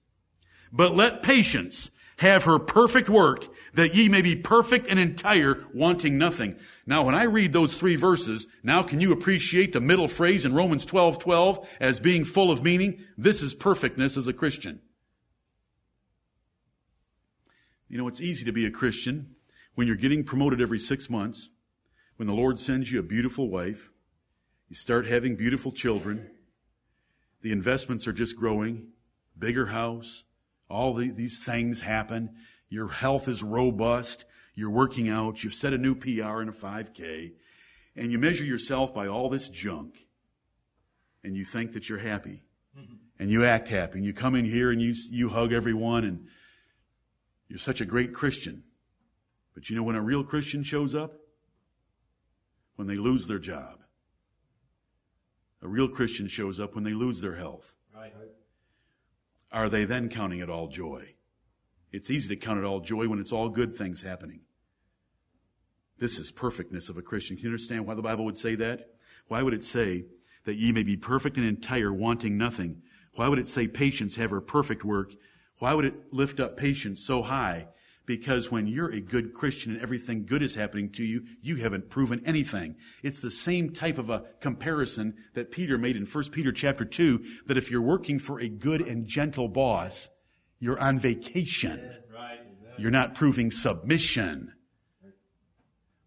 But 0.71 0.95
let 0.95 1.23
patience 1.23 1.91
have 2.17 2.43
her 2.43 2.59
perfect 2.59 3.09
work 3.09 3.47
that 3.79 3.95
ye 3.95 4.09
may 4.09 4.21
be 4.21 4.35
perfect 4.35 4.87
and 4.87 4.99
entire, 4.99 5.65
wanting 5.73 6.17
nothing. 6.17 6.55
Now, 6.85 7.03
when 7.03 7.15
I 7.15 7.23
read 7.23 7.53
those 7.53 7.73
three 7.73 7.95
verses, 7.95 8.45
now 8.61 8.83
can 8.83 8.99
you 8.99 9.11
appreciate 9.11 9.71
the 9.71 9.79
middle 9.79 10.07
phrase 10.07 10.45
in 10.45 10.53
Romans 10.53 10.85
12, 10.85 11.17
12 11.19 11.67
as 11.79 11.99
being 11.99 12.25
full 12.25 12.51
of 12.51 12.61
meaning? 12.61 13.03
This 13.17 13.41
is 13.41 13.53
perfectness 13.53 14.17
as 14.17 14.27
a 14.27 14.33
Christian. 14.33 14.81
You 17.87 17.97
know, 17.97 18.07
it's 18.07 18.21
easy 18.21 18.43
to 18.45 18.51
be 18.51 18.65
a 18.65 18.71
Christian 18.71 19.35
when 19.75 19.87
you're 19.87 19.95
getting 19.95 20.25
promoted 20.25 20.61
every 20.61 20.79
six 20.79 21.09
months 21.09 21.49
when 22.17 22.27
the 22.27 22.33
Lord 22.33 22.59
sends 22.59 22.91
you 22.91 22.99
a 22.99 23.03
beautiful 23.03 23.49
wife, 23.49 23.93
you 24.67 24.75
start 24.75 25.07
having 25.07 25.37
beautiful 25.37 25.71
children, 25.71 26.29
the 27.41 27.53
investments 27.53 28.09
are 28.09 28.11
just 28.11 28.35
growing, 28.35 28.89
bigger 29.37 29.67
house, 29.67 30.25
all 30.69 30.93
the, 30.93 31.11
these 31.11 31.39
things 31.39 31.79
happen, 31.79 32.35
your 32.69 32.87
health 32.87 33.27
is 33.27 33.43
robust, 33.43 34.25
you're 34.55 34.69
working 34.69 35.09
out, 35.09 35.43
you've 35.43 35.53
set 35.53 35.73
a 35.73 35.77
new 35.77 35.95
PR 35.95 36.41
in 36.41 36.49
a 36.49 36.53
5K, 36.53 37.33
and 37.95 38.11
you 38.11 38.19
measure 38.19 38.45
yourself 38.45 38.93
by 38.93 39.07
all 39.07 39.29
this 39.29 39.49
junk, 39.49 40.07
and 41.23 41.35
you 41.35 41.45
think 41.45 41.73
that 41.73 41.89
you're 41.89 41.99
happy, 41.99 42.43
mm-hmm. 42.77 42.95
and 43.17 43.29
you 43.29 43.45
act 43.45 43.69
happy, 43.69 43.97
and 43.97 44.05
you 44.05 44.13
come 44.13 44.35
in 44.35 44.45
here 44.45 44.71
and 44.71 44.81
you, 44.81 44.93
you 45.09 45.29
hug 45.29 45.53
everyone, 45.53 46.03
and 46.03 46.27
you're 47.47 47.59
such 47.59 47.81
a 47.81 47.85
great 47.85 48.13
Christian. 48.13 48.63
But 49.53 49.69
you 49.69 49.75
know 49.75 49.83
when 49.83 49.95
a 49.95 50.01
real 50.01 50.23
Christian 50.23 50.63
shows 50.63 50.95
up? 50.95 51.19
when 52.79 52.87
they 52.87 52.95
lose 52.95 53.27
their 53.27 53.39
job. 53.39 53.81
A 55.61 55.67
real 55.67 55.89
Christian 55.89 56.29
shows 56.29 56.61
up 56.61 56.75
when 56.75 56.85
they 56.85 56.93
lose 56.93 57.19
their 57.19 57.35
health. 57.35 57.73
Right. 57.93 58.13
Are 59.51 59.67
they 59.67 59.83
then 59.83 60.07
counting 60.07 60.39
it 60.39 60.49
all 60.49 60.69
joy? 60.69 61.15
It's 61.91 62.11
easy 62.11 62.29
to 62.29 62.35
count 62.35 62.59
it 62.59 62.65
all 62.65 62.79
joy 62.79 63.07
when 63.07 63.19
it's 63.19 63.31
all 63.31 63.49
good 63.49 63.75
things 63.75 64.01
happening. 64.01 64.41
This 65.97 66.17
is 66.17 66.31
perfectness 66.31 66.89
of 66.89 66.97
a 66.97 67.01
Christian. 67.01 67.35
Can 67.35 67.45
you 67.45 67.49
understand 67.49 67.85
why 67.85 67.93
the 67.93 68.01
Bible 68.01 68.25
would 68.25 68.37
say 68.37 68.55
that? 68.55 68.93
Why 69.27 69.43
would 69.43 69.53
it 69.53 69.63
say 69.63 70.05
that 70.45 70.55
ye 70.55 70.71
may 70.71 70.83
be 70.83 70.95
perfect 70.95 71.37
and 71.37 71.45
entire, 71.45 71.91
wanting 71.91 72.37
nothing? 72.37 72.81
Why 73.15 73.27
would 73.27 73.39
it 73.39 73.47
say 73.47 73.67
patience 73.67 74.15
have 74.15 74.29
her 74.29 74.41
perfect 74.41 74.85
work? 74.85 75.13
Why 75.57 75.73
would 75.73 75.85
it 75.85 76.13
lift 76.13 76.39
up 76.39 76.55
patience 76.55 77.03
so 77.03 77.21
high 77.21 77.67
because 78.09 78.49
when 78.49 78.65
you're 78.65 78.91
a 78.91 78.99
good 78.99 79.35
Christian 79.35 79.71
and 79.71 79.81
everything 79.83 80.25
good 80.25 80.41
is 80.41 80.55
happening 80.55 80.89
to 80.93 81.03
you, 81.03 81.25
you 81.43 81.57
haven't 81.57 81.91
proven 81.91 82.23
anything. 82.25 82.75
It's 83.03 83.21
the 83.21 83.29
same 83.29 83.69
type 83.69 83.99
of 83.99 84.09
a 84.09 84.23
comparison 84.41 85.13
that 85.35 85.51
Peter 85.51 85.77
made 85.77 85.95
in 85.95 86.07
1 86.07 86.23
Peter 86.31 86.51
chapter 86.51 86.85
2, 86.85 87.23
that 87.45 87.55
if 87.55 87.69
you're 87.69 87.83
working 87.83 88.17
for 88.17 88.39
a 88.39 88.49
good 88.49 88.81
and 88.81 89.05
gentle 89.05 89.47
boss, 89.47 90.09
you're 90.59 90.79
on 90.79 90.99
vacation. 90.99 91.95
You're 92.77 92.91
not 92.91 93.15
proving 93.15 93.51
submission. 93.51 94.53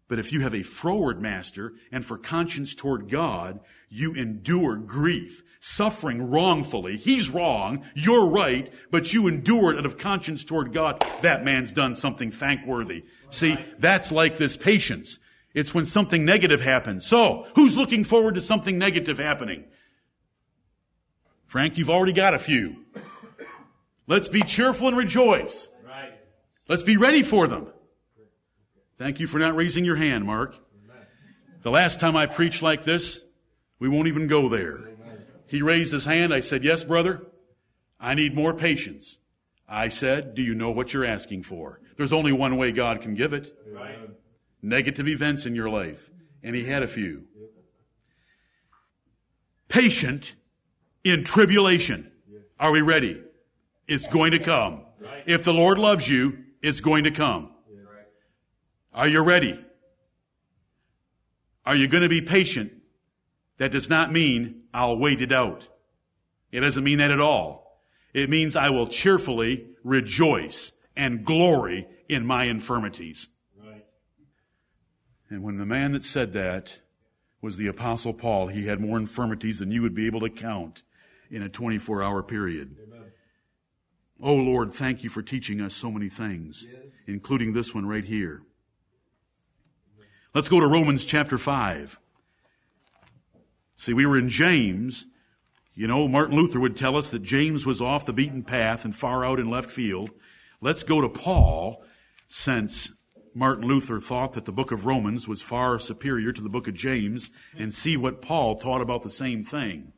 But 0.07 0.19
if 0.19 0.31
you 0.31 0.41
have 0.41 0.53
a 0.53 0.63
froward 0.63 1.21
master 1.21 1.73
and 1.91 2.05
for 2.05 2.17
conscience 2.17 2.75
toward 2.75 3.09
God, 3.09 3.59
you 3.89 4.13
endure 4.13 4.75
grief 4.75 5.43
suffering 5.59 6.29
wrongfully. 6.29 6.97
He's 6.97 7.29
wrong. 7.29 7.85
You're 7.95 8.27
right. 8.27 8.71
But 8.91 9.13
you 9.13 9.27
endure 9.27 9.71
it 9.71 9.79
out 9.79 9.85
of 9.85 9.97
conscience 9.97 10.43
toward 10.43 10.73
God. 10.73 11.03
That 11.21 11.45
man's 11.45 11.71
done 11.71 11.95
something 11.95 12.31
thankworthy. 12.31 13.05
See, 13.29 13.57
that's 13.79 14.11
like 14.11 14.37
this 14.37 14.57
patience. 14.57 15.19
It's 15.53 15.73
when 15.73 15.85
something 15.85 16.25
negative 16.25 16.59
happens. 16.59 17.05
So, 17.05 17.47
who's 17.55 17.77
looking 17.77 18.03
forward 18.03 18.35
to 18.35 18.41
something 18.41 18.77
negative 18.77 19.19
happening? 19.19 19.65
Frank, 21.45 21.77
you've 21.77 21.89
already 21.89 22.13
got 22.13 22.33
a 22.33 22.39
few. 22.39 22.82
Let's 24.07 24.27
be 24.27 24.41
cheerful 24.41 24.87
and 24.87 24.97
rejoice. 24.97 25.69
Right. 25.85 26.13
Let's 26.67 26.83
be 26.83 26.97
ready 26.97 27.23
for 27.23 27.47
them. 27.47 27.67
Thank 28.97 29.19
you 29.19 29.27
for 29.27 29.39
not 29.39 29.55
raising 29.55 29.85
your 29.85 29.95
hand, 29.95 30.25
Mark. 30.25 30.55
The 31.61 31.71
last 31.71 31.99
time 31.99 32.15
I 32.15 32.25
preached 32.25 32.61
like 32.61 32.83
this, 32.83 33.21
we 33.79 33.87
won't 33.87 34.07
even 34.07 34.27
go 34.27 34.49
there. 34.49 34.79
He 35.47 35.61
raised 35.61 35.93
his 35.93 36.05
hand. 36.05 36.33
I 36.33 36.41
said, 36.41 36.63
Yes, 36.63 36.83
brother. 36.83 37.25
I 37.99 38.15
need 38.15 38.35
more 38.35 38.53
patience. 38.53 39.19
I 39.67 39.89
said, 39.89 40.35
Do 40.35 40.41
you 40.41 40.55
know 40.55 40.71
what 40.71 40.93
you're 40.93 41.05
asking 41.05 41.43
for? 41.43 41.79
There's 41.95 42.13
only 42.13 42.31
one 42.31 42.57
way 42.57 42.71
God 42.71 43.01
can 43.01 43.13
give 43.13 43.33
it. 43.33 43.55
Right. 43.71 44.09
Negative 44.61 45.07
events 45.07 45.45
in 45.45 45.55
your 45.55 45.69
life. 45.69 46.09
And 46.41 46.55
he 46.55 46.65
had 46.65 46.83
a 46.83 46.87
few. 46.87 47.25
Patient 49.69 50.35
in 51.03 51.23
tribulation. 51.23 52.11
Are 52.59 52.71
we 52.71 52.81
ready? 52.81 53.21
It's 53.87 54.07
going 54.07 54.31
to 54.31 54.39
come. 54.39 54.81
If 55.25 55.43
the 55.43 55.53
Lord 55.53 55.77
loves 55.77 56.07
you, 56.07 56.39
it's 56.61 56.81
going 56.81 57.03
to 57.03 57.11
come. 57.11 57.51
Are 58.93 59.07
you 59.07 59.23
ready? 59.23 59.59
Are 61.65 61.75
you 61.75 61.87
going 61.87 62.03
to 62.03 62.09
be 62.09 62.21
patient? 62.21 62.73
That 63.57 63.71
does 63.71 63.89
not 63.89 64.11
mean 64.11 64.63
I'll 64.73 64.97
wait 64.97 65.21
it 65.21 65.31
out. 65.31 65.67
It 66.51 66.59
doesn't 66.59 66.83
mean 66.83 66.99
that 66.99 67.11
at 67.11 67.19
all. 67.19 67.81
It 68.13 68.29
means 68.29 68.55
I 68.55 68.69
will 68.69 68.87
cheerfully 68.87 69.67
rejoice 69.83 70.71
and 70.95 71.25
glory 71.25 71.87
in 72.07 72.25
my 72.25 72.45
infirmities. 72.45 73.29
Right. 73.57 73.85
And 75.29 75.41
when 75.41 75.57
the 75.57 75.65
man 75.65 75.93
that 75.93 76.03
said 76.03 76.33
that 76.33 76.79
was 77.41 77.57
the 77.57 77.67
apostle 77.67 78.13
Paul, 78.13 78.47
he 78.47 78.67
had 78.67 78.79
more 78.79 78.97
infirmities 78.97 79.59
than 79.59 79.71
you 79.71 79.81
would 79.81 79.95
be 79.95 80.05
able 80.05 80.21
to 80.21 80.29
count 80.29 80.83
in 81.31 81.41
a 81.41 81.49
24 81.49 82.03
hour 82.03 82.21
period. 82.21 82.77
Amen. 82.87 83.02
Oh 84.25 84.35
Lord, 84.35 84.71
thank 84.71 85.03
you 85.03 85.09
for 85.09 85.21
teaching 85.21 85.59
us 85.59 85.75
so 85.75 85.91
many 85.91 86.07
things, 86.07 86.65
including 87.05 87.51
this 87.51 87.75
one 87.75 87.85
right 87.85 88.05
here. 88.05 88.41
Let's 90.33 90.47
go 90.47 90.61
to 90.61 90.65
Romans 90.65 91.03
chapter 91.03 91.37
5. 91.37 91.99
See, 93.75 93.93
we 93.93 94.05
were 94.05 94.17
in 94.17 94.29
James. 94.29 95.07
You 95.75 95.87
know, 95.87 96.07
Martin 96.07 96.37
Luther 96.37 96.61
would 96.61 96.77
tell 96.77 96.95
us 96.95 97.09
that 97.09 97.21
James 97.21 97.65
was 97.65 97.81
off 97.81 98.05
the 98.05 98.13
beaten 98.13 98.43
path 98.43 98.85
and 98.85 98.95
far 98.95 99.25
out 99.25 99.41
in 99.41 99.49
left 99.49 99.69
field. 99.69 100.11
Let's 100.61 100.83
go 100.83 101.01
to 101.01 101.09
Paul, 101.09 101.83
since 102.29 102.93
Martin 103.35 103.67
Luther 103.67 103.99
thought 103.99 104.31
that 104.33 104.45
the 104.45 104.53
book 104.53 104.71
of 104.71 104.85
Romans 104.85 105.27
was 105.27 105.41
far 105.41 105.79
superior 105.79 106.31
to 106.31 106.41
the 106.41 106.47
book 106.47 106.69
of 106.69 106.75
James, 106.75 107.29
and 107.57 107.73
see 107.73 107.97
what 107.97 108.21
Paul 108.21 108.55
taught 108.55 108.79
about 108.79 109.03
the 109.03 109.09
same 109.09 109.43
thing. 109.43 109.91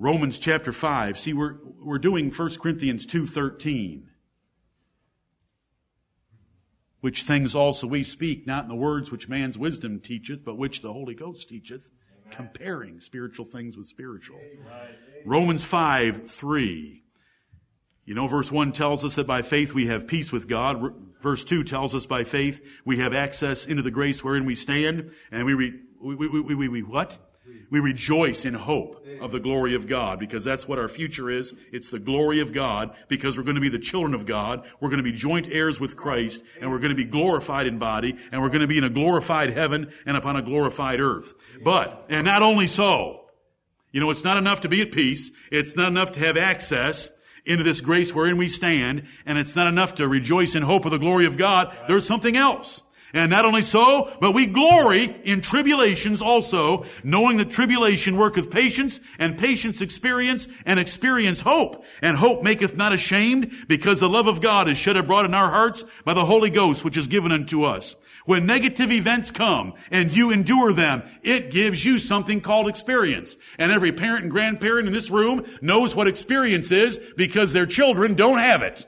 Romans 0.00 0.38
chapter 0.38 0.72
5. 0.72 1.18
See, 1.18 1.34
we're, 1.34 1.56
we're 1.78 1.98
doing 1.98 2.30
1 2.30 2.56
Corinthians 2.56 3.06
2.13. 3.06 4.04
which 7.00 7.22
things 7.22 7.54
also 7.54 7.86
we 7.86 8.04
speak, 8.04 8.46
not 8.46 8.64
in 8.64 8.68
the 8.68 8.74
words 8.74 9.10
which 9.10 9.28
man's 9.28 9.56
wisdom 9.56 10.00
teacheth, 10.00 10.44
but 10.44 10.58
which 10.58 10.80
the 10.80 10.92
Holy 10.92 11.14
Ghost 11.14 11.48
teacheth, 11.48 11.88
Amen. 12.26 12.36
comparing 12.36 13.00
spiritual 13.00 13.44
things 13.44 13.76
with 13.76 13.86
spiritual. 13.86 14.38
Amen. 14.38 14.94
Romans 15.24 15.64
5, 15.64 16.30
3. 16.30 17.02
You 18.04 18.14
know, 18.14 18.26
verse 18.26 18.50
1 18.50 18.72
tells 18.72 19.04
us 19.04 19.14
that 19.14 19.26
by 19.26 19.42
faith 19.42 19.72
we 19.72 19.86
have 19.86 20.06
peace 20.06 20.32
with 20.32 20.48
God. 20.48 20.94
Verse 21.22 21.44
2 21.44 21.64
tells 21.64 21.94
us 21.94 22.06
by 22.06 22.24
faith 22.24 22.80
we 22.84 22.98
have 22.98 23.14
access 23.14 23.66
into 23.66 23.82
the 23.82 23.90
grace 23.90 24.24
wherein 24.24 24.44
we 24.44 24.54
stand, 24.54 25.12
and 25.30 25.46
we, 25.46 25.54
re, 25.54 25.72
we, 26.02 26.14
we, 26.16 26.28
we, 26.28 26.54
we, 26.54 26.68
we 26.68 26.82
what? 26.82 27.18
We 27.70 27.80
rejoice 27.80 28.44
in 28.44 28.54
hope 28.54 29.06
of 29.20 29.32
the 29.32 29.40
glory 29.40 29.74
of 29.74 29.86
God 29.86 30.18
because 30.18 30.44
that's 30.44 30.66
what 30.66 30.78
our 30.78 30.88
future 30.88 31.30
is. 31.30 31.54
It's 31.72 31.88
the 31.88 31.98
glory 31.98 32.40
of 32.40 32.52
God 32.52 32.94
because 33.08 33.36
we're 33.36 33.44
going 33.44 33.54
to 33.54 33.60
be 33.60 33.68
the 33.68 33.78
children 33.78 34.14
of 34.14 34.26
God. 34.26 34.66
We're 34.80 34.88
going 34.88 35.02
to 35.02 35.10
be 35.10 35.12
joint 35.12 35.48
heirs 35.50 35.78
with 35.78 35.96
Christ 35.96 36.42
and 36.60 36.70
we're 36.70 36.78
going 36.78 36.90
to 36.90 36.96
be 36.96 37.04
glorified 37.04 37.66
in 37.66 37.78
body 37.78 38.16
and 38.32 38.42
we're 38.42 38.48
going 38.48 38.60
to 38.60 38.66
be 38.66 38.78
in 38.78 38.84
a 38.84 38.90
glorified 38.90 39.50
heaven 39.50 39.92
and 40.06 40.16
upon 40.16 40.36
a 40.36 40.42
glorified 40.42 41.00
earth. 41.00 41.32
But, 41.62 42.06
and 42.08 42.24
not 42.24 42.42
only 42.42 42.66
so, 42.66 43.20
you 43.92 44.00
know, 44.00 44.10
it's 44.10 44.24
not 44.24 44.36
enough 44.36 44.62
to 44.62 44.68
be 44.68 44.82
at 44.82 44.92
peace. 44.92 45.30
It's 45.50 45.76
not 45.76 45.88
enough 45.88 46.12
to 46.12 46.20
have 46.20 46.36
access 46.36 47.10
into 47.44 47.64
this 47.64 47.80
grace 47.80 48.14
wherein 48.14 48.36
we 48.36 48.48
stand. 48.48 49.06
And 49.26 49.38
it's 49.38 49.56
not 49.56 49.66
enough 49.66 49.96
to 49.96 50.08
rejoice 50.08 50.54
in 50.54 50.62
hope 50.62 50.84
of 50.84 50.90
the 50.90 50.98
glory 50.98 51.26
of 51.26 51.36
God. 51.36 51.76
There's 51.88 52.06
something 52.06 52.36
else. 52.36 52.82
And 53.12 53.30
not 53.30 53.44
only 53.44 53.62
so, 53.62 54.16
but 54.20 54.32
we 54.32 54.46
glory 54.46 55.16
in 55.24 55.40
tribulations 55.40 56.20
also, 56.22 56.84
knowing 57.02 57.38
that 57.38 57.50
tribulation 57.50 58.16
worketh 58.16 58.50
patience, 58.50 59.00
and 59.18 59.36
patience 59.36 59.80
experience, 59.80 60.46
and 60.64 60.78
experience 60.78 61.40
hope. 61.40 61.84
And 62.02 62.16
hope 62.16 62.42
maketh 62.42 62.76
not 62.76 62.92
ashamed, 62.92 63.52
because 63.68 63.98
the 63.98 64.08
love 64.08 64.28
of 64.28 64.40
God 64.40 64.68
is 64.68 64.76
shed 64.76 64.96
abroad 64.96 65.24
in 65.24 65.34
our 65.34 65.50
hearts 65.50 65.84
by 66.04 66.14
the 66.14 66.24
Holy 66.24 66.50
Ghost, 66.50 66.84
which 66.84 66.96
is 66.96 67.08
given 67.08 67.32
unto 67.32 67.64
us. 67.64 67.96
When 68.26 68.46
negative 68.46 68.92
events 68.92 69.30
come, 69.30 69.74
and 69.90 70.14
you 70.14 70.30
endure 70.30 70.72
them, 70.72 71.02
it 71.22 71.50
gives 71.50 71.84
you 71.84 71.98
something 71.98 72.40
called 72.40 72.68
experience. 72.68 73.36
And 73.58 73.72
every 73.72 73.92
parent 73.92 74.24
and 74.24 74.30
grandparent 74.30 74.86
in 74.86 74.92
this 74.92 75.10
room 75.10 75.46
knows 75.60 75.94
what 75.96 76.06
experience 76.06 76.70
is, 76.70 76.98
because 77.16 77.52
their 77.52 77.66
children 77.66 78.14
don't 78.14 78.38
have 78.38 78.62
it 78.62 78.86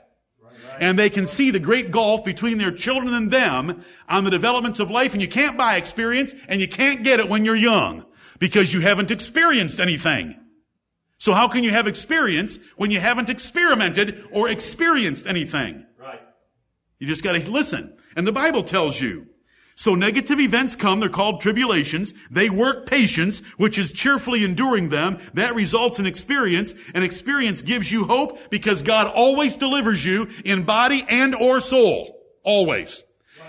and 0.79 0.97
they 0.97 1.09
can 1.09 1.25
see 1.25 1.51
the 1.51 1.59
great 1.59 1.91
gulf 1.91 2.23
between 2.23 2.57
their 2.57 2.71
children 2.71 3.13
and 3.13 3.31
them 3.31 3.83
on 4.07 4.23
the 4.23 4.29
developments 4.29 4.79
of 4.79 4.89
life 4.89 5.13
and 5.13 5.21
you 5.21 5.27
can't 5.27 5.57
buy 5.57 5.75
experience 5.75 6.33
and 6.47 6.59
you 6.61 6.67
can't 6.67 7.03
get 7.03 7.19
it 7.19 7.29
when 7.29 7.45
you're 7.45 7.55
young 7.55 8.05
because 8.39 8.73
you 8.73 8.81
haven't 8.81 9.11
experienced 9.11 9.79
anything. 9.79 10.39
So 11.17 11.33
how 11.33 11.47
can 11.47 11.63
you 11.63 11.69
have 11.69 11.87
experience 11.87 12.59
when 12.75 12.91
you 12.91 12.99
haven't 12.99 13.29
experimented 13.29 14.25
or 14.31 14.49
experienced 14.49 15.25
anything? 15.25 15.85
Right. 15.97 16.19
You 16.99 17.07
just 17.07 17.23
gotta 17.23 17.39
listen. 17.39 17.97
And 18.15 18.27
the 18.27 18.33
Bible 18.33 18.63
tells 18.63 18.99
you 18.99 19.27
so 19.75 19.95
negative 19.95 20.39
events 20.39 20.75
come, 20.75 20.99
they're 20.99 21.09
called 21.09 21.41
tribulations. 21.41 22.13
They 22.29 22.49
work 22.49 22.85
patience, 22.85 23.39
which 23.57 23.77
is 23.77 23.91
cheerfully 23.91 24.43
enduring 24.43 24.89
them. 24.89 25.19
That 25.33 25.55
results 25.55 25.99
in 25.99 26.05
experience, 26.05 26.73
and 26.93 27.03
experience 27.03 27.61
gives 27.61 27.91
you 27.91 28.05
hope 28.05 28.49
because 28.49 28.83
God 28.83 29.07
always 29.07 29.57
delivers 29.57 30.03
you 30.05 30.29
in 30.45 30.63
body 30.63 31.05
and 31.07 31.33
or 31.33 31.59
soul. 31.59 32.21
Always 32.43 33.03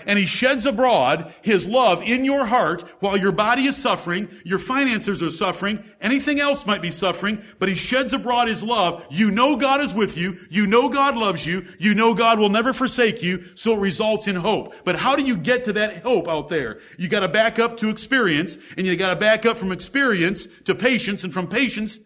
and 0.05 0.19
he 0.19 0.25
sheds 0.25 0.65
abroad 0.65 1.33
his 1.41 1.65
love 1.65 2.01
in 2.01 2.25
your 2.25 2.45
heart 2.45 2.83
while 2.99 3.17
your 3.17 3.31
body 3.31 3.65
is 3.65 3.75
suffering, 3.75 4.29
your 4.43 4.59
finances 4.59 5.21
are 5.21 5.29
suffering, 5.29 5.83
anything 6.01 6.39
else 6.39 6.65
might 6.65 6.81
be 6.81 6.91
suffering, 6.91 7.43
but 7.59 7.69
he 7.69 7.75
sheds 7.75 8.13
abroad 8.13 8.47
his 8.47 8.63
love. 8.63 9.05
You 9.09 9.31
know 9.31 9.55
God 9.55 9.81
is 9.81 9.93
with 9.93 10.17
you. 10.17 10.37
You 10.49 10.67
know 10.67 10.89
God 10.89 11.15
loves 11.15 11.45
you. 11.45 11.67
You 11.79 11.95
know 11.95 12.13
God 12.13 12.39
will 12.39 12.49
never 12.49 12.73
forsake 12.73 13.21
you. 13.21 13.43
So 13.55 13.73
it 13.73 13.79
results 13.79 14.27
in 14.27 14.35
hope. 14.35 14.73
But 14.83 14.95
how 14.95 15.15
do 15.15 15.23
you 15.23 15.37
get 15.37 15.65
to 15.65 15.73
that 15.73 16.03
hope 16.03 16.27
out 16.27 16.47
there? 16.47 16.79
You 16.97 17.07
gotta 17.07 17.27
back 17.27 17.59
up 17.59 17.77
to 17.77 17.89
experience 17.89 18.57
and 18.77 18.85
you 18.85 18.95
gotta 18.95 19.19
back 19.19 19.45
up 19.45 19.57
from 19.57 19.71
experience 19.71 20.47
to 20.65 20.75
patience 20.75 21.23
and 21.23 21.33
from 21.33 21.47
patience 21.47 21.99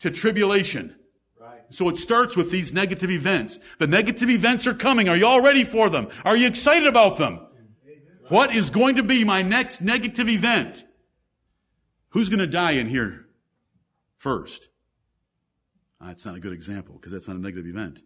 to 0.00 0.10
tribulation. 0.10 0.94
So 1.70 1.88
it 1.88 1.98
starts 1.98 2.36
with 2.36 2.50
these 2.50 2.72
negative 2.72 3.10
events. 3.10 3.58
The 3.78 3.86
negative 3.86 4.30
events 4.30 4.66
are 4.66 4.74
coming. 4.74 5.08
Are 5.08 5.16
you 5.16 5.26
all 5.26 5.42
ready 5.42 5.64
for 5.64 5.90
them? 5.90 6.08
Are 6.24 6.36
you 6.36 6.46
excited 6.46 6.86
about 6.86 7.18
them? 7.18 7.40
What 8.28 8.54
is 8.54 8.70
going 8.70 8.96
to 8.96 9.02
be 9.02 9.24
my 9.24 9.42
next 9.42 9.80
negative 9.80 10.28
event? 10.28 10.84
Who's 12.10 12.28
going 12.28 12.40
to 12.40 12.46
die 12.46 12.72
in 12.72 12.86
here 12.86 13.26
first? 14.16 14.68
Ah, 16.00 16.08
that's 16.08 16.24
not 16.24 16.36
a 16.36 16.40
good 16.40 16.52
example 16.52 16.94
because 16.94 17.12
that's 17.12 17.28
not 17.28 17.36
a 17.36 17.40
negative 17.40 17.66
event. 17.66 18.00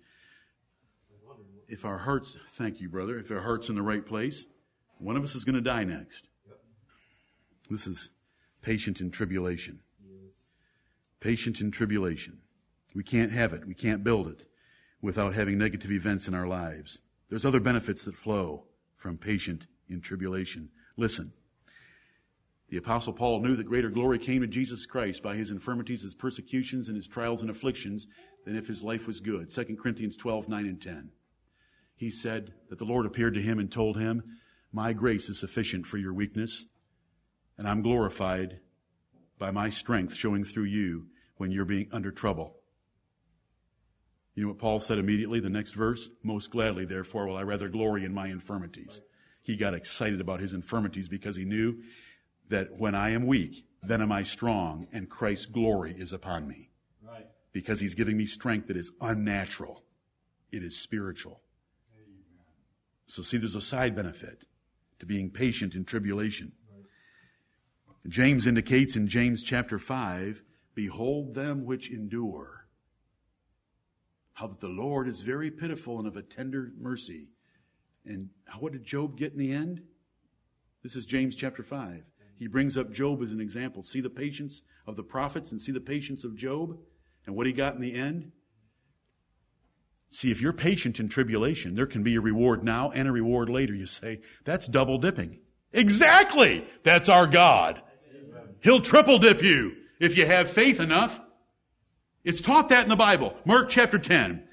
If 1.69 1.85
our 1.85 1.99
hearts, 1.99 2.37
thank 2.53 2.81
you, 2.81 2.89
brother, 2.89 3.19
if 3.19 3.31
our 3.31 3.41
heart's 3.41 3.69
in 3.69 3.75
the 3.75 3.83
right 3.83 4.05
place, 4.05 4.47
one 4.99 5.17
of 5.17 5.23
us 5.23 5.35
is 5.35 5.45
going 5.45 5.55
to 5.55 5.61
die 5.61 5.85
next. 5.85 6.29
This 7.71 7.87
is 7.87 8.11
patient 8.61 9.01
in 9.01 9.11
tribulation. 9.11 9.81
Patient 11.21 11.61
in 11.61 11.71
tribulation. 11.71 12.42
We 12.95 13.03
can't 13.03 13.33
have 13.33 13.53
it. 13.53 13.67
We 13.67 13.75
can't 13.75 14.05
build 14.05 14.29
it 14.29 14.47
without 15.01 15.35
having 15.35 15.59
negative 15.59 15.91
events 15.91 16.29
in 16.29 16.35
our 16.35 16.47
lives. 16.47 16.99
There's 17.29 17.45
other 17.45 17.61
benefits 17.61 18.03
that 18.05 18.17
flow 18.17 18.65
from 18.97 19.19
patient 19.19 19.67
in 19.89 20.01
tribulation. 20.01 20.71
Listen. 20.97 21.33
The 22.69 22.79
apostle 22.79 23.13
Paul 23.13 23.41
knew 23.41 23.55
that 23.57 23.69
greater 23.69 23.91
glory 23.91 24.19
came 24.19 24.41
to 24.41 24.47
Jesus 24.47 24.87
Christ 24.87 25.23
by 25.23 25.37
his 25.37 25.51
infirmities, 25.51 26.03
his 26.03 26.15
persecutions, 26.15 26.89
and 26.89 26.97
his 26.97 27.07
trials 27.07 27.43
and 27.43 27.51
afflictions 27.51 28.07
than 28.47 28.57
if 28.57 28.67
his 28.67 28.83
life 28.83 29.07
was 29.07 29.21
good. 29.21 29.51
2 29.51 29.77
Corinthians 29.77 30.17
12, 30.17 30.49
9 30.49 30.67
and 30.67 30.81
10. 30.81 31.11
He 31.97 32.11
said 32.11 32.55
that 32.71 32.79
the 32.79 32.87
Lord 32.87 33.05
appeared 33.05 33.35
to 33.35 33.43
him 33.43 33.59
and 33.59 33.71
told 33.71 33.99
him, 33.99 34.23
My 34.73 34.95
grace 34.95 35.29
is 35.29 35.39
sufficient 35.39 35.87
for 35.87 35.99
your 35.99 36.15
weakness, 36.15 36.65
and 37.59 37.69
I'm 37.69 37.83
glorified 37.83 38.61
by 39.39 39.51
my 39.51 39.69
strength 39.69 40.15
showing 40.15 40.43
through 40.43 40.65
you 40.65 41.09
when 41.37 41.51
you're 41.51 41.65
being 41.65 41.89
under 41.93 42.11
trouble. 42.11 42.57
You 44.35 44.43
know 44.43 44.49
what 44.49 44.59
Paul 44.59 44.81
said 44.81 44.99
immediately, 44.99 45.41
the 45.41 45.51
next 45.51 45.73
verse? 45.73 46.09
Most 46.23 46.51
gladly, 46.51 46.87
therefore, 46.87 47.27
will 47.27 47.37
I 47.37 47.43
rather 47.43 47.69
glory 47.69 48.05
in 48.05 48.15
my 48.15 48.29
infirmities. 48.29 49.03
He 49.43 49.57
got 49.57 49.75
excited 49.75 50.21
about 50.21 50.41
his 50.41 50.55
infirmities 50.55 51.09
because 51.09 51.37
he 51.37 51.45
knew 51.45 51.83
that 52.49 52.79
when 52.79 52.95
I 52.95 53.11
am 53.11 53.27
weak, 53.27 53.67
then 53.83 54.01
am 54.01 54.13
I 54.13 54.23
strong, 54.23 54.87
and 54.93 55.11
Christ's 55.11 55.47
glory 55.47 55.95
is 55.99 56.13
upon 56.13 56.49
me. 56.49 56.71
Right. 57.07 57.27
Because 57.53 57.81
he's 57.81 57.95
giving 57.95 58.17
me 58.17 58.25
strength 58.25 58.69
that 58.69 58.77
is 58.77 58.93
unnatural. 59.01 59.85
It 60.51 60.63
is 60.63 60.79
spiritual. 60.79 61.43
Amen. 61.95 62.45
So 63.07 63.23
see, 63.23 63.37
there's 63.37 63.57
a 63.57 63.61
side 63.61 63.95
benefit 63.95 64.45
to 65.01 65.07
being 65.07 65.31
patient 65.31 65.75
in 65.75 65.85
tribulation. 65.85 66.53
Right. 66.75 66.87
James 68.09 68.47
indicates 68.47 68.97
in 68.97 69.09
James 69.09 69.43
chapter 69.43 69.79
5, 69.79 70.43
behold 70.75 71.35
them 71.35 71.67
which 71.67 71.91
endure 71.91 72.62
how 74.35 74.47
that 74.47 74.61
the 74.61 74.69
Lord 74.69 75.09
is 75.09 75.21
very 75.21 75.51
pitiful 75.51 75.99
and 75.99 76.09
of 76.09 76.17
a 76.17 76.23
tender 76.23 76.73
mercy. 76.79 77.29
And 78.05 78.31
what 78.59 78.73
did 78.73 78.85
Job 78.85 79.17
get 79.17 79.33
in 79.33 79.39
the 79.39 79.53
end? 79.53 79.83
This 80.83 80.97
is 80.97 81.07
James 81.07 81.37
chapter 81.37 81.63
5. 81.63 82.03
He 82.39 82.49
brings 82.49 82.77
up 82.77 82.93
Job 82.93 83.23
as 83.23 83.31
an 83.31 83.41
example. 83.41 83.83
See 83.83 84.01
the 84.01 84.11
patience 84.11 84.63
of 84.87 84.97
the 84.97 85.05
prophets 85.05 85.53
and 85.53 85.61
see 85.61 85.71
the 85.71 85.81
patience 85.81 86.25
of 86.25 86.35
Job 86.35 86.77
and 87.25 87.37
what 87.37 87.47
he 87.47 87.53
got 87.53 87.75
in 87.75 87.81
the 87.81 87.95
end. 87.95 88.33
See, 90.11 90.31
if 90.31 90.41
you're 90.41 90.53
patient 90.53 90.99
in 90.99 91.09
tribulation, 91.09 91.75
there 91.75 91.87
can 91.87 92.03
be 92.03 92.17
a 92.17 92.21
reward 92.21 92.65
now 92.65 92.91
and 92.91 93.07
a 93.07 93.13
reward 93.13 93.49
later. 93.49 93.75
You 93.75 93.87
say, 93.87 94.21
that's 94.45 94.67
double 94.67 94.99
dipping. 94.99 95.39
Exactly! 95.73 96.67
That's 96.83 97.09
our 97.09 97.27
God. 97.27 97.81
He'll 98.61 98.83
triple 98.83 99.19
dip 99.19 99.43
you 99.43 99.77
if 100.01 100.19
you 100.19 100.27
have 100.27 100.51
faith 100.51 100.81
enough. 100.81 101.21
It's 102.25 102.41
taught 102.41 102.69
that 102.69 102.85
in 102.85 102.89
the 102.89 102.97
Bible. 102.97 103.37
Mark 103.45 103.69
chapter 103.69 103.99
10. 103.99 104.45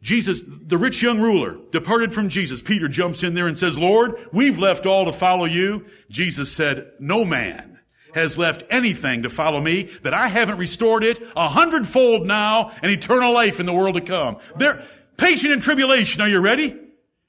Jesus, 0.00 0.40
the 0.44 0.76
rich 0.76 1.00
young 1.00 1.20
ruler, 1.20 1.58
departed 1.70 2.12
from 2.12 2.28
Jesus. 2.28 2.60
Peter 2.60 2.88
jumps 2.88 3.22
in 3.22 3.34
there 3.34 3.46
and 3.46 3.58
says, 3.58 3.78
Lord, 3.78 4.16
we've 4.32 4.58
left 4.58 4.84
all 4.84 5.04
to 5.04 5.12
follow 5.12 5.44
you. 5.44 5.86
Jesus 6.10 6.50
said, 6.50 6.90
no 6.98 7.24
man 7.24 7.78
has 8.14 8.36
left 8.36 8.64
anything 8.68 9.22
to 9.22 9.30
follow 9.30 9.60
me 9.60 9.90
that 10.02 10.12
I 10.12 10.28
haven't 10.28 10.58
restored 10.58 11.04
it 11.04 11.22
a 11.36 11.48
hundredfold 11.48 12.26
now 12.26 12.72
and 12.82 12.90
eternal 12.90 13.32
life 13.32 13.60
in 13.60 13.66
the 13.66 13.72
world 13.72 13.94
to 13.94 14.00
come. 14.00 14.38
They're 14.56 14.84
patient 15.16 15.52
in 15.52 15.60
tribulation. 15.60 16.20
Are 16.20 16.28
you 16.28 16.40
ready? 16.40 16.78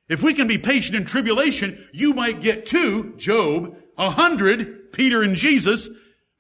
If 0.10 0.22
we 0.22 0.34
can 0.34 0.48
be 0.48 0.58
patient 0.58 0.96
in 0.96 1.06
tribulation, 1.06 1.88
you 1.94 2.14
might 2.14 2.42
get 2.42 2.66
two, 2.66 3.14
Job, 3.18 3.78
a 3.98 4.10
hundred, 4.10 4.92
Peter 4.92 5.22
and 5.22 5.36
Jesus, 5.36 5.90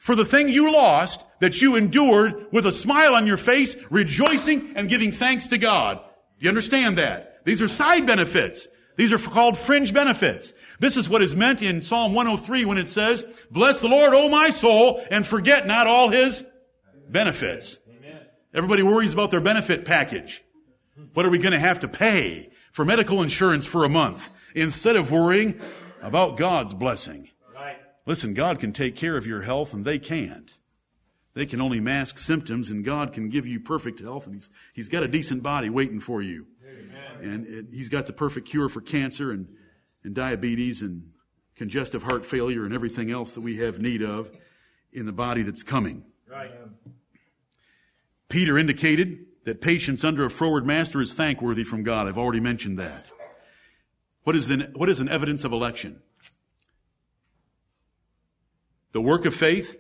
for 0.03 0.15
the 0.15 0.25
thing 0.25 0.49
you 0.49 0.69
lost 0.69 1.23
that 1.39 1.61
you 1.61 1.77
endured 1.77 2.47
with 2.51 2.65
a 2.65 2.73
smile 2.73 3.15
on 3.15 3.25
your 3.25 3.37
face, 3.37 3.77
rejoicing 3.89 4.73
and 4.75 4.89
giving 4.89 5.13
thanks 5.13 5.47
to 5.47 5.57
God. 5.57 5.97
Do 5.97 6.43
you 6.43 6.49
understand 6.49 6.97
that? 6.97 7.45
These 7.45 7.61
are 7.61 7.69
side 7.69 8.05
benefits. 8.05 8.67
These 8.97 9.13
are 9.13 9.17
called 9.17 9.57
fringe 9.57 9.93
benefits. 9.93 10.51
This 10.81 10.97
is 10.97 11.07
what 11.07 11.21
is 11.21 11.37
meant 11.37 11.61
in 11.61 11.79
Psalm 11.79 12.13
103 12.13 12.65
when 12.65 12.77
it 12.77 12.89
says, 12.89 13.25
Bless 13.49 13.79
the 13.79 13.87
Lord, 13.87 14.13
O 14.13 14.27
my 14.27 14.49
soul, 14.49 15.01
and 15.09 15.25
forget 15.25 15.67
not 15.67 15.87
all 15.87 16.09
his 16.09 16.43
benefits. 17.07 17.79
Amen. 17.89 18.19
Everybody 18.53 18.83
worries 18.83 19.13
about 19.13 19.31
their 19.31 19.39
benefit 19.39 19.85
package. 19.85 20.43
What 21.13 21.25
are 21.25 21.29
we 21.29 21.39
going 21.39 21.53
to 21.53 21.59
have 21.59 21.79
to 21.79 21.87
pay 21.87 22.51
for 22.73 22.83
medical 22.83 23.21
insurance 23.21 23.65
for 23.65 23.85
a 23.85 23.89
month? 23.89 24.29
instead 24.55 24.95
of 24.95 25.11
worrying 25.11 25.59
about 26.01 26.37
God's 26.37 26.73
blessing. 26.73 27.29
Listen, 28.05 28.33
God 28.33 28.59
can 28.59 28.73
take 28.73 28.95
care 28.95 29.17
of 29.17 29.25
your 29.25 29.41
health 29.43 29.73
and 29.73 29.85
they 29.85 29.99
can't. 29.99 30.57
They 31.33 31.45
can 31.45 31.61
only 31.61 31.79
mask 31.79 32.19
symptoms 32.19 32.69
and 32.69 32.83
God 32.83 33.13
can 33.13 33.29
give 33.29 33.47
you 33.47 33.59
perfect 33.59 33.99
health 33.99 34.25
and 34.25 34.35
He's, 34.35 34.49
he's 34.73 34.89
got 34.89 35.03
a 35.03 35.07
decent 35.07 35.41
body 35.41 35.69
waiting 35.69 35.99
for 35.99 36.21
you. 36.21 36.47
Amen. 36.67 37.31
And 37.31 37.47
it, 37.47 37.65
He's 37.71 37.89
got 37.89 38.07
the 38.07 38.13
perfect 38.13 38.47
cure 38.47 38.69
for 38.69 38.81
cancer 38.81 39.31
and, 39.31 39.47
and 40.03 40.13
diabetes 40.13 40.81
and 40.81 41.11
congestive 41.55 42.03
heart 42.03 42.25
failure 42.25 42.65
and 42.65 42.73
everything 42.73 43.11
else 43.11 43.33
that 43.33 43.41
we 43.41 43.57
have 43.57 43.81
need 43.81 44.03
of 44.03 44.31
in 44.91 45.05
the 45.05 45.13
body 45.13 45.43
that's 45.43 45.63
coming. 45.63 46.03
Right. 46.29 46.51
Peter 48.29 48.57
indicated 48.57 49.25
that 49.45 49.61
patience 49.61 50.03
under 50.03 50.25
a 50.25 50.29
froward 50.29 50.65
master 50.65 51.01
is 51.01 51.13
thankworthy 51.13 51.63
from 51.63 51.83
God. 51.83 52.07
I've 52.07 52.17
already 52.17 52.39
mentioned 52.39 52.79
that. 52.79 53.05
What 54.23 54.35
is, 54.35 54.47
the, 54.47 54.71
what 54.73 54.89
is 54.89 54.99
an 54.99 55.09
evidence 55.09 55.43
of 55.43 55.51
election? 55.51 56.01
The 58.93 59.01
work 59.01 59.25
of 59.25 59.35
faith, 59.35 59.75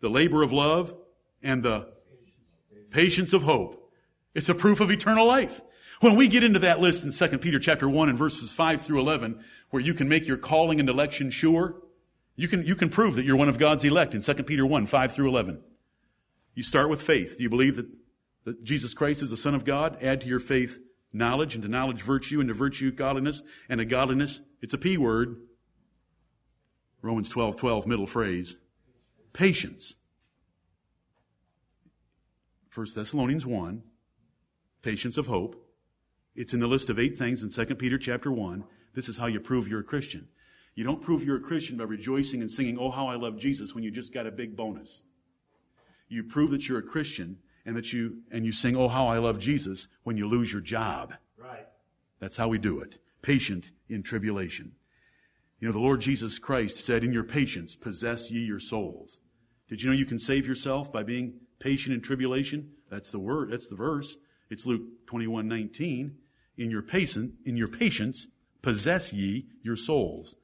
the 0.00 0.10
labor 0.10 0.42
of 0.42 0.52
love, 0.52 0.94
and 1.42 1.62
the 1.62 1.88
patience 2.90 3.32
of 3.32 3.42
hope. 3.42 3.90
It's 4.34 4.48
a 4.48 4.54
proof 4.54 4.80
of 4.80 4.90
eternal 4.90 5.26
life. 5.26 5.62
When 6.00 6.16
we 6.16 6.28
get 6.28 6.44
into 6.44 6.58
that 6.58 6.80
list 6.80 7.04
in 7.04 7.12
2 7.12 7.38
Peter 7.38 7.58
chapter 7.58 7.88
1 7.88 8.10
and 8.10 8.18
verses 8.18 8.52
5 8.52 8.82
through 8.82 9.00
11, 9.00 9.42
where 9.70 9.82
you 9.82 9.94
can 9.94 10.08
make 10.08 10.26
your 10.26 10.36
calling 10.36 10.78
and 10.78 10.88
election 10.88 11.30
sure, 11.30 11.76
you 12.34 12.48
can, 12.48 12.66
you 12.66 12.76
can 12.76 12.90
prove 12.90 13.16
that 13.16 13.24
you're 13.24 13.36
one 13.36 13.48
of 13.48 13.58
God's 13.58 13.84
elect 13.84 14.14
in 14.14 14.20
2 14.20 14.34
Peter 14.42 14.66
1, 14.66 14.86
5 14.86 15.12
through 15.12 15.28
11. 15.28 15.60
You 16.54 16.62
start 16.62 16.90
with 16.90 17.00
faith. 17.00 17.38
Do 17.38 17.42
you 17.42 17.48
believe 17.48 17.76
that, 17.76 17.86
that 18.44 18.62
Jesus 18.62 18.92
Christ 18.92 19.22
is 19.22 19.30
the 19.30 19.36
Son 19.36 19.54
of 19.54 19.64
God? 19.64 20.02
Add 20.02 20.20
to 20.20 20.28
your 20.28 20.40
faith 20.40 20.78
knowledge, 21.12 21.54
and 21.54 21.62
to 21.62 21.68
knowledge 21.68 22.02
virtue, 22.02 22.40
and 22.40 22.48
to 22.48 22.54
virtue 22.54 22.92
godliness, 22.92 23.42
and 23.68 23.78
to 23.78 23.84
godliness, 23.84 24.42
it's 24.60 24.74
a 24.74 24.78
P 24.78 24.98
word. 24.98 25.36
Romans 27.06 27.28
12, 27.28 27.54
12, 27.54 27.86
middle 27.86 28.06
phrase. 28.06 28.56
Patience. 29.32 29.94
1 32.74 32.86
Thessalonians 32.94 33.46
1, 33.46 33.82
patience 34.82 35.16
of 35.16 35.28
hope. 35.28 35.70
It's 36.34 36.52
in 36.52 36.60
the 36.60 36.66
list 36.66 36.90
of 36.90 36.98
eight 36.98 37.16
things 37.16 37.42
in 37.42 37.48
2 37.48 37.74
Peter 37.76 37.96
chapter 37.96 38.32
1. 38.32 38.64
This 38.94 39.08
is 39.08 39.18
how 39.18 39.26
you 39.26 39.38
prove 39.38 39.68
you're 39.68 39.80
a 39.80 39.84
Christian. 39.84 40.26
You 40.74 40.82
don't 40.82 41.00
prove 41.00 41.22
you're 41.22 41.36
a 41.36 41.40
Christian 41.40 41.76
by 41.76 41.84
rejoicing 41.84 42.40
and 42.40 42.50
singing, 42.50 42.76
Oh, 42.76 42.90
how 42.90 43.06
I 43.06 43.14
love 43.14 43.38
Jesus, 43.38 43.72
when 43.74 43.84
you 43.84 43.90
just 43.90 44.12
got 44.12 44.26
a 44.26 44.32
big 44.32 44.56
bonus. 44.56 45.02
You 46.08 46.24
prove 46.24 46.50
that 46.50 46.68
you're 46.68 46.80
a 46.80 46.82
Christian 46.82 47.38
and 47.64 47.76
that 47.76 47.92
you, 47.92 48.18
and 48.32 48.44
you 48.44 48.52
sing, 48.52 48.76
Oh, 48.76 48.88
how 48.88 49.06
I 49.06 49.18
love 49.18 49.38
Jesus, 49.38 49.86
when 50.02 50.16
you 50.16 50.28
lose 50.28 50.52
your 50.52 50.60
job. 50.60 51.14
Right. 51.38 51.66
That's 52.18 52.36
how 52.36 52.48
we 52.48 52.58
do 52.58 52.80
it. 52.80 52.98
Patient 53.22 53.70
in 53.88 54.02
tribulation. 54.02 54.72
You 55.58 55.68
know, 55.68 55.72
the 55.72 55.78
Lord 55.78 56.00
Jesus 56.00 56.38
Christ 56.38 56.84
said, 56.84 57.02
In 57.02 57.12
your 57.12 57.24
patience, 57.24 57.76
possess 57.76 58.30
ye 58.30 58.40
your 58.40 58.60
souls. 58.60 59.18
Did 59.68 59.82
you 59.82 59.90
know 59.90 59.96
you 59.96 60.06
can 60.06 60.18
save 60.18 60.46
yourself 60.46 60.92
by 60.92 61.02
being 61.02 61.40
patient 61.58 61.94
in 61.94 62.02
tribulation? 62.02 62.72
That's 62.90 63.10
the 63.10 63.18
word, 63.18 63.50
that's 63.50 63.66
the 63.66 63.76
verse. 63.76 64.16
It's 64.50 64.66
Luke 64.66 64.82
21, 65.06 65.48
19. 65.48 66.16
In 66.58 66.70
your 66.70 66.82
patient, 66.82 67.32
in 67.44 67.56
your 67.56 67.68
patience, 67.68 68.28
possess 68.62 69.12
ye 69.12 69.46
your 69.62 69.76
souls. 69.76 70.36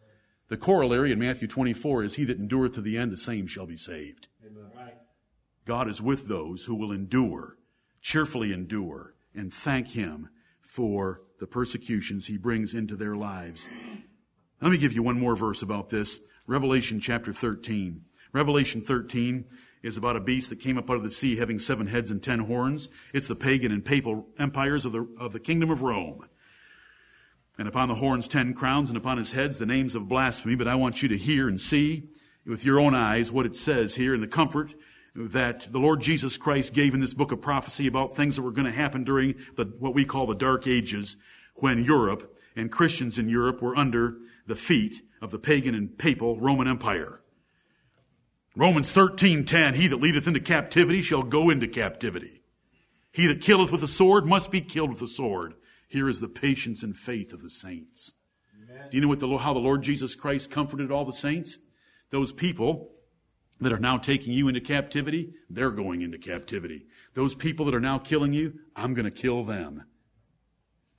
The 0.49 0.57
corollary 0.57 1.13
in 1.13 1.19
Matthew 1.19 1.49
24 1.49 2.05
is, 2.05 2.15
He 2.15 2.25
that 2.25 2.39
endureth 2.39 2.75
to 2.75 2.81
the 2.81 2.99
end, 2.99 3.13
the 3.13 3.17
same 3.17 3.47
shall 3.47 3.67
be 3.67 3.77
saved. 3.77 4.29
Right. 4.77 4.95
God 5.65 5.89
is 5.89 6.03
with 6.03 6.29
those 6.29 6.65
who 6.65 6.75
will 6.75 6.93
endure, 6.93 7.57
cheerfully 8.01 8.53
endure, 8.53 9.15
and 9.35 9.53
thank 9.53 9.89
Him 9.89 10.29
for 10.61 11.23
the 11.39 11.47
persecutions 11.47 12.27
He 12.27 12.37
brings 12.37 12.75
into 12.75 12.97
their 12.97 13.17
lives. 13.17 13.69
Let 14.63 14.71
me 14.71 14.79
give 14.79 14.93
you 14.93 15.03
one 15.03 15.19
more 15.19 15.35
verse 15.35 15.61
about 15.61 15.89
this. 15.89 16.21
Revelation 16.47 17.01
chapter 17.01 17.33
13. 17.33 18.05
Revelation 18.33 18.81
13 18.81 19.45
is 19.83 19.97
about 19.97 20.15
a 20.15 20.21
beast 20.21 20.51
that 20.51 20.61
came 20.61 20.79
up 20.79 20.89
out 20.89 20.99
of 20.99 21.03
the 21.03 21.11
sea 21.11 21.35
having 21.35 21.59
seven 21.59 21.89
heads 21.89 22.13
and 22.13 22.23
ten 22.23 22.39
horns. 22.39 22.89
It's 23.13 23.27
the 23.27 23.35
pagan 23.35 23.73
and 23.73 23.85
papal 23.85 24.29
empires 24.39 24.85
of 24.85 24.93
the, 24.93 25.09
of 25.19 25.33
the 25.33 25.41
kingdom 25.41 25.69
of 25.69 25.83
Rome. 25.83 26.29
And 27.59 27.67
upon 27.67 27.89
the 27.89 27.97
horns 27.97 28.29
ten 28.29 28.55
crowns, 28.55 28.89
and 28.89 28.97
upon 28.97 29.19
his 29.19 29.33
heads 29.33 29.59
the 29.59 29.67
names 29.67 29.97
of 29.97 30.09
blasphemy. 30.09 30.55
But 30.55 30.69
I 30.69 30.77
want 30.77 31.03
you 31.03 31.09
to 31.09 31.19
hear 31.19 31.49
and 31.49 31.61
see 31.61 32.11
with 32.47 32.65
your 32.65 32.79
own 32.79 32.95
eyes 32.95 33.33
what 33.33 33.47
it 33.47 33.57
says 33.57 33.97
here 33.97 34.15
in 34.15 34.21
the 34.21 34.29
comfort 34.29 34.77
that 35.17 35.73
the 35.73 35.81
Lord 35.81 36.01
Jesus 36.01 36.37
Christ 36.37 36.73
gave 36.73 36.95
in 36.95 37.01
this 37.01 37.15
book 37.15 37.33
of 37.33 37.41
prophecy 37.41 37.89
about 37.89 38.15
things 38.15 38.37
that 38.37 38.43
were 38.43 38.53
going 38.53 38.67
to 38.67 38.71
happen 38.71 39.03
during 39.03 39.35
the, 39.57 39.65
what 39.81 39.93
we 39.93 40.05
call 40.05 40.27
the 40.27 40.37
dark 40.37 40.69
ages 40.69 41.17
when 41.57 41.85
Europe 41.85 42.37
and 42.57 42.71
Christians 42.71 43.19
in 43.19 43.29
Europe 43.29 43.63
were 43.63 43.77
under 43.77 44.19
the 44.47 44.57
feet 44.57 45.03
of 45.21 45.31
the 45.31 45.39
pagan 45.39 45.75
and 45.75 45.97
papal 45.97 46.39
Roman 46.39 46.69
Empire. 46.69 47.21
Romans 48.55 48.93
13:10 48.93 49.75
He 49.75 49.87
that 49.87 50.01
leadeth 50.01 50.27
into 50.27 50.41
captivity 50.41 51.01
shall 51.01 51.23
go 51.23 51.49
into 51.49 51.69
captivity. 51.69 52.43
He 53.13 53.27
that 53.27 53.41
killeth 53.41 53.71
with 53.71 53.83
a 53.83 53.89
sword 53.89 54.27
must 54.27 54.51
be 54.51 54.61
killed 54.61 54.91
with 54.91 55.03
a 55.03 55.07
sword. 55.07 55.55
Here 55.89 56.09
is 56.09 56.21
the 56.21 56.29
patience 56.29 56.83
and 56.83 56.97
faith 56.97 57.33
of 57.33 57.43
the 57.43 57.51
saints. 57.51 58.15
Amen. 58.55 58.89
Do 58.91 58.97
you 58.97 59.03
know 59.03 59.09
what 59.09 59.21
the, 59.21 59.37
how 59.39 59.53
the 59.53 59.61
Lord 59.61 59.83
Jesus 59.83 60.15
Christ 60.15 60.51
comforted 60.51 60.91
all 60.91 61.05
the 61.05 61.13
saints? 61.13 61.59
Those 62.11 62.33
people 62.33 62.91
that 63.61 63.73
are 63.73 63.79
now 63.79 63.99
taking 63.99 64.33
you 64.33 64.49
into 64.49 64.61
captivity, 64.61 65.35
they're 65.49 65.71
going 65.71 66.01
into 66.03 66.19
captivity. 66.19 66.87
Those 67.15 67.35
people 67.35 67.67
that 67.67 67.75
are 67.75 67.81
now 67.81 67.99
killing 67.99 68.33
you, 68.33 68.55
I'm 68.75 68.95
going 68.95 69.05
to 69.05 69.11
kill 69.11 69.45
them. 69.45 69.85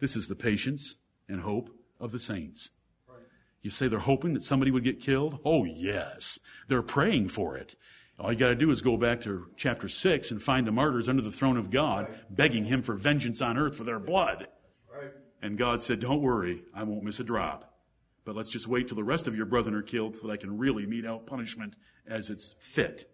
This 0.04 0.18
is 0.18 0.28
the 0.28 0.36
patience 0.36 0.98
and 1.30 1.40
hope 1.40 1.70
of 1.98 2.12
the 2.12 2.20
saints. 2.20 2.72
You 3.62 3.70
say 3.70 3.88
they're 3.88 4.00
hoping 4.00 4.34
that 4.34 4.44
somebody 4.44 4.70
would 4.70 4.84
get 4.84 5.00
killed? 5.00 5.40
Oh, 5.46 5.64
yes. 5.64 6.40
They're 6.68 6.82
praying 6.82 7.30
for 7.30 7.56
it. 7.56 7.78
All 8.20 8.30
you 8.30 8.38
got 8.38 8.50
to 8.50 8.56
do 8.56 8.70
is 8.70 8.82
go 8.82 8.98
back 8.98 9.22
to 9.22 9.48
chapter 9.56 9.88
6 9.88 10.30
and 10.30 10.44
find 10.44 10.68
the 10.68 10.74
martyrs 10.74 11.08
under 11.08 11.22
the 11.22 11.32
throne 11.32 11.56
of 11.56 11.72
God, 11.72 12.14
begging 12.30 12.66
him 12.66 12.82
for 12.82 12.96
vengeance 12.96 13.42
on 13.42 13.58
earth 13.58 13.78
for 13.78 13.86
their 13.86 13.98
blood. 13.98 14.50
Right. 14.94 15.12
And 15.42 15.58
God 15.58 15.82
said, 15.82 16.02
Don't 16.02 16.22
worry, 16.22 16.64
I 16.76 16.84
won't 16.84 17.04
miss 17.04 17.22
a 17.22 17.24
drop. 17.24 17.74
But 18.26 18.36
let's 18.36 18.52
just 18.52 18.68
wait 18.68 18.90
till 18.90 18.98
the 18.98 19.06
rest 19.06 19.26
of 19.30 19.38
your 19.38 19.46
brethren 19.46 19.74
are 19.74 19.82
killed 19.82 20.18
so 20.18 20.28
that 20.28 20.34
I 20.34 20.38
can 20.38 20.58
really 20.58 20.86
mete 20.86 21.06
out 21.06 21.28
punishment 21.28 21.78
as 22.06 22.30
it's 22.30 22.56
fit. 22.60 23.10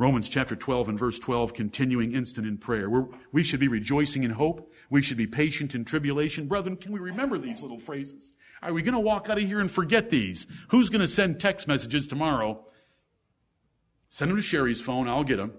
Romans 0.00 0.30
chapter 0.30 0.56
12 0.56 0.88
and 0.88 0.98
verse 0.98 1.18
12, 1.18 1.52
continuing 1.52 2.12
instant 2.12 2.46
in 2.46 2.56
prayer. 2.56 2.88
We're, 2.88 3.04
we 3.32 3.44
should 3.44 3.60
be 3.60 3.68
rejoicing 3.68 4.22
in 4.22 4.30
hope. 4.30 4.72
We 4.88 5.02
should 5.02 5.18
be 5.18 5.26
patient 5.26 5.74
in 5.74 5.84
tribulation. 5.84 6.48
Brethren, 6.48 6.78
can 6.78 6.92
we 6.92 6.98
remember 6.98 7.36
these 7.36 7.60
little 7.60 7.78
phrases? 7.78 8.32
Are 8.62 8.72
we 8.72 8.80
going 8.80 8.94
to 8.94 8.98
walk 8.98 9.28
out 9.28 9.36
of 9.36 9.44
here 9.44 9.60
and 9.60 9.70
forget 9.70 10.08
these? 10.08 10.46
Who's 10.68 10.88
going 10.88 11.02
to 11.02 11.06
send 11.06 11.38
text 11.38 11.68
messages 11.68 12.06
tomorrow? 12.06 12.64
Send 14.08 14.30
them 14.30 14.38
to 14.38 14.42
Sherry's 14.42 14.80
phone. 14.80 15.06
I'll 15.06 15.22
get 15.22 15.36
them. 15.36 15.52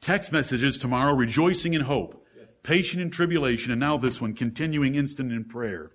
Text 0.00 0.32
messages 0.32 0.76
tomorrow, 0.76 1.14
rejoicing 1.14 1.74
in 1.74 1.82
hope, 1.82 2.26
patient 2.64 3.00
in 3.00 3.10
tribulation, 3.10 3.70
and 3.70 3.78
now 3.78 3.96
this 3.96 4.20
one, 4.20 4.34
continuing 4.34 4.96
instant 4.96 5.30
in 5.30 5.44
prayer. 5.44 5.92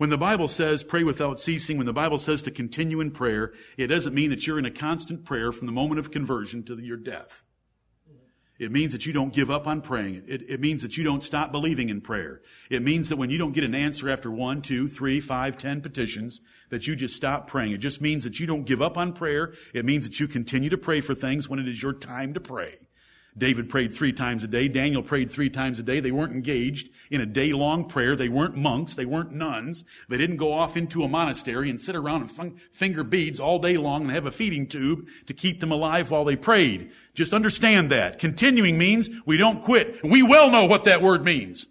When 0.00 0.08
the 0.08 0.16
Bible 0.16 0.48
says 0.48 0.82
pray 0.82 1.04
without 1.04 1.40
ceasing, 1.40 1.76
when 1.76 1.84
the 1.84 1.92
Bible 1.92 2.18
says 2.18 2.40
to 2.44 2.50
continue 2.50 3.02
in 3.02 3.10
prayer, 3.10 3.52
it 3.76 3.88
doesn't 3.88 4.14
mean 4.14 4.30
that 4.30 4.46
you're 4.46 4.58
in 4.58 4.64
a 4.64 4.70
constant 4.70 5.26
prayer 5.26 5.52
from 5.52 5.66
the 5.66 5.74
moment 5.74 5.98
of 5.98 6.10
conversion 6.10 6.62
to 6.62 6.78
your 6.78 6.96
death. 6.96 7.44
It 8.58 8.72
means 8.72 8.92
that 8.92 9.04
you 9.04 9.12
don't 9.12 9.34
give 9.34 9.50
up 9.50 9.66
on 9.66 9.82
praying. 9.82 10.24
It, 10.26 10.48
it, 10.48 10.58
means 10.58 10.80
that 10.80 10.96
you 10.96 11.04
don't 11.04 11.22
stop 11.22 11.52
believing 11.52 11.90
in 11.90 12.00
prayer. 12.00 12.40
It 12.70 12.82
means 12.82 13.10
that 13.10 13.18
when 13.18 13.28
you 13.28 13.36
don't 13.36 13.52
get 13.52 13.62
an 13.62 13.74
answer 13.74 14.08
after 14.08 14.30
one, 14.30 14.62
two, 14.62 14.88
three, 14.88 15.20
five, 15.20 15.58
ten 15.58 15.82
petitions, 15.82 16.40
that 16.70 16.86
you 16.86 16.96
just 16.96 17.14
stop 17.14 17.46
praying. 17.46 17.72
It 17.72 17.78
just 17.78 18.00
means 18.00 18.24
that 18.24 18.40
you 18.40 18.46
don't 18.46 18.64
give 18.64 18.80
up 18.80 18.96
on 18.96 19.12
prayer. 19.12 19.52
It 19.74 19.84
means 19.84 20.06
that 20.06 20.18
you 20.18 20.28
continue 20.28 20.70
to 20.70 20.78
pray 20.78 21.02
for 21.02 21.14
things 21.14 21.46
when 21.46 21.58
it 21.58 21.68
is 21.68 21.82
your 21.82 21.92
time 21.92 22.32
to 22.32 22.40
pray. 22.40 22.78
David 23.40 23.70
prayed 23.70 23.92
three 23.92 24.12
times 24.12 24.44
a 24.44 24.46
day. 24.46 24.68
Daniel 24.68 25.02
prayed 25.02 25.30
three 25.30 25.48
times 25.48 25.78
a 25.78 25.82
day. 25.82 25.98
They 25.98 26.12
weren't 26.12 26.34
engaged 26.34 26.90
in 27.10 27.20
a 27.20 27.26
day 27.26 27.52
long 27.52 27.88
prayer. 27.88 28.14
They 28.14 28.28
weren't 28.28 28.54
monks. 28.54 28.94
They 28.94 29.06
weren't 29.06 29.32
nuns. 29.32 29.84
They 30.08 30.18
didn't 30.18 30.36
go 30.36 30.52
off 30.52 30.76
into 30.76 31.02
a 31.02 31.08
monastery 31.08 31.70
and 31.70 31.80
sit 31.80 31.96
around 31.96 32.30
and 32.30 32.60
finger 32.70 33.02
beads 33.02 33.40
all 33.40 33.58
day 33.58 33.78
long 33.78 34.02
and 34.02 34.10
have 34.12 34.26
a 34.26 34.30
feeding 34.30 34.68
tube 34.68 35.08
to 35.26 35.34
keep 35.34 35.60
them 35.60 35.72
alive 35.72 36.10
while 36.10 36.24
they 36.24 36.36
prayed. 36.36 36.92
Just 37.14 37.32
understand 37.32 37.90
that. 37.90 38.18
Continuing 38.18 38.78
means 38.78 39.08
we 39.24 39.38
don't 39.38 39.62
quit. 39.62 40.04
We 40.04 40.22
well 40.22 40.50
know 40.50 40.66
what 40.66 40.84
that 40.84 41.02
word 41.02 41.24
means. 41.24 41.66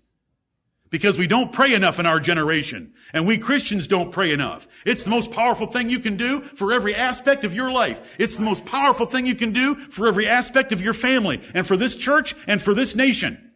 Because 0.90 1.20
we 1.20 1.28
don't 1.28 1.54
pray 1.54 1.76
enough 1.76 2.00
in 2.00 2.08
our 2.08 2.20
generation. 2.20 2.94
And 3.14 3.26
we 3.26 3.38
Christians 3.38 3.88
don't 3.88 4.12
pray 4.12 4.32
enough. 4.32 4.68
It's 4.86 5.04
the 5.04 5.10
most 5.10 5.32
powerful 5.32 5.68
thing 5.68 5.90
you 5.90 6.00
can 6.00 6.16
do 6.16 6.42
for 6.42 6.74
every 6.74 6.94
aspect 6.94 7.44
of 7.44 7.56
your 7.56 7.72
life. 7.72 8.02
It's 8.20 8.36
the 8.36 8.44
most 8.44 8.66
powerful 8.66 9.06
thing 9.06 9.26
you 9.26 9.36
can 9.36 9.52
do 9.52 9.76
for 9.76 10.08
every 10.08 10.28
aspect 10.28 10.72
of 10.72 10.82
your 10.82 10.94
family 10.94 11.42
and 11.54 11.66
for 11.66 11.76
this 11.76 11.96
church 11.96 12.36
and 12.46 12.62
for 12.62 12.74
this 12.74 12.96
nation. 12.96 13.52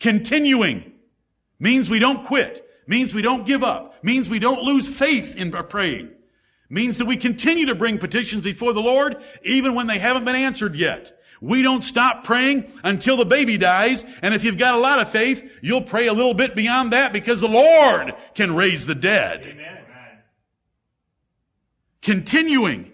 Continuing 0.00 0.92
means 1.58 1.90
we 1.90 1.98
don't 1.98 2.24
quit. 2.24 2.62
Means 2.86 3.14
we 3.14 3.22
don't 3.22 3.46
give 3.46 3.62
up. 3.62 4.02
Means 4.04 4.28
we 4.28 4.38
don't 4.38 4.62
lose 4.62 4.86
faith 4.86 5.36
in 5.36 5.50
praying. 5.50 6.10
Means 6.68 6.98
that 6.98 7.06
we 7.06 7.16
continue 7.16 7.66
to 7.66 7.74
bring 7.74 7.98
petitions 7.98 8.44
before 8.44 8.72
the 8.72 8.82
Lord 8.82 9.22
even 9.42 9.74
when 9.74 9.86
they 9.86 9.98
haven't 9.98 10.24
been 10.24 10.34
answered 10.34 10.74
yet. 10.74 11.18
We 11.44 11.60
don't 11.60 11.84
stop 11.84 12.24
praying 12.24 12.72
until 12.82 13.18
the 13.18 13.26
baby 13.26 13.58
dies. 13.58 14.02
And 14.22 14.32
if 14.32 14.44
you've 14.44 14.56
got 14.56 14.76
a 14.76 14.78
lot 14.78 15.00
of 15.00 15.10
faith, 15.10 15.44
you'll 15.60 15.82
pray 15.82 16.06
a 16.06 16.14
little 16.14 16.32
bit 16.32 16.56
beyond 16.56 16.94
that 16.94 17.12
because 17.12 17.42
the 17.42 17.48
Lord 17.48 18.14
can 18.34 18.56
raise 18.56 18.86
the 18.86 18.94
dead. 18.94 19.42
Amen. 19.44 19.78
Continuing. 22.00 22.92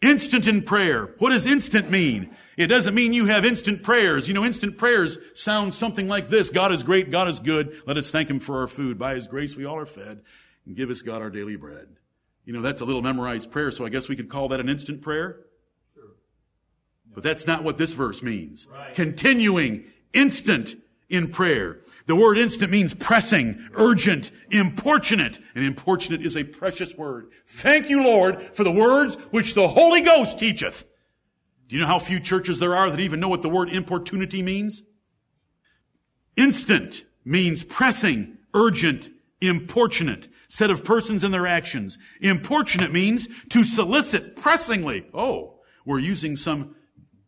Instant 0.00 0.48
in 0.48 0.62
prayer. 0.62 1.14
What 1.18 1.30
does 1.30 1.44
instant 1.44 1.90
mean? 1.90 2.34
It 2.56 2.68
doesn't 2.68 2.94
mean 2.94 3.12
you 3.12 3.26
have 3.26 3.44
instant 3.44 3.82
prayers. 3.82 4.28
You 4.28 4.34
know, 4.34 4.46
instant 4.46 4.78
prayers 4.78 5.18
sound 5.34 5.74
something 5.74 6.08
like 6.08 6.30
this. 6.30 6.48
God 6.48 6.72
is 6.72 6.82
great. 6.82 7.10
God 7.10 7.28
is 7.28 7.38
good. 7.38 7.82
Let 7.86 7.98
us 7.98 8.10
thank 8.10 8.30
Him 8.30 8.40
for 8.40 8.62
our 8.62 8.66
food. 8.66 8.98
By 8.98 9.14
His 9.14 9.26
grace 9.26 9.54
we 9.54 9.66
all 9.66 9.76
are 9.76 9.86
fed. 9.86 10.22
And 10.64 10.74
give 10.74 10.88
us 10.88 11.02
God 11.02 11.20
our 11.20 11.30
daily 11.30 11.56
bread. 11.56 11.88
You 12.46 12.54
know, 12.54 12.62
that's 12.62 12.80
a 12.80 12.86
little 12.86 13.02
memorized 13.02 13.50
prayer, 13.50 13.70
so 13.70 13.84
I 13.84 13.90
guess 13.90 14.08
we 14.08 14.16
could 14.16 14.30
call 14.30 14.48
that 14.48 14.60
an 14.60 14.70
instant 14.70 15.02
prayer. 15.02 15.40
But 17.14 17.22
that's 17.22 17.46
not 17.46 17.62
what 17.62 17.78
this 17.78 17.92
verse 17.92 18.22
means. 18.22 18.66
Right. 18.70 18.94
Continuing, 18.94 19.84
instant 20.12 20.76
in 21.08 21.28
prayer. 21.28 21.80
The 22.06 22.16
word 22.16 22.38
instant 22.38 22.72
means 22.72 22.94
pressing, 22.94 23.68
urgent, 23.74 24.30
importunate. 24.50 25.38
And 25.54 25.64
importunate 25.64 26.22
is 26.22 26.36
a 26.36 26.44
precious 26.44 26.96
word. 26.96 27.30
Thank 27.46 27.90
you, 27.90 28.02
Lord, 28.02 28.42
for 28.54 28.64
the 28.64 28.72
words 28.72 29.14
which 29.30 29.54
the 29.54 29.68
Holy 29.68 30.00
Ghost 30.00 30.38
teacheth. 30.38 30.86
Do 31.68 31.76
you 31.76 31.82
know 31.82 31.86
how 31.86 31.98
few 31.98 32.18
churches 32.18 32.58
there 32.58 32.76
are 32.76 32.90
that 32.90 33.00
even 33.00 33.20
know 33.20 33.28
what 33.28 33.42
the 33.42 33.48
word 33.48 33.68
importunity 33.68 34.42
means? 34.42 34.82
Instant 36.36 37.04
means 37.24 37.62
pressing, 37.62 38.38
urgent, 38.54 39.10
importunate. 39.40 40.28
Set 40.48 40.70
of 40.70 40.84
persons 40.84 41.24
and 41.24 41.32
their 41.32 41.46
actions. 41.46 41.98
Importunate 42.20 42.92
means 42.92 43.28
to 43.50 43.64
solicit 43.64 44.36
pressingly. 44.36 45.06
Oh, 45.14 45.60
we're 45.86 45.98
using 45.98 46.36
some 46.36 46.74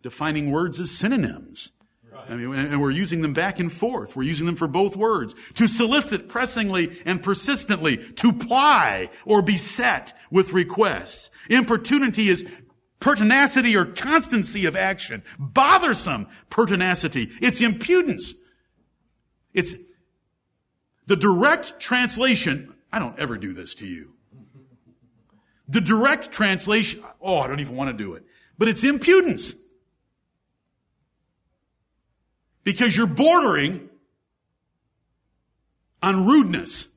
defining 0.04 0.50
words 0.50 0.78
as 0.78 0.90
synonyms. 0.90 1.72
Right. 2.12 2.30
I 2.30 2.36
mean, 2.36 2.54
and 2.54 2.80
we're 2.80 2.90
using 2.90 3.22
them 3.22 3.32
back 3.32 3.58
and 3.58 3.72
forth. 3.72 4.14
We're 4.14 4.24
using 4.24 4.44
them 4.44 4.54
for 4.54 4.68
both 4.68 4.96
words. 4.96 5.34
To 5.54 5.66
solicit 5.66 6.28
pressingly 6.28 7.00
and 7.06 7.22
persistently, 7.22 7.96
to 7.96 8.32
ply 8.34 9.08
or 9.24 9.40
beset 9.40 10.12
with 10.30 10.52
requests. 10.52 11.30
Importunity 11.48 12.28
is 12.28 12.46
pertinacity 13.00 13.74
or 13.76 13.86
constancy 13.86 14.66
of 14.66 14.76
action. 14.76 15.24
Bothersome 15.38 16.28
pertinacity. 16.50 17.30
It's 17.40 17.62
impudence. 17.62 18.34
It's 19.54 19.74
the 21.06 21.16
direct 21.16 21.80
translation. 21.80 22.74
I 22.92 22.98
don't 22.98 23.18
ever 23.18 23.38
do 23.38 23.54
this 23.54 23.74
to 23.76 23.86
you. 23.86 24.12
The 25.66 25.80
direct 25.80 26.30
translation, 26.30 27.02
oh, 27.22 27.38
I 27.38 27.48
don't 27.48 27.60
even 27.60 27.74
want 27.74 27.96
to 27.96 28.04
do 28.04 28.12
it. 28.12 28.24
But 28.58 28.68
it's 28.68 28.84
impudence. 28.84 29.54
Because 32.64 32.96
you're 32.96 33.06
bordering 33.06 33.88
on 36.02 36.26
rudeness 36.26 36.88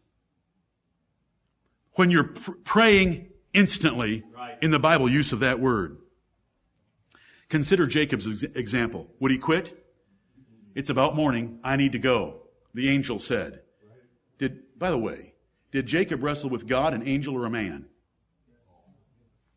when 1.93 2.09
you're 2.09 2.25
pr- 2.25 2.51
praying 2.63 3.29
instantly 3.53 4.23
right. 4.35 4.57
in 4.61 4.71
the 4.71 4.79
Bible 4.79 5.09
use 5.09 5.31
of 5.33 5.41
that 5.41 5.59
word. 5.59 5.97
Consider 7.49 7.87
Jacob's 7.87 8.27
ex- 8.27 8.55
example. 8.55 9.07
Would 9.19 9.31
he 9.31 9.37
quit? 9.37 9.85
It's 10.75 10.89
about 10.89 11.15
morning. 11.15 11.59
I 11.63 11.75
need 11.75 11.93
to 11.93 11.99
go. 11.99 12.41
The 12.73 12.89
angel 12.89 13.19
said. 13.19 13.61
Did, 14.37 14.77
by 14.77 14.91
the 14.91 14.97
way, 14.97 15.33
did 15.71 15.87
Jacob 15.87 16.21
wrestle 16.21 16.49
with 16.49 16.67
God, 16.67 16.93
an 16.93 17.07
angel, 17.07 17.35
or 17.35 17.45
a 17.45 17.49
man? 17.49 17.85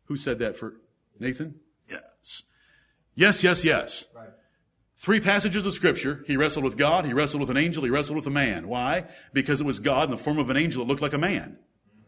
Who 0.05 0.17
said 0.17 0.39
that 0.39 0.57
for 0.57 0.77
Nathan? 1.19 1.59
Yes. 1.87 2.43
Yes, 3.13 3.43
yes, 3.43 3.63
yes. 3.63 4.05
Right. 4.15 4.29
Three 5.01 5.19
passages 5.19 5.65
of 5.65 5.73
scripture. 5.73 6.23
He 6.27 6.37
wrestled 6.37 6.63
with 6.63 6.77
God, 6.77 7.05
he 7.05 7.13
wrestled 7.13 7.41
with 7.41 7.49
an 7.49 7.57
angel, 7.57 7.83
he 7.83 7.89
wrestled 7.89 8.17
with 8.17 8.27
a 8.27 8.31
man. 8.31 8.67
Why? 8.67 9.05
Because 9.33 9.59
it 9.59 9.63
was 9.63 9.79
God 9.79 10.03
in 10.03 10.11
the 10.11 10.17
form 10.17 10.37
of 10.37 10.51
an 10.51 10.57
angel 10.57 10.85
that 10.85 10.87
looked 10.87 11.01
like 11.01 11.13
a 11.13 11.17
man. 11.17 11.57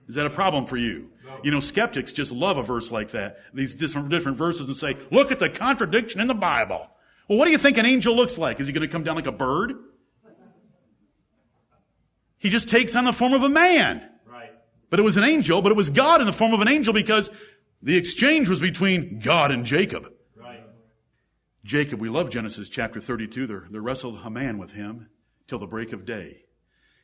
Is 0.08 0.14
that 0.14 0.28
a 0.28 0.30
problem 0.30 0.68
for 0.68 0.78
you? 0.78 1.10
No. 1.26 1.40
You 1.44 1.50
know, 1.50 1.60
skeptics 1.60 2.14
just 2.14 2.32
love 2.32 2.58
a 2.58 2.62
verse 2.62 2.92
like 2.92 3.10
that. 3.12 3.40
These 3.52 3.74
different, 3.74 4.10
different 4.10 4.38
verses 4.38 4.68
and 4.68 4.76
say, 4.76 4.96
look 5.10 5.32
at 5.32 5.40
the 5.40 5.50
contradiction 5.50 6.22
in 6.22 6.28
the 6.28 6.36
Bible. 6.36 6.88
Well, 7.28 7.40
what 7.40 7.46
do 7.46 7.52
you 7.52 7.58
think 7.58 7.80
an 7.80 7.88
angel 7.88 8.16
looks 8.16 8.38
like? 8.38 8.60
Is 8.60 8.68
he 8.68 8.74
going 8.74 8.88
to 8.88 8.92
come 8.92 9.04
down 9.04 9.16
like 9.16 9.26
a 9.26 9.32
bird? 9.32 9.74
He 12.38 12.52
just 12.52 12.70
takes 12.70 12.96
on 12.96 13.06
the 13.06 13.14
form 13.14 13.34
of 13.34 13.42
a 13.42 13.50
man. 13.50 14.08
Right. 14.28 14.52
But 14.92 15.00
it 15.00 15.04
was 15.04 15.18
an 15.18 15.24
angel, 15.24 15.64
but 15.64 15.72
it 15.72 15.76
was 15.76 15.90
God 15.90 16.22
in 16.22 16.28
the 16.28 16.34
form 16.34 16.54
of 16.54 16.62
an 16.62 16.68
angel 16.68 16.94
because 16.94 17.32
the 17.82 17.98
exchange 17.98 18.50
was 18.50 18.60
between 18.60 19.18
God 19.18 19.50
and 19.50 19.66
Jacob. 19.66 20.13
Jacob, 21.64 22.02
we 22.02 22.10
love 22.10 22.30
Genesis 22.30 22.68
chapter 22.68 23.00
32. 23.00 23.48
There, 23.48 23.68
there 23.72 23.82
wrestled 23.82 24.20
a 24.24 24.30
man 24.30 24.58
with 24.58 24.74
him 24.74 25.08
till 25.48 25.60
the 25.60 25.68
break 25.68 25.94
of 25.94 26.06
day. 26.06 26.44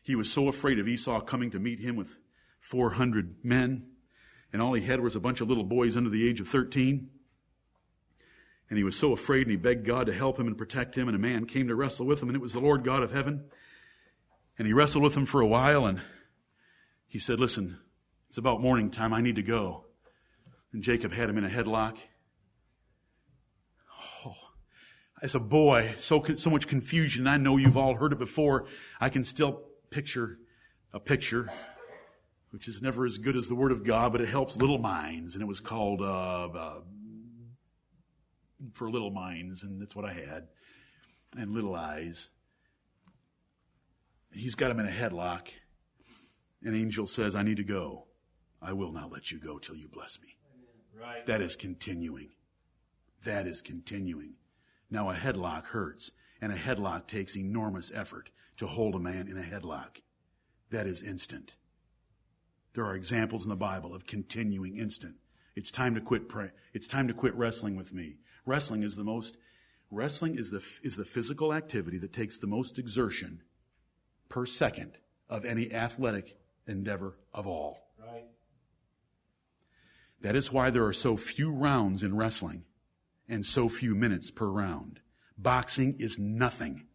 He 0.03 0.15
was 0.15 0.31
so 0.31 0.49
afraid 0.49 0.79
of 0.79 0.87
Esau 0.87 1.21
coming 1.21 1.51
to 1.51 1.59
meet 1.59 1.79
him 1.79 1.95
with 1.95 2.15
400 2.59 3.37
men, 3.43 3.87
and 4.51 4.61
all 4.61 4.73
he 4.73 4.85
had 4.85 4.99
was 4.99 5.15
a 5.15 5.21
bunch 5.21 5.39
of 5.39 5.47
little 5.47 5.63
boys 5.63 5.95
under 5.95 6.09
the 6.09 6.27
age 6.27 6.41
of 6.41 6.49
13. 6.49 7.09
And 8.69 8.77
he 8.77 8.83
was 8.83 8.97
so 8.97 9.13
afraid, 9.13 9.43
and 9.43 9.51
he 9.51 9.57
begged 9.57 9.85
God 9.85 10.07
to 10.07 10.13
help 10.13 10.37
him 10.37 10.47
and 10.47 10.57
protect 10.57 10.95
him, 10.95 11.07
and 11.07 11.15
a 11.15 11.19
man 11.19 11.45
came 11.45 11.69
to 11.69 11.75
wrestle 11.75 12.05
with 12.05 12.21
him, 12.21 12.27
and 12.27 12.35
it 12.35 12.41
was 12.41 12.53
the 12.53 12.59
Lord 12.59 12.83
God 12.83 13.01
of 13.01 13.11
heaven. 13.11 13.45
And 14.57 14.67
he 14.67 14.73
wrestled 14.73 15.03
with 15.03 15.15
him 15.15 15.25
for 15.25 15.39
a 15.39 15.47
while, 15.47 15.85
and 15.85 16.01
he 17.07 17.17
said, 17.17 17.39
Listen, 17.39 17.79
it's 18.27 18.37
about 18.37 18.61
morning 18.61 18.91
time. 18.91 19.13
I 19.13 19.21
need 19.21 19.37
to 19.37 19.41
go. 19.41 19.85
And 20.73 20.83
Jacob 20.83 21.13
had 21.13 21.29
him 21.29 21.37
in 21.37 21.45
a 21.45 21.49
headlock 21.49 21.97
as 25.21 25.35
a 25.35 25.39
boy, 25.39 25.93
so, 25.97 26.23
so 26.35 26.49
much 26.49 26.67
confusion. 26.67 27.27
I 27.27 27.37
know 27.37 27.57
you've 27.57 27.77
all 27.77 27.95
heard 27.95 28.13
it 28.13 28.19
before. 28.19 28.65
I 28.99 29.09
can 29.09 29.23
still 29.23 29.63
picture 29.89 30.39
a 30.93 30.99
picture, 30.99 31.49
which 32.51 32.67
is 32.67 32.81
never 32.81 33.05
as 33.05 33.17
good 33.17 33.35
as 33.35 33.47
the 33.47 33.55
Word 33.55 33.71
of 33.71 33.83
God, 33.83 34.11
but 34.11 34.21
it 34.21 34.29
helps 34.29 34.55
little 34.55 34.77
minds. 34.77 35.35
And 35.35 35.41
it 35.41 35.47
was 35.47 35.59
called, 35.59 36.01
uh, 36.01 36.47
uh, 36.47 36.79
for 38.73 38.89
little 38.89 39.11
minds, 39.11 39.63
and 39.63 39.81
that's 39.81 39.95
what 39.95 40.05
I 40.05 40.13
had. 40.13 40.47
And 41.37 41.53
little 41.53 41.75
eyes. 41.75 42.29
He's 44.31 44.55
got 44.55 44.71
him 44.71 44.79
in 44.79 44.87
a 44.87 44.91
headlock. 44.91 45.49
An 46.63 46.75
angel 46.75 47.07
says, 47.07 47.35
I 47.35 47.43
need 47.43 47.57
to 47.57 47.63
go. 47.63 48.05
I 48.61 48.73
will 48.73 48.91
not 48.91 49.11
let 49.11 49.31
you 49.31 49.39
go 49.39 49.59
till 49.59 49.75
you 49.75 49.87
bless 49.87 50.19
me. 50.21 50.35
Right. 50.99 51.25
That 51.25 51.41
is 51.41 51.55
continuing. 51.55 52.31
That 53.23 53.47
is 53.47 53.61
continuing. 53.61 54.35
Now, 54.89 55.09
a 55.09 55.13
headlock 55.13 55.65
hurts, 55.65 56.11
and 56.41 56.51
a 56.51 56.57
headlock 56.57 57.07
takes 57.07 57.37
enormous 57.37 57.91
effort 57.93 58.31
to 58.57 58.67
hold 58.67 58.95
a 58.95 58.99
man 58.99 59.27
in 59.27 59.37
a 59.37 59.41
headlock. 59.41 60.01
That 60.71 60.87
is 60.87 61.03
instant. 61.03 61.55
There 62.73 62.85
are 62.85 62.95
examples 62.95 63.43
in 63.43 63.49
the 63.49 63.55
Bible 63.55 63.93
of 63.93 64.05
continuing 64.05 64.77
instant. 64.77 65.15
It's 65.55 65.71
time 65.71 65.95
to 65.95 66.01
quit 66.01 66.29
pray. 66.29 66.51
It's 66.73 66.87
time 66.87 67.07
to 67.07 67.13
quit 67.13 67.35
wrestling 67.35 67.75
with 67.75 67.93
me. 67.93 68.17
Wrestling 68.45 68.83
is 68.83 68.95
the 68.95 69.03
most 69.03 69.37
wrestling 69.91 70.37
is 70.37 70.51
the 70.51 70.63
is 70.83 70.95
the 70.95 71.05
physical 71.05 71.53
activity 71.53 71.97
that 71.97 72.13
takes 72.13 72.37
the 72.37 72.47
most 72.47 72.77
exertion 72.77 73.41
per 74.29 74.45
second 74.45 74.93
of 75.29 75.45
any 75.45 75.73
athletic 75.73 76.37
endeavor 76.67 77.17
of 77.33 77.47
all. 77.47 77.79
Right. 77.99 78.27
That 80.21 80.35
is 80.35 80.51
why 80.51 80.69
there 80.69 80.85
are 80.85 80.93
so 80.93 81.17
few 81.17 81.51
rounds 81.51 82.03
in 82.03 82.15
wrestling 82.15 82.65
and 83.29 83.45
so 83.45 83.69
few 83.69 83.95
minutes 83.95 84.31
per 84.31 84.47
round. 84.47 84.99
Boxing 85.37 85.95
is 85.99 86.17
nothing 86.19 86.87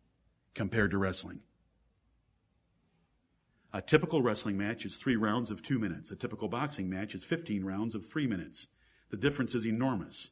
compared 0.54 0.90
to 0.90 0.98
wrestling. 0.98 1.40
A 3.72 3.80
typical 3.80 4.22
wrestling 4.22 4.56
match 4.56 4.84
is 4.84 4.96
three 4.96 5.16
rounds 5.16 5.50
of 5.50 5.62
two 5.62 5.78
minutes. 5.78 6.10
A 6.10 6.16
typical 6.16 6.48
boxing 6.48 6.88
match 6.88 7.14
is 7.14 7.24
15 7.24 7.64
rounds 7.64 7.94
of 7.94 8.06
three 8.06 8.26
minutes. 8.26 8.68
The 9.10 9.16
difference 9.16 9.54
is 9.54 9.66
enormous. 9.66 10.30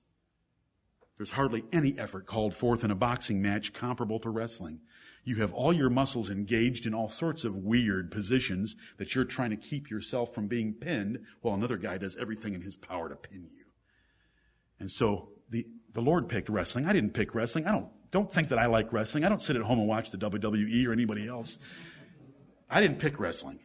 There's 1.16 1.32
hardly 1.32 1.64
any 1.72 1.98
effort 1.98 2.26
called 2.26 2.54
forth 2.54 2.84
in 2.84 2.90
a 2.90 2.96
boxing 2.96 3.42
match 3.42 3.72
comparable 3.72 4.18
to 4.20 4.30
wrestling. 4.30 4.80
You 5.24 5.36
have 5.36 5.52
all 5.52 5.72
your 5.72 5.90
muscles 5.90 6.30
engaged 6.30 6.86
in 6.86 6.94
all 6.94 7.08
sorts 7.08 7.44
of 7.44 7.56
weird 7.56 8.10
positions 8.10 8.76
that 8.98 9.14
you're 9.14 9.24
trying 9.24 9.50
to 9.50 9.56
keep 9.56 9.90
yourself 9.90 10.34
from 10.34 10.48
being 10.48 10.74
pinned 10.74 11.20
while 11.40 11.54
another 11.54 11.76
guy 11.76 11.98
does 11.98 12.16
everything 12.16 12.54
in 12.54 12.62
his 12.62 12.76
power 12.76 13.08
to 13.08 13.16
pin 13.16 13.48
you. 13.54 13.66
And 14.80 14.90
so 14.90 15.28
the, 15.48 15.66
the 15.92 16.02
Lord 16.02 16.28
picked 16.28 16.48
wrestling. 16.48 16.86
I 16.86 16.92
didn't 16.92 17.14
pick 17.14 17.34
wrestling. 17.34 17.66
I 17.66 17.72
don't, 17.72 17.88
don't 18.10 18.32
think 18.32 18.48
that 18.48 18.58
I 18.58 18.66
like 18.66 18.92
wrestling. 18.92 19.24
I 19.24 19.28
don't 19.28 19.42
sit 19.42 19.56
at 19.56 19.62
home 19.62 19.78
and 19.78 19.88
watch 19.88 20.10
the 20.10 20.18
WWE 20.18 20.86
or 20.86 20.92
anybody 20.92 21.28
else. 21.28 21.58
I 22.70 22.80
didn't 22.80 22.98
pick 22.98 23.20
wrestling. 23.20 23.60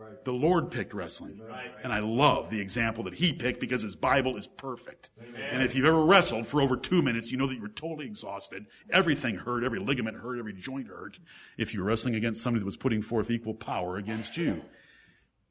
Right. 0.00 0.24
The 0.24 0.32
Lord 0.32 0.70
picked 0.70 0.94
wrestling. 0.94 1.40
Right. 1.46 1.70
And 1.84 1.92
I 1.92 1.98
love 1.98 2.48
the 2.48 2.58
example 2.58 3.04
that 3.04 3.14
he 3.14 3.34
picked 3.34 3.60
because 3.60 3.82
his 3.82 3.96
Bible 3.96 4.36
is 4.38 4.46
perfect. 4.46 5.10
Amen. 5.20 5.42
And 5.52 5.62
if 5.62 5.74
you've 5.74 5.84
ever 5.84 6.06
wrestled 6.06 6.46
for 6.46 6.62
over 6.62 6.76
two 6.76 7.02
minutes, 7.02 7.30
you 7.30 7.36
know 7.36 7.46
that 7.46 7.54
you 7.54 7.60
were 7.60 7.68
totally 7.68 8.06
exhausted. 8.06 8.64
Everything 8.90 9.36
hurt, 9.36 9.62
every 9.62 9.78
ligament 9.78 10.16
hurt, 10.16 10.38
every 10.38 10.54
joint 10.54 10.88
hurt. 10.88 11.18
If 11.58 11.74
you 11.74 11.80
were 11.80 11.86
wrestling 11.86 12.14
against 12.14 12.42
somebody 12.42 12.60
that 12.60 12.66
was 12.66 12.78
putting 12.78 13.02
forth 13.02 13.30
equal 13.30 13.54
power 13.54 13.98
against 13.98 14.38
you. 14.38 14.64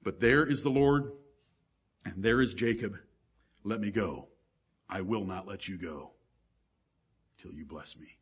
But 0.01 0.19
there 0.19 0.43
is 0.45 0.63
the 0.63 0.71
Lord, 0.71 1.11
and 2.03 2.23
there 2.23 2.41
is 2.41 2.55
Jacob. 2.55 2.95
Let 3.63 3.79
me 3.79 3.91
go. 3.91 4.29
I 4.89 5.01
will 5.01 5.25
not 5.25 5.47
let 5.47 5.67
you 5.67 5.77
go 5.77 6.11
till 7.37 7.53
you 7.53 7.65
bless 7.65 7.97
me. 7.97 8.17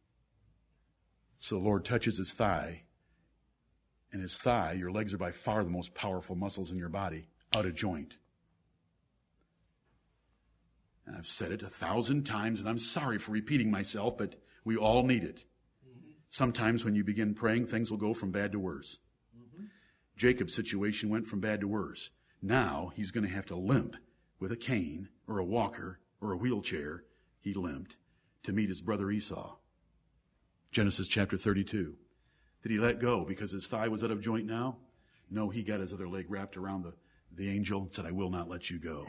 So 1.40 1.58
the 1.58 1.64
Lord 1.64 1.86
touches 1.86 2.18
his 2.18 2.32
thigh, 2.32 2.84
and 4.12 4.22
his 4.22 4.38
thigh, 4.38 4.74
your 4.74 4.92
legs 4.92 5.14
are 5.14 5.18
by 5.18 5.32
far 5.32 5.64
the 5.64 5.70
most 5.70 5.94
powerful 5.94 6.36
muscles 6.36 6.72
in 6.72 6.78
your 6.78 6.90
body, 6.90 7.30
out 7.56 7.66
of 7.66 7.76
joint. 7.76 8.18
And 11.06 11.16
I've 11.16 11.28
said 11.28 11.52
it 11.52 11.62
a 11.62 11.70
thousand 11.70 12.26
times, 12.26 12.60
and 12.60 12.68
I'm 12.68 12.80
sorry 12.80 13.18
for 13.18 13.32
repeating 13.32 13.72
myself, 13.72 14.18
but 14.18 14.36
we 14.66 14.76
all 14.76 15.04
need 15.04 15.24
it. 15.24 15.46
Sometimes 16.30 16.84
when 16.84 16.96
you 16.96 17.04
begin 17.04 17.34
praying, 17.34 17.68
things 17.68 17.90
will 17.90 17.98
go 17.98 18.14
from 18.14 18.32
bad 18.32 18.52
to 18.52 18.60
worse. 18.60 19.00
Jacob's 20.18 20.56
situation 20.56 21.10
went 21.10 21.28
from 21.28 21.40
bad 21.40 21.62
to 21.62 21.68
worse. 21.68 22.10
Now 22.42 22.92
he's 22.96 23.12
going 23.12 23.26
to 23.26 23.34
have 23.34 23.46
to 23.48 23.56
limp 23.56 23.96
with 24.40 24.52
a 24.52 24.58
cane 24.58 25.10
or 25.28 25.38
a 25.38 25.46
walker 25.46 26.00
or 26.22 26.34
a 26.34 26.38
wheelchair. 26.38 27.04
He 27.40 27.54
limped 27.54 27.96
to 28.44 28.52
meet 28.52 28.70
his 28.70 28.82
brother 28.82 29.10
Esau. 29.12 29.56
Genesis 30.72 31.08
chapter 31.08 31.38
32. 31.38 31.96
Did 32.64 32.72
he 32.72 32.80
let 32.80 33.00
go 33.00 33.24
because 33.24 33.52
his 33.52 33.68
thigh 33.68 33.88
was 33.88 34.04
out 34.04 34.12
of 34.12 34.22
joint 34.22 34.46
now? 34.46 34.78
No, 35.30 35.50
he 35.50 35.64
got 35.64 35.80
his 35.80 35.94
other 35.94 36.08
leg 36.08 36.26
wrapped 36.30 36.58
around 36.58 36.84
the, 36.84 36.94
the 37.36 37.50
angel 37.50 37.82
and 37.82 37.92
said, 37.92 38.06
I 38.06 38.12
will 38.12 38.30
not 38.30 38.50
let 38.50 38.70
you 38.70 38.80
go. 38.80 39.06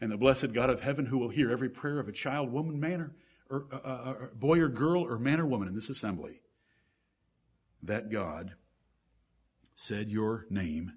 And 0.00 0.10
the 0.10 0.16
blessed 0.16 0.52
God 0.52 0.70
of 0.70 0.82
heaven, 0.82 1.06
who 1.06 1.18
will 1.18 1.30
hear 1.30 1.50
every 1.50 1.70
prayer 1.70 1.98
of 1.98 2.08
a 2.08 2.12
child, 2.12 2.52
woman, 2.52 2.78
man, 2.78 3.00
or, 3.00 3.14
or 3.48 3.66
uh, 3.72 3.76
uh, 3.76 3.88
uh, 3.88 4.14
boy 4.34 4.60
or 4.60 4.68
girl, 4.68 5.02
or 5.02 5.18
man 5.18 5.40
or 5.40 5.46
woman 5.46 5.68
in 5.68 5.74
this 5.74 5.88
assembly, 5.88 6.40
that 7.82 8.10
God 8.10 8.54
said, 9.74 10.10
Your 10.10 10.46
name 10.50 10.92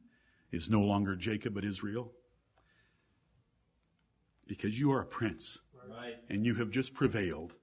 is 0.51 0.70
no 0.70 0.82
longer 0.82 1.15
Jacob 1.15 1.53
but 1.53 1.63
Israel, 1.63 2.11
because 4.50 4.80
you 4.80 4.91
are 4.91 5.00
a 5.00 5.06
prince, 5.06 5.60
right. 5.88 6.16
and 6.28 6.43
you 6.43 6.56
have 6.56 6.72
just 6.72 6.95
prevailed, 6.95 7.54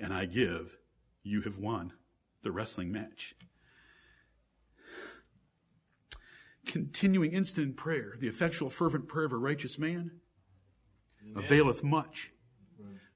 and 0.00 0.12
I 0.12 0.24
give, 0.24 0.78
you 1.22 1.42
have 1.42 1.58
won 1.58 1.92
the 2.42 2.50
wrestling 2.50 2.90
match. 2.90 3.34
Continuing 6.64 7.32
instant 7.32 7.76
prayer, 7.76 8.14
the 8.18 8.28
effectual, 8.28 8.70
fervent 8.70 9.08
prayer 9.08 9.26
of 9.26 9.32
a 9.32 9.36
righteous 9.36 9.78
man 9.78 10.12
Amen. 11.22 11.44
availeth 11.44 11.84
much. 11.84 12.32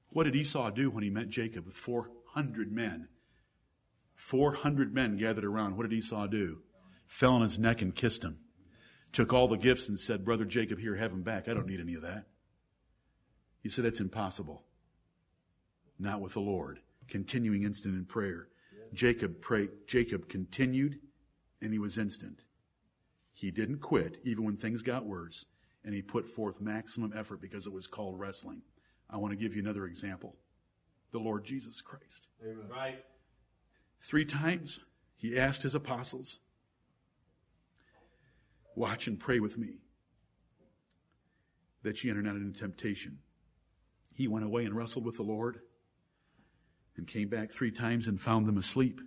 What 0.09 0.25
did 0.25 0.35
Esau 0.35 0.69
do 0.69 0.89
when 0.89 1.03
he 1.03 1.09
met 1.09 1.27
Jacob 1.27 1.65
with 1.65 1.75
400 1.75 2.71
men? 2.71 3.09
400 4.13 4.93
men 4.93 5.17
gathered 5.17 5.43
around. 5.43 5.75
What 5.75 5.89
did 5.89 5.97
Esau 5.97 6.27
do? 6.27 6.59
Fell 7.07 7.33
on 7.33 7.41
his 7.41 7.59
neck 7.59 7.81
and 7.81 7.93
kissed 7.93 8.23
him. 8.23 8.37
Took 9.11 9.33
all 9.33 9.47
the 9.47 9.57
gifts 9.57 9.89
and 9.89 9.99
said, 9.99 10.23
Brother 10.23 10.45
Jacob, 10.45 10.79
here, 10.79 10.95
have 10.95 11.11
him 11.11 11.23
back. 11.23 11.49
I 11.49 11.53
don't 11.53 11.67
need 11.67 11.81
any 11.81 11.95
of 11.95 12.03
that. 12.03 12.25
He 13.65 13.69
said, 13.69 13.83
That's 13.83 13.99
impossible. 13.99 14.61
Not 15.97 16.21
with 16.21 16.33
the 16.33 16.39
Lord. 16.39 16.81
Continuing 17.07 17.63
instant 17.63 17.95
in 17.95 18.05
prayer. 18.05 18.49
Jacob 18.93 19.41
prayed, 19.41 19.71
Jacob 19.87 20.29
continued 20.29 20.99
and 21.63 21.73
he 21.73 21.79
was 21.79 21.97
instant. 21.97 22.43
He 23.33 23.49
didn't 23.49 23.79
quit 23.79 24.19
even 24.23 24.43
when 24.43 24.55
things 24.55 24.83
got 24.83 25.07
worse 25.07 25.47
and 25.83 25.95
he 25.95 26.03
put 26.03 26.27
forth 26.27 26.61
maximum 26.61 27.11
effort 27.17 27.41
because 27.41 27.65
it 27.65 27.73
was 27.73 27.87
called 27.87 28.19
wrestling. 28.19 28.61
I 29.09 29.17
want 29.17 29.31
to 29.31 29.35
give 29.35 29.55
you 29.55 29.63
another 29.63 29.87
example. 29.87 30.35
The 31.11 31.17
Lord 31.17 31.43
Jesus 31.43 31.81
Christ. 31.81 32.27
Amen. 32.43 32.69
Right. 32.69 33.03
Three 33.99 34.25
times 34.25 34.79
he 35.15 35.39
asked 35.39 35.63
his 35.63 35.73
apostles, 35.73 36.37
Watch 38.75 39.07
and 39.07 39.19
pray 39.19 39.39
with 39.39 39.57
me 39.57 39.79
that 41.81 42.03
ye 42.03 42.11
enter 42.11 42.21
not 42.21 42.35
into 42.35 42.59
temptation. 42.59 43.17
He 44.15 44.29
went 44.29 44.45
away 44.45 44.63
and 44.63 44.73
wrestled 44.73 45.05
with 45.05 45.17
the 45.17 45.23
Lord 45.23 45.59
and 46.95 47.05
came 47.05 47.27
back 47.27 47.51
three 47.51 47.69
times 47.69 48.07
and 48.07 48.19
found 48.19 48.47
them 48.47 48.57
asleep. 48.57 49.01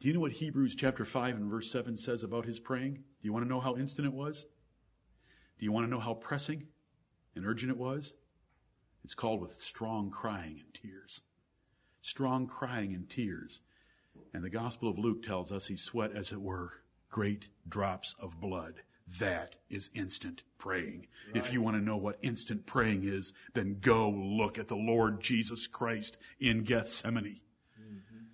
Do 0.00 0.08
you 0.08 0.14
know 0.14 0.20
what 0.20 0.32
Hebrews 0.32 0.76
chapter 0.76 1.04
5 1.04 1.34
and 1.34 1.50
verse 1.50 1.68
7 1.68 1.96
says 1.96 2.22
about 2.22 2.46
his 2.46 2.60
praying? 2.60 2.94
Do 2.94 3.02
you 3.22 3.32
want 3.32 3.44
to 3.44 3.48
know 3.48 3.60
how 3.60 3.76
instant 3.76 4.06
it 4.06 4.14
was? 4.14 4.46
Do 5.58 5.64
you 5.64 5.72
want 5.72 5.84
to 5.84 5.90
know 5.90 5.98
how 5.98 6.14
pressing 6.14 6.68
and 7.34 7.44
urgent 7.44 7.72
it 7.72 7.78
was? 7.78 8.14
It's 9.02 9.14
called 9.14 9.40
with 9.40 9.60
strong 9.60 10.10
crying 10.10 10.60
and 10.64 10.72
tears. 10.72 11.22
Strong 12.02 12.46
crying 12.46 12.94
and 12.94 13.10
tears. 13.10 13.60
And 14.32 14.44
the 14.44 14.50
Gospel 14.50 14.88
of 14.88 14.98
Luke 14.98 15.24
tells 15.24 15.50
us 15.50 15.66
he 15.66 15.76
sweat, 15.76 16.12
as 16.14 16.30
it 16.30 16.40
were, 16.40 16.70
great 17.10 17.48
drops 17.68 18.14
of 18.20 18.40
blood. 18.40 18.82
That 19.20 19.56
is 19.68 19.90
instant 19.94 20.42
praying. 20.58 21.06
Right. 21.28 21.36
If 21.36 21.52
you 21.52 21.60
want 21.60 21.76
to 21.76 21.82
know 21.82 21.96
what 21.96 22.18
instant 22.22 22.66
praying 22.66 23.04
is, 23.04 23.32
then 23.52 23.78
go 23.80 24.08
look 24.08 24.58
at 24.58 24.68
the 24.68 24.76
Lord 24.76 25.20
Jesus 25.20 25.66
Christ 25.66 26.16
in 26.40 26.64
Gethsemane 26.64 27.40
mm-hmm. 27.78 28.24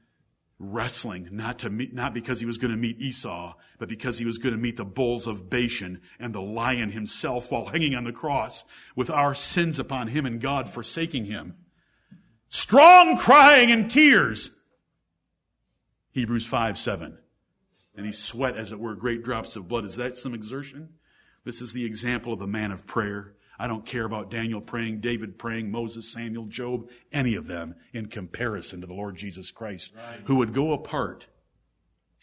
wrestling, 0.58 1.28
not 1.32 1.58
to 1.60 1.70
meet, 1.70 1.92
not 1.92 2.14
because 2.14 2.38
he 2.38 2.46
was 2.46 2.56
going 2.56 2.70
to 2.70 2.76
meet 2.76 3.00
Esau, 3.00 3.54
but 3.78 3.88
because 3.88 4.18
he 4.18 4.24
was 4.24 4.38
going 4.38 4.54
to 4.54 4.60
meet 4.60 4.76
the 4.76 4.84
bulls 4.84 5.26
of 5.26 5.50
Bashan 5.50 6.00
and 6.20 6.32
the 6.32 6.40
lion 6.40 6.92
himself 6.92 7.50
while 7.50 7.66
hanging 7.66 7.96
on 7.96 8.04
the 8.04 8.12
cross 8.12 8.64
with 8.94 9.10
our 9.10 9.34
sins 9.34 9.80
upon 9.80 10.08
him 10.08 10.24
and 10.24 10.40
God 10.40 10.68
forsaking 10.68 11.24
him. 11.24 11.56
Strong 12.48 13.18
crying 13.18 13.72
and 13.72 13.90
tears. 13.90 14.52
Hebrews 16.12 16.46
5, 16.46 16.78
7. 16.78 17.18
And 18.00 18.06
he 18.06 18.14
sweat, 18.14 18.56
as 18.56 18.72
it 18.72 18.80
were, 18.80 18.94
great 18.94 19.22
drops 19.22 19.56
of 19.56 19.68
blood. 19.68 19.84
Is 19.84 19.96
that 19.96 20.16
some 20.16 20.32
exertion? 20.32 20.88
This 21.44 21.60
is 21.60 21.74
the 21.74 21.84
example 21.84 22.32
of 22.32 22.40
a 22.40 22.46
man 22.46 22.72
of 22.72 22.86
prayer. 22.86 23.34
I 23.58 23.66
don't 23.66 23.84
care 23.84 24.06
about 24.06 24.30
Daniel 24.30 24.62
praying, 24.62 25.02
David 25.02 25.38
praying, 25.38 25.70
Moses, 25.70 26.10
Samuel, 26.10 26.46
Job, 26.46 26.88
any 27.12 27.34
of 27.34 27.46
them 27.46 27.74
in 27.92 28.06
comparison 28.06 28.80
to 28.80 28.86
the 28.86 28.94
Lord 28.94 29.16
Jesus 29.16 29.50
Christ, 29.50 29.92
right. 29.94 30.20
who 30.24 30.36
would 30.36 30.54
go 30.54 30.72
apart 30.72 31.26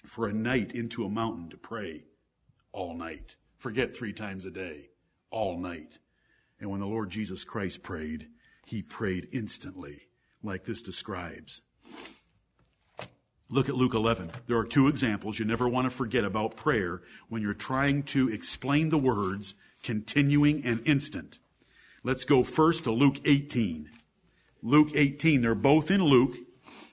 for 0.03 0.27
a 0.27 0.33
night 0.33 0.71
into 0.71 1.05
a 1.05 1.11
mountain 1.11 1.47
to 1.51 1.57
pray 1.57 2.05
all 2.71 2.97
night. 2.97 3.35
Forget 3.59 3.95
three 3.95 4.13
times 4.13 4.47
a 4.47 4.49
day, 4.49 4.89
all 5.29 5.59
night. 5.59 5.99
And 6.59 6.71
when 6.71 6.79
the 6.79 6.87
Lord 6.87 7.11
Jesus 7.11 7.43
Christ 7.43 7.83
prayed, 7.83 8.29
he 8.65 8.81
prayed 8.81 9.27
instantly, 9.31 10.07
like 10.41 10.65
this 10.65 10.81
describes. 10.81 11.61
Look 13.49 13.69
at 13.69 13.75
Luke 13.75 13.93
11. 13.93 14.31
There 14.47 14.57
are 14.57 14.65
two 14.65 14.87
examples 14.87 15.39
you 15.39 15.45
never 15.45 15.69
want 15.69 15.85
to 15.85 15.89
forget 15.89 16.25
about 16.25 16.57
prayer 16.57 17.01
when 17.29 17.41
you're 17.41 17.53
trying 17.53 18.03
to 18.03 18.27
explain 18.29 18.89
the 18.89 18.97
words 18.97 19.55
continuing 19.83 20.65
and 20.65 20.85
instant. 20.85 21.39
Let's 22.03 22.25
go 22.25 22.43
first 22.43 22.83
to 22.83 22.91
Luke 22.91 23.21
18. 23.23 23.89
Luke 24.61 24.89
18. 24.93 25.39
They're 25.39 25.55
both 25.55 25.91
in 25.91 26.03
Luke. 26.03 26.35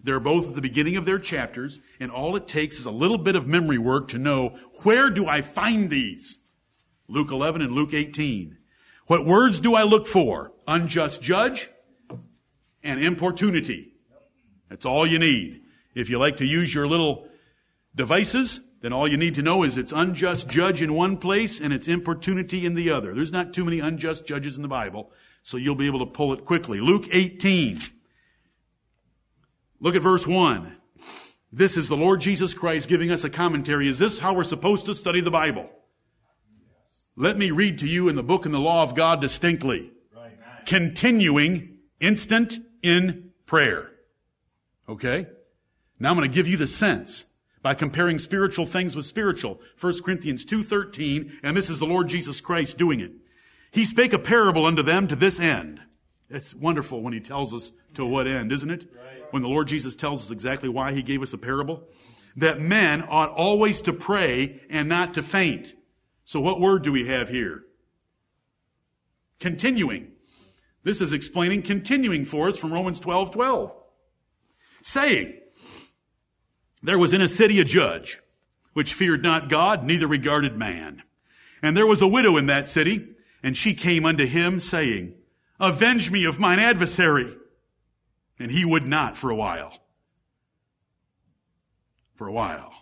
They're 0.04 0.20
both 0.20 0.50
at 0.50 0.54
the 0.54 0.60
beginning 0.60 0.96
of 0.96 1.06
their 1.06 1.18
chapters, 1.18 1.80
and 1.98 2.12
all 2.12 2.36
it 2.36 2.46
takes 2.46 2.78
is 2.78 2.86
a 2.86 2.90
little 2.90 3.18
bit 3.18 3.34
of 3.34 3.48
memory 3.48 3.78
work 3.78 4.08
to 4.08 4.18
know 4.18 4.56
where 4.84 5.10
do 5.10 5.26
I 5.26 5.42
find 5.42 5.90
these? 5.90 6.38
Luke 7.08 7.32
11 7.32 7.62
and 7.62 7.72
Luke 7.72 7.94
18. 7.94 8.58
What 9.06 9.26
words 9.26 9.58
do 9.58 9.74
I 9.74 9.82
look 9.82 10.06
for? 10.06 10.52
Unjust 10.68 11.20
judge 11.20 11.68
and 12.82 13.02
importunity. 13.02 13.94
That's 14.68 14.86
all 14.86 15.04
you 15.04 15.18
need. 15.18 15.63
If 15.94 16.10
you 16.10 16.18
like 16.18 16.38
to 16.38 16.44
use 16.44 16.74
your 16.74 16.86
little 16.86 17.28
devices, 17.94 18.60
then 18.80 18.92
all 18.92 19.08
you 19.08 19.16
need 19.16 19.36
to 19.36 19.42
know 19.42 19.62
is 19.62 19.78
it's 19.78 19.92
unjust 19.92 20.48
judge 20.50 20.82
in 20.82 20.92
one 20.92 21.16
place 21.16 21.60
and 21.60 21.72
it's 21.72 21.88
importunity 21.88 22.66
in 22.66 22.74
the 22.74 22.90
other. 22.90 23.14
There's 23.14 23.32
not 23.32 23.54
too 23.54 23.64
many 23.64 23.80
unjust 23.80 24.26
judges 24.26 24.56
in 24.56 24.62
the 24.62 24.68
Bible, 24.68 25.10
so 25.42 25.56
you'll 25.56 25.74
be 25.74 25.86
able 25.86 26.00
to 26.00 26.06
pull 26.06 26.32
it 26.32 26.44
quickly. 26.44 26.80
Luke 26.80 27.06
18. 27.10 27.80
Look 29.80 29.94
at 29.94 30.02
verse 30.02 30.26
1. 30.26 30.76
This 31.52 31.76
is 31.76 31.88
the 31.88 31.96
Lord 31.96 32.20
Jesus 32.20 32.52
Christ 32.52 32.88
giving 32.88 33.10
us 33.10 33.22
a 33.22 33.30
commentary. 33.30 33.88
Is 33.88 33.98
this 33.98 34.18
how 34.18 34.34
we're 34.34 34.44
supposed 34.44 34.86
to 34.86 34.94
study 34.94 35.20
the 35.20 35.30
Bible? 35.30 35.70
Let 37.16 37.38
me 37.38 37.52
read 37.52 37.78
to 37.78 37.86
you 37.86 38.08
in 38.08 38.16
the 38.16 38.22
book 38.24 38.44
and 38.44 38.52
the 38.52 38.58
law 38.58 38.82
of 38.82 38.96
God 38.96 39.20
distinctly. 39.20 39.92
Right. 40.14 40.32
Continuing 40.66 41.78
instant 42.00 42.58
in 42.82 43.30
prayer. 43.46 43.92
Okay? 44.88 45.26
Now 45.98 46.10
I'm 46.10 46.16
going 46.16 46.28
to 46.28 46.34
give 46.34 46.48
you 46.48 46.56
the 46.56 46.66
sense 46.66 47.24
by 47.62 47.74
comparing 47.74 48.18
spiritual 48.18 48.66
things 48.66 48.94
with 48.94 49.06
spiritual. 49.06 49.60
1 49.80 50.02
Corinthians 50.02 50.44
2.13, 50.44 51.38
and 51.42 51.56
this 51.56 51.70
is 51.70 51.78
the 51.78 51.86
Lord 51.86 52.08
Jesus 52.08 52.40
Christ 52.40 52.76
doing 52.76 53.00
it. 53.00 53.12
He 53.70 53.84
spake 53.84 54.12
a 54.12 54.18
parable 54.18 54.66
unto 54.66 54.82
them 54.82 55.08
to 55.08 55.16
this 55.16 55.40
end. 55.40 55.80
It's 56.28 56.54
wonderful 56.54 57.02
when 57.02 57.12
he 57.12 57.20
tells 57.20 57.54
us 57.54 57.72
to 57.94 58.04
what 58.04 58.26
end, 58.26 58.52
isn't 58.52 58.70
it? 58.70 58.86
Right. 58.94 59.32
When 59.32 59.42
the 59.42 59.48
Lord 59.48 59.68
Jesus 59.68 59.94
tells 59.94 60.24
us 60.24 60.30
exactly 60.30 60.68
why 60.68 60.92
he 60.92 61.02
gave 61.02 61.22
us 61.22 61.32
a 61.32 61.38
parable. 61.38 61.84
That 62.36 62.60
men 62.60 63.02
ought 63.08 63.30
always 63.30 63.82
to 63.82 63.92
pray 63.92 64.60
and 64.68 64.88
not 64.88 65.14
to 65.14 65.22
faint. 65.22 65.74
So 66.24 66.40
what 66.40 66.60
word 66.60 66.82
do 66.82 66.92
we 66.92 67.06
have 67.06 67.28
here? 67.28 67.64
Continuing. 69.40 70.12
This 70.82 71.00
is 71.00 71.12
explaining 71.12 71.62
continuing 71.62 72.24
for 72.24 72.48
us 72.48 72.58
from 72.58 72.72
Romans 72.72 73.00
12, 73.00 73.30
12. 73.30 73.72
Saying, 74.82 75.38
there 76.84 76.98
was 76.98 77.12
in 77.12 77.22
a 77.22 77.28
city 77.28 77.60
a 77.60 77.64
judge, 77.64 78.20
which 78.74 78.94
feared 78.94 79.22
not 79.22 79.48
God, 79.48 79.84
neither 79.84 80.06
regarded 80.06 80.56
man. 80.56 81.02
And 81.62 81.74
there 81.74 81.86
was 81.86 82.02
a 82.02 82.06
widow 82.06 82.36
in 82.36 82.46
that 82.46 82.68
city, 82.68 83.08
and 83.42 83.56
she 83.56 83.72
came 83.72 84.04
unto 84.04 84.26
him, 84.26 84.60
saying, 84.60 85.14
avenge 85.58 86.10
me 86.10 86.24
of 86.24 86.38
mine 86.38 86.58
adversary. 86.58 87.34
And 88.38 88.50
he 88.50 88.64
would 88.64 88.86
not 88.86 89.16
for 89.16 89.30
a 89.30 89.36
while. 89.36 89.78
For 92.16 92.26
a 92.26 92.32
while. 92.32 92.72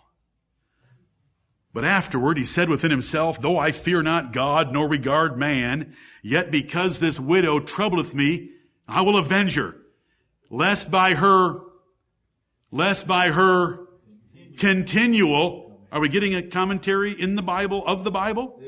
But 1.73 1.85
afterward 1.85 2.37
he 2.37 2.43
said 2.43 2.69
within 2.69 2.91
himself, 2.91 3.41
Though 3.41 3.57
I 3.57 3.71
fear 3.71 4.03
not 4.03 4.33
God, 4.33 4.73
nor 4.73 4.87
regard 4.87 5.37
man, 5.37 5.95
yet 6.21 6.51
because 6.51 6.99
this 6.99 7.19
widow 7.19 7.59
troubleth 7.59 8.13
me, 8.13 8.51
I 8.87 9.01
will 9.01 9.17
avenge 9.17 9.55
her, 9.55 9.77
lest 10.49 10.91
by 10.91 11.13
her, 11.13 11.59
lest 12.69 13.07
by 13.07 13.29
her 13.29 13.82
continual, 14.57 15.81
are 15.91 16.01
we 16.01 16.09
getting 16.09 16.35
a 16.35 16.41
commentary 16.41 17.11
in 17.11 17.35
the 17.35 17.41
Bible, 17.41 17.83
of 17.85 18.03
the 18.03 18.11
Bible? 18.11 18.59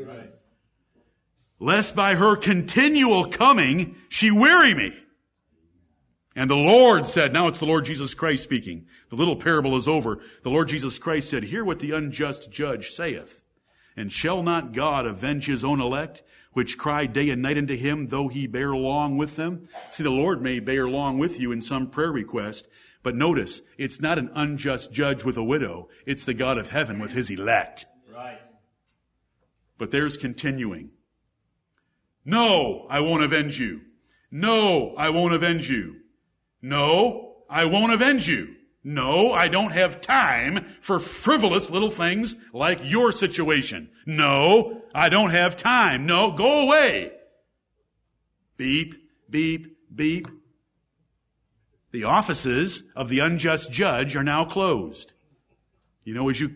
Lest 1.60 1.96
by 1.96 2.16
her 2.16 2.36
continual 2.36 3.26
coming, 3.26 3.96
she 4.10 4.30
weary 4.30 4.74
me. 4.74 4.94
And 6.36 6.50
the 6.50 6.56
Lord 6.56 7.08
said, 7.08 7.32
now 7.32 7.48
it's 7.48 7.60
the 7.60 7.66
Lord 7.66 7.86
Jesus 7.86 8.14
Christ 8.14 8.44
speaking. 8.44 8.88
The 9.10 9.16
little 9.16 9.38
parable 9.38 9.78
is 9.78 9.88
over. 9.88 10.20
The 10.44 10.50
Lord 10.50 10.68
Jesus 10.68 11.00
Christ 11.00 11.30
said, 11.30 11.44
hear 11.44 11.64
what 11.64 11.80
the 11.80 11.92
unjust 11.92 12.52
judge 12.52 12.90
saith. 12.90 13.42
And 13.96 14.12
shall 14.12 14.44
not 14.44 14.74
God 14.74 15.06
avenge 15.06 15.46
his 15.46 15.64
own 15.64 15.80
elect, 15.80 16.24
which 16.52 16.78
cry 16.78 17.06
day 17.06 17.30
and 17.30 17.42
night 17.42 17.58
unto 17.58 17.78
him, 17.78 18.08
though 18.08 18.28
he 18.28 18.48
bear 18.48 18.76
long 18.76 19.16
with 19.16 19.38
them? 19.38 19.70
See, 19.92 20.04
the 20.04 20.10
Lord 20.10 20.42
may 20.42 20.60
bear 20.60 20.90
long 20.90 21.18
with 21.18 21.40
you 21.40 21.54
in 21.54 21.62
some 21.62 21.90
prayer 21.90 22.12
request, 22.12 22.68
but 23.06 23.16
notice, 23.16 23.62
it's 23.78 24.02
not 24.02 24.18
an 24.18 24.32
unjust 24.34 24.92
judge 24.92 25.24
with 25.24 25.38
a 25.38 25.44
widow. 25.44 25.90
It's 26.08 26.26
the 26.26 26.34
God 26.34 26.58
of 26.58 26.72
heaven 26.72 26.98
with 26.98 27.12
his 27.12 27.30
elect. 27.30 27.86
Right. 28.12 28.40
But 29.78 29.92
there's 29.92 30.18
continuing. 30.18 30.90
No, 32.26 32.88
I 32.90 33.02
won't 33.02 33.22
avenge 33.22 33.60
you. 33.60 33.82
No, 34.32 34.96
I 34.98 35.10
won't 35.10 35.36
avenge 35.36 35.70
you. 35.70 35.98
No, 36.64 37.44
I 37.48 37.66
won't 37.66 37.94
avenge 37.94 38.28
you. 38.28 38.56
No, 38.84 39.32
I 39.32 39.50
don't 39.50 39.72
have 39.72 40.02
time 40.02 40.66
for 40.82 41.00
frivolous 41.00 41.70
little 41.70 41.92
things 41.92 42.36
like 42.54 42.80
your 42.82 43.12
situation. 43.12 43.92
No, 44.08 44.82
I 44.96 45.10
don't 45.10 45.30
have 45.30 45.56
time. 45.56 46.08
No, 46.08 46.32
go 46.32 46.64
away. 46.64 47.12
Beep, 48.58 48.96
beep, 49.30 49.78
beep. 49.94 50.28
The 51.96 52.04
offices 52.04 52.84
of 52.94 53.08
the 53.08 53.20
unjust 53.20 53.72
judge 53.72 54.18
are 54.18 54.24
now 54.24 54.44
closed. 54.44 55.14
You 56.04 56.14
know, 56.14 56.28
as 56.28 56.42
you, 56.42 56.54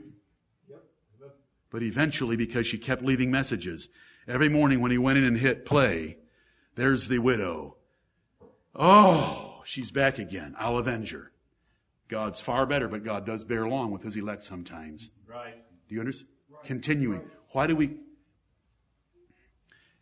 but 1.69 1.81
eventually, 1.81 2.35
because 2.35 2.67
she 2.67 2.77
kept 2.77 3.01
leaving 3.01 3.31
messages, 3.31 3.87
every 4.27 4.49
morning 4.49 4.81
when 4.81 4.91
he 4.91 4.97
went 4.97 5.17
in 5.17 5.23
and 5.23 5.37
hit 5.37 5.63
play, 5.63 6.17
there's 6.75 7.07
the 7.07 7.19
widow. 7.19 7.77
Oh, 8.75 9.61
she's 9.63 9.91
back 9.91 10.19
again. 10.19 10.55
I'll 10.59 10.77
avenge 10.77 11.11
her. 11.11 11.31
God's 12.09 12.41
far 12.41 12.65
better, 12.65 12.89
but 12.89 13.05
God 13.05 13.25
does 13.25 13.45
bear 13.45 13.65
long 13.65 13.91
with 13.91 14.03
his 14.03 14.17
elect 14.17 14.43
sometimes. 14.43 15.09
Right. 15.25 15.55
Do 15.87 15.95
you 15.95 16.01
understand? 16.01 16.31
Right. 16.49 16.65
Continuing. 16.65 17.21
Why 17.53 17.65
do 17.65 17.77
we? 17.77 17.95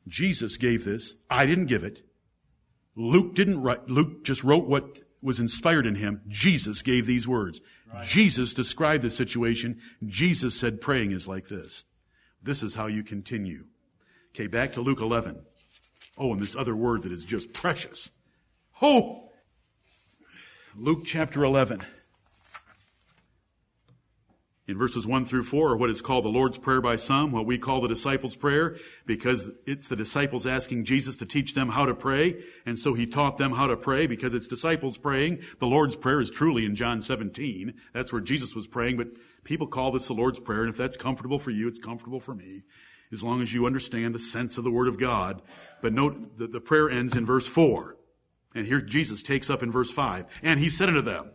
Jesus 0.07 0.57
gave 0.57 0.83
this. 0.83 1.13
I 1.29 1.45
didn't 1.45 1.67
give 1.67 1.83
it. 1.83 2.01
Luke 2.95 3.35
didn't 3.35 3.61
write. 3.61 3.87
Luke 3.87 4.23
just 4.23 4.43
wrote 4.43 4.65
what 4.65 5.01
was 5.21 5.39
inspired 5.39 5.85
in 5.85 5.95
him. 5.95 6.21
Jesus 6.27 6.81
gave 6.81 7.05
these 7.05 7.27
words. 7.27 7.61
Right. 7.91 8.05
Jesus 8.05 8.53
described 8.53 9.03
the 9.03 9.09
situation. 9.09 9.79
Jesus 10.05 10.55
said 10.55 10.81
praying 10.81 11.11
is 11.11 11.27
like 11.27 11.47
this. 11.47 11.85
This 12.41 12.63
is 12.63 12.75
how 12.75 12.87
you 12.87 13.03
continue. 13.03 13.65
Okay, 14.35 14.47
back 14.47 14.73
to 14.73 14.81
Luke 14.81 15.01
11. 15.01 15.39
Oh, 16.17 16.33
and 16.33 16.41
this 16.41 16.55
other 16.55 16.75
word 16.75 17.03
that 17.03 17.11
is 17.11 17.25
just 17.25 17.53
precious. 17.53 18.11
Oh, 18.81 19.31
Luke 20.75 21.03
chapter 21.05 21.43
11. 21.43 21.81
In 24.67 24.77
verses 24.77 25.07
1 25.07 25.23
through 25.23 25.43
4 25.43 25.69
are 25.69 25.77
what 25.77 25.89
is 25.89 26.01
called 26.01 26.25
the 26.25 26.29
Lord's 26.29 26.57
Prayer 26.57 26.81
by 26.81 26.97
some, 26.97 27.31
what 27.31 27.45
we 27.45 27.57
call 27.57 27.79
the 27.79 27.87
disciples' 27.87 28.35
prayer, 28.35 28.75
because 29.05 29.49
it's 29.65 29.87
the 29.87 29.95
disciples 29.95 30.45
asking 30.45 30.83
Jesus 30.83 31.15
to 31.17 31.25
teach 31.25 31.53
them 31.53 31.69
how 31.69 31.85
to 31.85 31.95
pray, 31.95 32.43
and 32.65 32.77
so 32.77 32.93
he 32.93 33.05
taught 33.05 33.37
them 33.37 33.53
how 33.53 33.67
to 33.67 33.77
pray 33.77 34.07
because 34.07 34.33
it's 34.33 34.45
disciples 34.45 34.97
praying. 34.97 35.39
The 35.59 35.67
Lord's 35.67 35.95
Prayer 35.95 36.19
is 36.19 36.29
truly 36.29 36.65
in 36.65 36.75
John 36.75 37.01
17. 37.01 37.75
That's 37.93 38.11
where 38.11 38.19
Jesus 38.19 38.55
was 38.55 38.67
praying, 38.67 38.97
but 38.97 39.07
people 39.45 39.67
call 39.67 39.93
this 39.93 40.07
the 40.07 40.13
Lord's 40.13 40.39
Prayer, 40.39 40.63
and 40.63 40.69
if 40.69 40.75
that's 40.75 40.97
comfortable 40.97 41.39
for 41.39 41.51
you, 41.51 41.69
it's 41.69 41.79
comfortable 41.79 42.19
for 42.19 42.35
me, 42.35 42.63
as 43.13 43.23
long 43.23 43.41
as 43.41 43.53
you 43.53 43.65
understand 43.65 44.13
the 44.13 44.19
sense 44.19 44.57
of 44.57 44.65
the 44.65 44.71
Word 44.71 44.89
of 44.89 44.99
God. 44.99 45.41
But 45.81 45.93
note 45.93 46.39
that 46.39 46.51
the 46.51 46.59
prayer 46.59 46.89
ends 46.89 47.15
in 47.15 47.25
verse 47.25 47.47
4. 47.47 47.95
And 48.53 48.67
here 48.67 48.81
Jesus 48.81 49.23
takes 49.23 49.49
up 49.49 49.63
in 49.63 49.71
verse 49.71 49.91
5. 49.91 50.25
And 50.43 50.59
he 50.59 50.69
said 50.69 50.89
unto 50.89 51.01
them, 51.01 51.31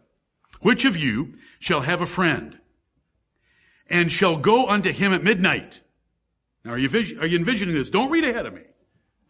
Which 0.61 0.85
of 0.85 0.99
you 0.99 1.39
shall 1.61 1.81
have 1.83 2.03
a 2.03 2.07
friend 2.07 2.59
and 3.89 4.11
shall 4.11 4.37
go 4.37 4.69
unto 4.69 4.93
him 4.93 5.13
at 5.13 5.25
midnight? 5.25 5.83
Now, 6.65 6.73
are 6.73 6.79
you, 6.79 6.89
are 7.21 7.27
you 7.27 7.39
envisioning 7.39 7.75
this? 7.75 7.91
Don't 7.91 8.11
read 8.11 8.25
ahead 8.25 8.47
of 8.47 8.55
me. 8.55 8.63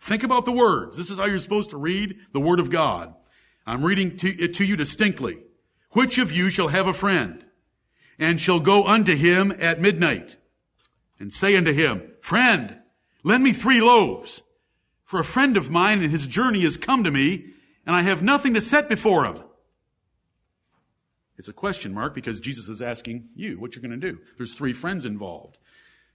Think 0.01 0.23
about 0.23 0.45
the 0.45 0.53
words. 0.53 0.97
This 0.97 1.11
is 1.11 1.19
how 1.19 1.27
you're 1.27 1.39
supposed 1.39 1.71
to 1.71 1.77
read 1.77 2.17
the 2.33 2.41
Word 2.41 2.61
of 2.61 2.71
God. 2.71 3.15
I'm 3.67 3.85
reading 3.85 4.17
to, 4.19 4.29
it 4.29 4.55
to 4.55 4.65
you 4.65 4.77
distinctly. 4.77 5.39
Which 5.93 6.19
of 6.19 6.33
you 6.33 6.51
shall 6.51 6.69
have 6.69 6.87
a 6.87 6.95
friend 6.95 7.45
and 8.19 8.41
shall 8.41 8.61
go 8.61 8.87
unto 8.87 9.15
him 9.15 9.53
at 9.59 9.81
midnight 9.81 10.37
and 11.19 11.33
say 11.33 11.57
unto 11.57 11.73
him, 11.73 12.11
Friend, 12.21 12.79
lend 13.23 13.45
me 13.45 13.53
three 13.53 13.81
loaves. 13.81 14.43
For 15.05 15.21
a 15.21 15.25
friend 15.25 15.57
of 15.57 15.71
mine 15.71 16.03
in 16.03 16.11
his 16.11 16.27
journey 16.27 16.63
has 16.63 16.77
come 16.77 17.05
to 17.05 17.11
me 17.11 17.53
and 17.87 17.95
I 17.95 18.03
have 18.03 18.23
nothing 18.23 18.55
to 18.55 18.61
set 18.61 18.89
before 18.89 19.25
him. 19.25 19.43
It's 21.43 21.49
a 21.49 21.53
question 21.53 21.93
mark 21.93 22.15
because 22.15 22.39
Jesus 22.39 22.69
is 22.69 22.81
asking 22.81 23.31
you 23.35 23.59
what 23.59 23.75
you're 23.75 23.83
going 23.83 24.01
to 24.01 24.13
do. 24.13 24.21
There's 24.37 24.55
three 24.55 24.73
friends 24.73 25.05
involved. 25.05 25.59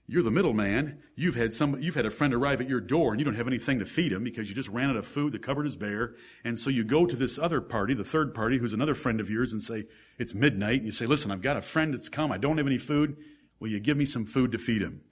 You're 0.06 0.22
the 0.22 0.30
middleman. 0.30 1.02
You've 1.16 1.34
had 1.34 1.52
some, 1.52 1.82
you've 1.82 1.96
had 1.96 2.06
a 2.06 2.10
friend 2.10 2.32
arrive 2.32 2.62
at 2.62 2.68
your 2.70 2.80
door 2.80 3.10
and 3.10 3.20
you 3.20 3.26
don't 3.26 3.34
have 3.34 3.46
anything 3.46 3.78
to 3.80 3.84
feed 3.84 4.10
him 4.10 4.24
because 4.24 4.48
you 4.48 4.54
just 4.54 4.70
ran 4.70 4.88
out 4.88 4.96
of 4.96 5.06
food. 5.06 5.34
The 5.34 5.38
cupboard 5.38 5.66
is 5.66 5.76
bare. 5.76 6.14
And 6.44 6.58
so 6.58 6.70
you 6.70 6.82
go 6.82 7.04
to 7.04 7.14
this 7.14 7.38
other 7.38 7.60
party, 7.60 7.92
the 7.92 8.04
third 8.04 8.34
party, 8.34 8.56
who's 8.56 8.72
another 8.72 8.94
friend 8.94 9.20
of 9.20 9.28
yours 9.28 9.52
and 9.52 9.62
say, 9.62 9.84
it's 10.18 10.32
midnight. 10.32 10.78
And 10.78 10.86
you 10.86 10.92
say, 10.92 11.04
listen, 11.04 11.30
I've 11.30 11.42
got 11.42 11.58
a 11.58 11.60
friend 11.60 11.92
that's 11.92 12.08
come. 12.08 12.32
I 12.32 12.38
don't 12.38 12.56
have 12.56 12.66
any 12.66 12.78
food. 12.78 13.18
Will 13.60 13.68
you 13.68 13.80
give 13.80 13.98
me 13.98 14.06
some 14.06 14.24
food 14.24 14.50
to 14.52 14.58
feed 14.58 14.80
him? 14.80 15.02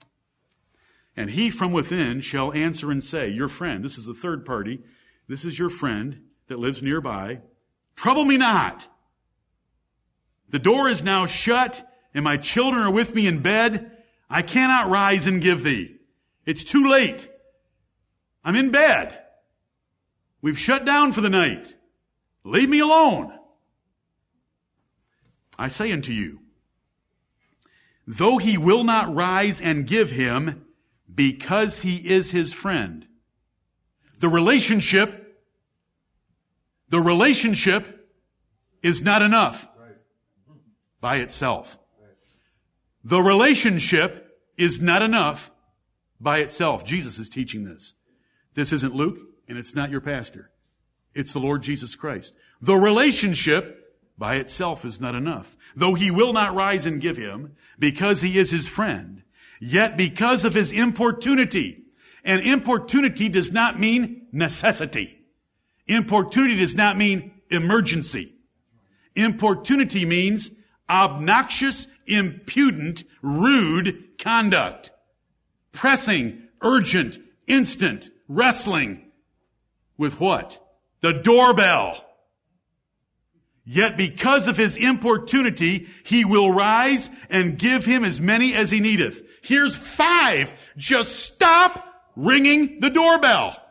And 1.15 1.29
he 1.29 1.51
from 1.51 1.71
within 1.71 2.21
shall 2.21 2.51
answer 2.53 2.89
and 2.89 3.03
say, 3.03 3.27
your 3.27 3.49
friend, 3.49 3.85
this 3.85 3.99
is 3.99 4.07
the 4.07 4.15
third 4.15 4.47
party. 4.47 4.79
This 5.27 5.45
is 5.45 5.59
your 5.59 5.69
friend 5.69 6.23
that 6.47 6.57
lives 6.57 6.81
nearby, 6.81 7.41
trouble 7.95 8.25
me 8.25 8.37
not. 8.37 8.87
The 10.49 10.59
door 10.59 10.89
is 10.89 11.03
now 11.03 11.25
shut 11.25 11.87
and 12.13 12.23
my 12.23 12.37
children 12.37 12.83
are 12.83 12.91
with 12.91 13.13
me 13.13 13.27
in 13.27 13.41
bed. 13.41 13.91
I 14.29 14.41
cannot 14.41 14.89
rise 14.89 15.27
and 15.27 15.41
give 15.41 15.63
thee. 15.63 15.97
It's 16.45 16.63
too 16.63 16.87
late. 16.87 17.29
I'm 18.43 18.55
in 18.55 18.71
bed. 18.71 19.17
We've 20.41 20.59
shut 20.59 20.85
down 20.85 21.13
for 21.13 21.21
the 21.21 21.29
night. 21.29 21.75
Leave 22.43 22.69
me 22.69 22.79
alone. 22.79 23.37
I 25.59 25.67
say 25.67 25.91
unto 25.91 26.11
you, 26.11 26.39
though 28.05 28.37
he 28.37 28.57
will 28.57 28.83
not 28.83 29.13
rise 29.13 29.59
and 29.59 29.87
give 29.87 30.11
him 30.11 30.65
because 31.13 31.81
he 31.81 31.97
is 31.97 32.31
his 32.31 32.53
friend, 32.53 33.05
the 34.19 34.29
relationship 34.29 35.25
the 36.89 36.99
relationship 37.01 38.07
is 38.81 39.01
not 39.01 39.21
enough 39.21 39.66
by 41.07 41.19
itself. 41.19 41.79
The 43.05 43.21
relationship 43.21 44.37
is 44.57 44.81
not 44.81 45.01
enough 45.01 45.49
by 46.19 46.39
itself. 46.39 46.83
Jesus 46.83 47.17
is 47.17 47.29
teaching 47.29 47.63
this. 47.63 47.93
This 48.55 48.73
isn't 48.73 48.93
Luke 48.93 49.17
and 49.47 49.57
it's 49.57 49.73
not 49.73 49.89
your 49.89 50.01
pastor. 50.01 50.51
It's 51.15 51.31
the 51.31 51.39
Lord 51.39 51.63
Jesus 51.63 51.95
Christ. 51.95 52.33
The 52.59 52.75
relationship 52.75 53.97
by 54.17 54.35
itself 54.35 54.83
is 54.83 54.99
not 54.99 55.15
enough. 55.15 55.55
Though 55.77 55.93
he 55.93 56.11
will 56.11 56.33
not 56.33 56.55
rise 56.55 56.85
and 56.85 56.99
give 56.99 57.15
him 57.15 57.55
because 57.79 58.19
he 58.19 58.37
is 58.37 58.51
his 58.51 58.67
friend, 58.67 59.23
yet 59.61 59.95
because 59.95 60.43
of 60.43 60.53
his 60.53 60.73
importunity, 60.73 61.85
and 62.25 62.41
importunity 62.41 63.29
does 63.29 63.49
not 63.49 63.79
mean 63.79 64.27
necessity. 64.33 65.21
Importunity 65.87 66.57
does 66.57 66.75
not 66.75 66.97
mean 66.97 67.31
emergency. 67.49 68.35
Importunity 69.15 70.05
means 70.05 70.51
obnoxious, 70.89 71.87
impudent, 72.05 73.03
rude 73.21 74.17
conduct. 74.17 74.91
Pressing, 75.71 76.43
urgent, 76.61 77.19
instant, 77.45 78.09
wrestling 78.27 79.11
with 79.97 80.19
what? 80.19 80.63
The 81.01 81.13
doorbell. 81.13 82.03
Yet 83.65 83.97
because 83.97 84.47
of 84.47 84.55
his 84.55 84.77
importunity, 84.77 85.87
he 86.03 86.23
will 86.23 86.51
rise 86.51 87.09
and 87.29 87.57
give 87.57 87.85
him 87.85 88.05
as 88.05 88.21
many 88.21 88.55
as 88.55 88.71
he 88.71 88.79
needeth. 88.79 89.21
Here's 89.41 89.75
five. 89.75 90.53
Just 90.77 91.17
stop 91.17 91.85
ringing 92.15 92.79
the 92.79 92.89
doorbell. 92.89 93.61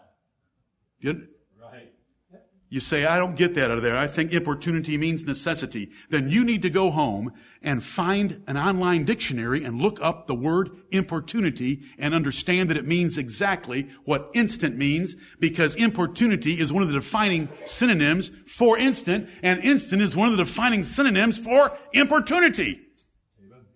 You 2.68 2.80
say, 2.80 3.04
I 3.04 3.16
don't 3.16 3.36
get 3.36 3.54
that 3.54 3.70
out 3.70 3.76
of 3.76 3.82
there. 3.84 3.96
I 3.96 4.08
think 4.08 4.32
importunity 4.32 4.98
means 4.98 5.24
necessity. 5.24 5.90
Then 6.10 6.28
you 6.28 6.44
need 6.44 6.62
to 6.62 6.70
go 6.70 6.90
home 6.90 7.32
and 7.62 7.82
find 7.82 8.42
an 8.48 8.56
online 8.56 9.04
dictionary 9.04 9.62
and 9.62 9.80
look 9.80 10.00
up 10.00 10.26
the 10.26 10.34
word 10.34 10.70
importunity 10.90 11.82
and 11.96 12.12
understand 12.12 12.70
that 12.70 12.76
it 12.76 12.86
means 12.86 13.18
exactly 13.18 13.88
what 14.04 14.30
instant 14.34 14.76
means 14.76 15.14
because 15.38 15.76
importunity 15.76 16.58
is 16.58 16.72
one 16.72 16.82
of 16.82 16.88
the 16.88 16.94
defining 16.94 17.48
synonyms 17.66 18.32
for 18.46 18.76
instant 18.76 19.28
and 19.42 19.62
instant 19.62 20.02
is 20.02 20.16
one 20.16 20.32
of 20.32 20.36
the 20.36 20.44
defining 20.44 20.82
synonyms 20.82 21.38
for 21.38 21.76
importunity. 21.92 22.80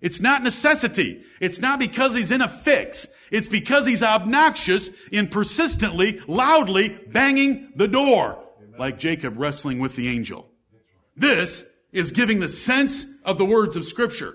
It's 0.01 0.21
not 0.21 0.43
necessity. 0.43 1.23
It's 1.41 1.61
not 1.61 1.79
because 1.79 2.15
he's 2.15 2.33
in 2.33 2.41
a 2.41 2.49
fix. 2.49 3.07
It's 3.31 3.49
because 3.49 3.87
he's 3.87 4.03
obnoxious 4.03 4.91
in 5.13 5.29
persistently, 5.29 6.21
loudly 6.27 6.99
banging 7.13 7.73
the 7.77 7.87
door 7.87 8.40
like 8.81 8.99
Jacob 8.99 9.39
wrestling 9.39 9.79
with 9.79 9.95
the 9.95 10.09
angel. 10.09 10.49
This 11.15 11.63
is 11.93 12.13
giving 12.13 12.41
the 12.41 12.49
sense 12.49 13.05
of 13.25 13.37
the 13.37 13.45
words 13.45 13.77
of 13.77 13.85
scripture. 13.85 14.35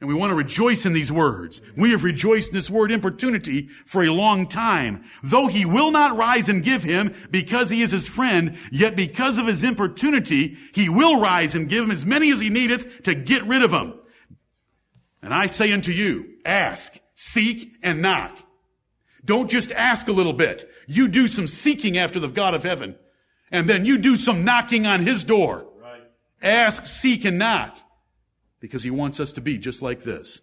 And 0.00 0.08
we 0.08 0.14
want 0.14 0.30
to 0.30 0.36
rejoice 0.36 0.86
in 0.86 0.92
these 0.92 1.10
words. 1.10 1.60
We 1.76 1.90
have 1.90 2.04
rejoiced 2.04 2.50
in 2.50 2.54
this 2.54 2.70
word 2.70 2.92
importunity 2.92 3.70
for 3.86 4.04
a 4.04 4.12
long 4.12 4.46
time. 4.46 5.04
Though 5.24 5.48
he 5.48 5.64
will 5.64 5.90
not 5.90 6.16
rise 6.16 6.48
and 6.48 6.62
give 6.62 6.84
him 6.84 7.12
because 7.28 7.68
he 7.68 7.82
is 7.82 7.90
his 7.90 8.06
friend, 8.06 8.56
yet 8.70 8.94
because 8.94 9.36
of 9.36 9.48
his 9.48 9.64
importunity, 9.64 10.56
he 10.72 10.88
will 10.88 11.20
rise 11.20 11.56
and 11.56 11.68
give 11.68 11.82
him 11.82 11.90
as 11.90 12.06
many 12.06 12.30
as 12.30 12.38
he 12.38 12.50
needeth 12.50 13.02
to 13.02 13.16
get 13.16 13.42
rid 13.46 13.62
of 13.62 13.72
him. 13.72 13.94
And 15.22 15.34
I 15.34 15.46
say 15.46 15.72
unto 15.72 15.90
you, 15.90 16.34
ask, 16.44 16.96
seek, 17.16 17.72
and 17.82 18.00
knock. 18.00 18.38
Don't 19.24 19.50
just 19.50 19.72
ask 19.72 20.06
a 20.06 20.12
little 20.12 20.34
bit. 20.34 20.70
You 20.86 21.08
do 21.08 21.26
some 21.26 21.48
seeking 21.48 21.98
after 21.98 22.20
the 22.20 22.28
God 22.28 22.54
of 22.54 22.62
heaven 22.62 22.94
and 23.50 23.68
then 23.68 23.84
you 23.84 23.98
do 23.98 24.16
some 24.16 24.44
knocking 24.44 24.86
on 24.86 25.06
his 25.06 25.24
door. 25.24 25.66
Right. 25.80 26.02
Ask, 26.42 26.86
seek, 26.86 27.24
and 27.24 27.38
knock. 27.38 27.78
Because 28.60 28.82
he 28.82 28.90
wants 28.90 29.20
us 29.20 29.32
to 29.34 29.40
be 29.40 29.58
just 29.58 29.82
like 29.82 30.02
this. 30.02 30.40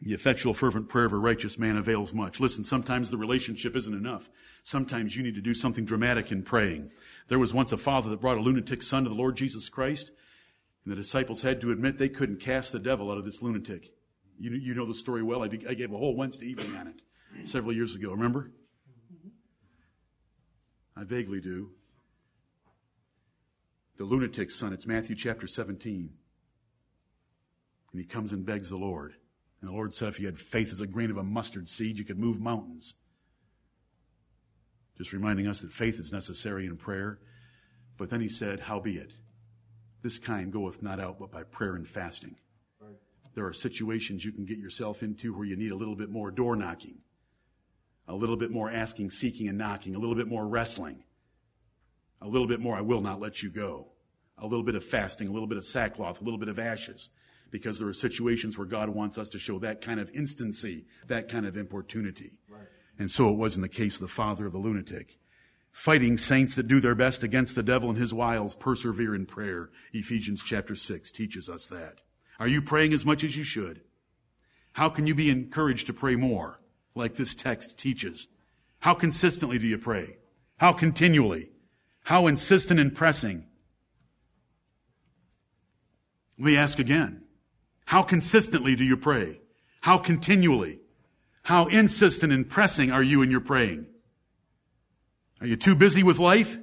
The 0.00 0.14
effectual 0.14 0.52
fervent 0.52 0.88
prayer 0.88 1.04
of 1.04 1.12
a 1.12 1.18
righteous 1.18 1.58
man 1.58 1.76
avails 1.76 2.12
much. 2.12 2.40
Listen, 2.40 2.64
sometimes 2.64 3.10
the 3.10 3.16
relationship 3.16 3.76
isn't 3.76 3.94
enough. 3.94 4.28
Sometimes 4.64 5.16
you 5.16 5.22
need 5.22 5.36
to 5.36 5.40
do 5.40 5.54
something 5.54 5.84
dramatic 5.84 6.32
in 6.32 6.42
praying. 6.42 6.90
There 7.28 7.38
was 7.38 7.54
once 7.54 7.70
a 7.70 7.76
father 7.76 8.10
that 8.10 8.20
brought 8.20 8.38
a 8.38 8.40
lunatic 8.40 8.82
son 8.82 9.04
to 9.04 9.10
the 9.10 9.14
Lord 9.14 9.36
Jesus 9.36 9.68
Christ, 9.68 10.10
and 10.84 10.92
the 10.92 10.96
disciples 10.96 11.42
had 11.42 11.60
to 11.60 11.70
admit 11.70 11.98
they 11.98 12.08
couldn't 12.08 12.40
cast 12.40 12.72
the 12.72 12.80
devil 12.80 13.12
out 13.12 13.18
of 13.18 13.24
this 13.24 13.42
lunatic. 13.42 13.92
You, 14.40 14.50
you 14.52 14.74
know 14.74 14.86
the 14.86 14.94
story 14.94 15.22
well. 15.22 15.42
I, 15.42 15.46
I 15.68 15.74
gave 15.74 15.92
a 15.92 15.98
whole 15.98 16.16
Wednesday 16.16 16.46
evening 16.46 16.74
on 16.76 16.88
it 16.88 17.48
several 17.48 17.72
years 17.72 17.94
ago, 17.94 18.10
remember? 18.10 18.50
I 20.96 21.04
vaguely 21.04 21.40
do. 21.40 21.70
The 23.96 24.04
lunatic's 24.04 24.58
son, 24.58 24.72
it's 24.72 24.86
Matthew 24.86 25.16
chapter 25.16 25.46
17. 25.46 26.10
And 27.92 28.00
he 28.00 28.06
comes 28.06 28.32
and 28.32 28.44
begs 28.44 28.70
the 28.70 28.76
Lord. 28.76 29.14
And 29.60 29.70
the 29.70 29.74
Lord 29.74 29.94
said, 29.94 30.08
if 30.08 30.20
you 30.20 30.26
had 30.26 30.38
faith 30.38 30.72
as 30.72 30.80
a 30.80 30.86
grain 30.86 31.10
of 31.10 31.16
a 31.16 31.22
mustard 31.22 31.68
seed, 31.68 31.98
you 31.98 32.04
could 32.04 32.18
move 32.18 32.40
mountains. 32.40 32.94
Just 34.98 35.12
reminding 35.12 35.46
us 35.46 35.60
that 35.60 35.72
faith 35.72 35.98
is 35.98 36.12
necessary 36.12 36.66
in 36.66 36.76
prayer. 36.76 37.18
But 37.96 38.10
then 38.10 38.20
he 38.20 38.28
said, 38.28 38.60
Howbeit, 38.60 39.12
this 40.02 40.18
kind 40.18 40.52
goeth 40.52 40.82
not 40.82 41.00
out 41.00 41.18
but 41.18 41.30
by 41.30 41.44
prayer 41.44 41.76
and 41.76 41.86
fasting. 41.86 42.36
Right. 42.80 42.96
There 43.34 43.46
are 43.46 43.52
situations 43.52 44.24
you 44.24 44.32
can 44.32 44.44
get 44.44 44.58
yourself 44.58 45.02
into 45.02 45.34
where 45.34 45.46
you 45.46 45.56
need 45.56 45.72
a 45.72 45.76
little 45.76 45.96
bit 45.96 46.10
more 46.10 46.30
door 46.30 46.56
knocking 46.56 47.01
a 48.08 48.14
little 48.14 48.36
bit 48.36 48.50
more 48.50 48.70
asking, 48.70 49.10
seeking, 49.10 49.48
and 49.48 49.58
knocking, 49.58 49.94
a 49.94 49.98
little 49.98 50.14
bit 50.14 50.28
more 50.28 50.46
wrestling, 50.46 51.04
a 52.20 52.28
little 52.28 52.46
bit 52.46 52.60
more, 52.60 52.76
I 52.76 52.80
will 52.80 53.00
not 53.00 53.20
let 53.20 53.42
you 53.42 53.50
go, 53.50 53.88
a 54.38 54.46
little 54.46 54.64
bit 54.64 54.74
of 54.74 54.84
fasting, 54.84 55.28
a 55.28 55.32
little 55.32 55.48
bit 55.48 55.58
of 55.58 55.64
sackcloth, 55.64 56.20
a 56.20 56.24
little 56.24 56.38
bit 56.38 56.48
of 56.48 56.58
ashes, 56.58 57.10
because 57.50 57.78
there 57.78 57.88
are 57.88 57.92
situations 57.92 58.56
where 58.56 58.66
God 58.66 58.88
wants 58.88 59.18
us 59.18 59.28
to 59.30 59.38
show 59.38 59.58
that 59.60 59.80
kind 59.80 60.00
of 60.00 60.10
instancy, 60.10 60.86
that 61.06 61.28
kind 61.28 61.46
of 61.46 61.56
importunity. 61.56 62.38
Right. 62.48 62.66
And 62.98 63.10
so 63.10 63.30
it 63.30 63.36
was 63.36 63.56
in 63.56 63.62
the 63.62 63.68
case 63.68 63.96
of 63.96 64.00
the 64.00 64.08
father 64.08 64.46
of 64.46 64.52
the 64.52 64.58
lunatic. 64.58 65.18
Fighting 65.70 66.18
saints 66.18 66.54
that 66.54 66.68
do 66.68 66.80
their 66.80 66.94
best 66.94 67.22
against 67.22 67.54
the 67.54 67.62
devil 67.62 67.88
and 67.88 67.98
his 67.98 68.12
wiles 68.12 68.54
persevere 68.54 69.14
in 69.14 69.26
prayer. 69.26 69.70
Ephesians 69.92 70.42
chapter 70.42 70.74
6 70.74 71.10
teaches 71.12 71.48
us 71.48 71.66
that. 71.68 72.00
Are 72.38 72.48
you 72.48 72.60
praying 72.60 72.92
as 72.92 73.06
much 73.06 73.24
as 73.24 73.36
you 73.36 73.44
should? 73.44 73.80
How 74.72 74.88
can 74.88 75.06
you 75.06 75.14
be 75.14 75.30
encouraged 75.30 75.86
to 75.86 75.92
pray 75.92 76.16
more? 76.16 76.60
Like 76.94 77.14
this 77.14 77.34
text 77.34 77.78
teaches? 77.78 78.28
How 78.80 78.94
consistently 78.94 79.58
do 79.58 79.66
you 79.66 79.78
pray? 79.78 80.16
How 80.58 80.72
continually? 80.72 81.50
How 82.04 82.26
insistent 82.26 82.80
and 82.80 82.94
pressing? 82.94 83.46
Let 86.38 86.46
me 86.46 86.56
ask 86.56 86.78
again. 86.78 87.22
How 87.84 88.02
consistently 88.02 88.74
do 88.74 88.84
you 88.84 88.96
pray? 88.96 89.40
How 89.80 89.98
continually? 89.98 90.80
How 91.42 91.66
insistent 91.66 92.32
and 92.32 92.48
pressing 92.48 92.90
are 92.90 93.02
you 93.02 93.22
in 93.22 93.30
your 93.30 93.40
praying? 93.40 93.86
Are 95.40 95.46
you 95.46 95.56
too 95.56 95.74
busy 95.74 96.02
with 96.02 96.18
life? 96.18 96.58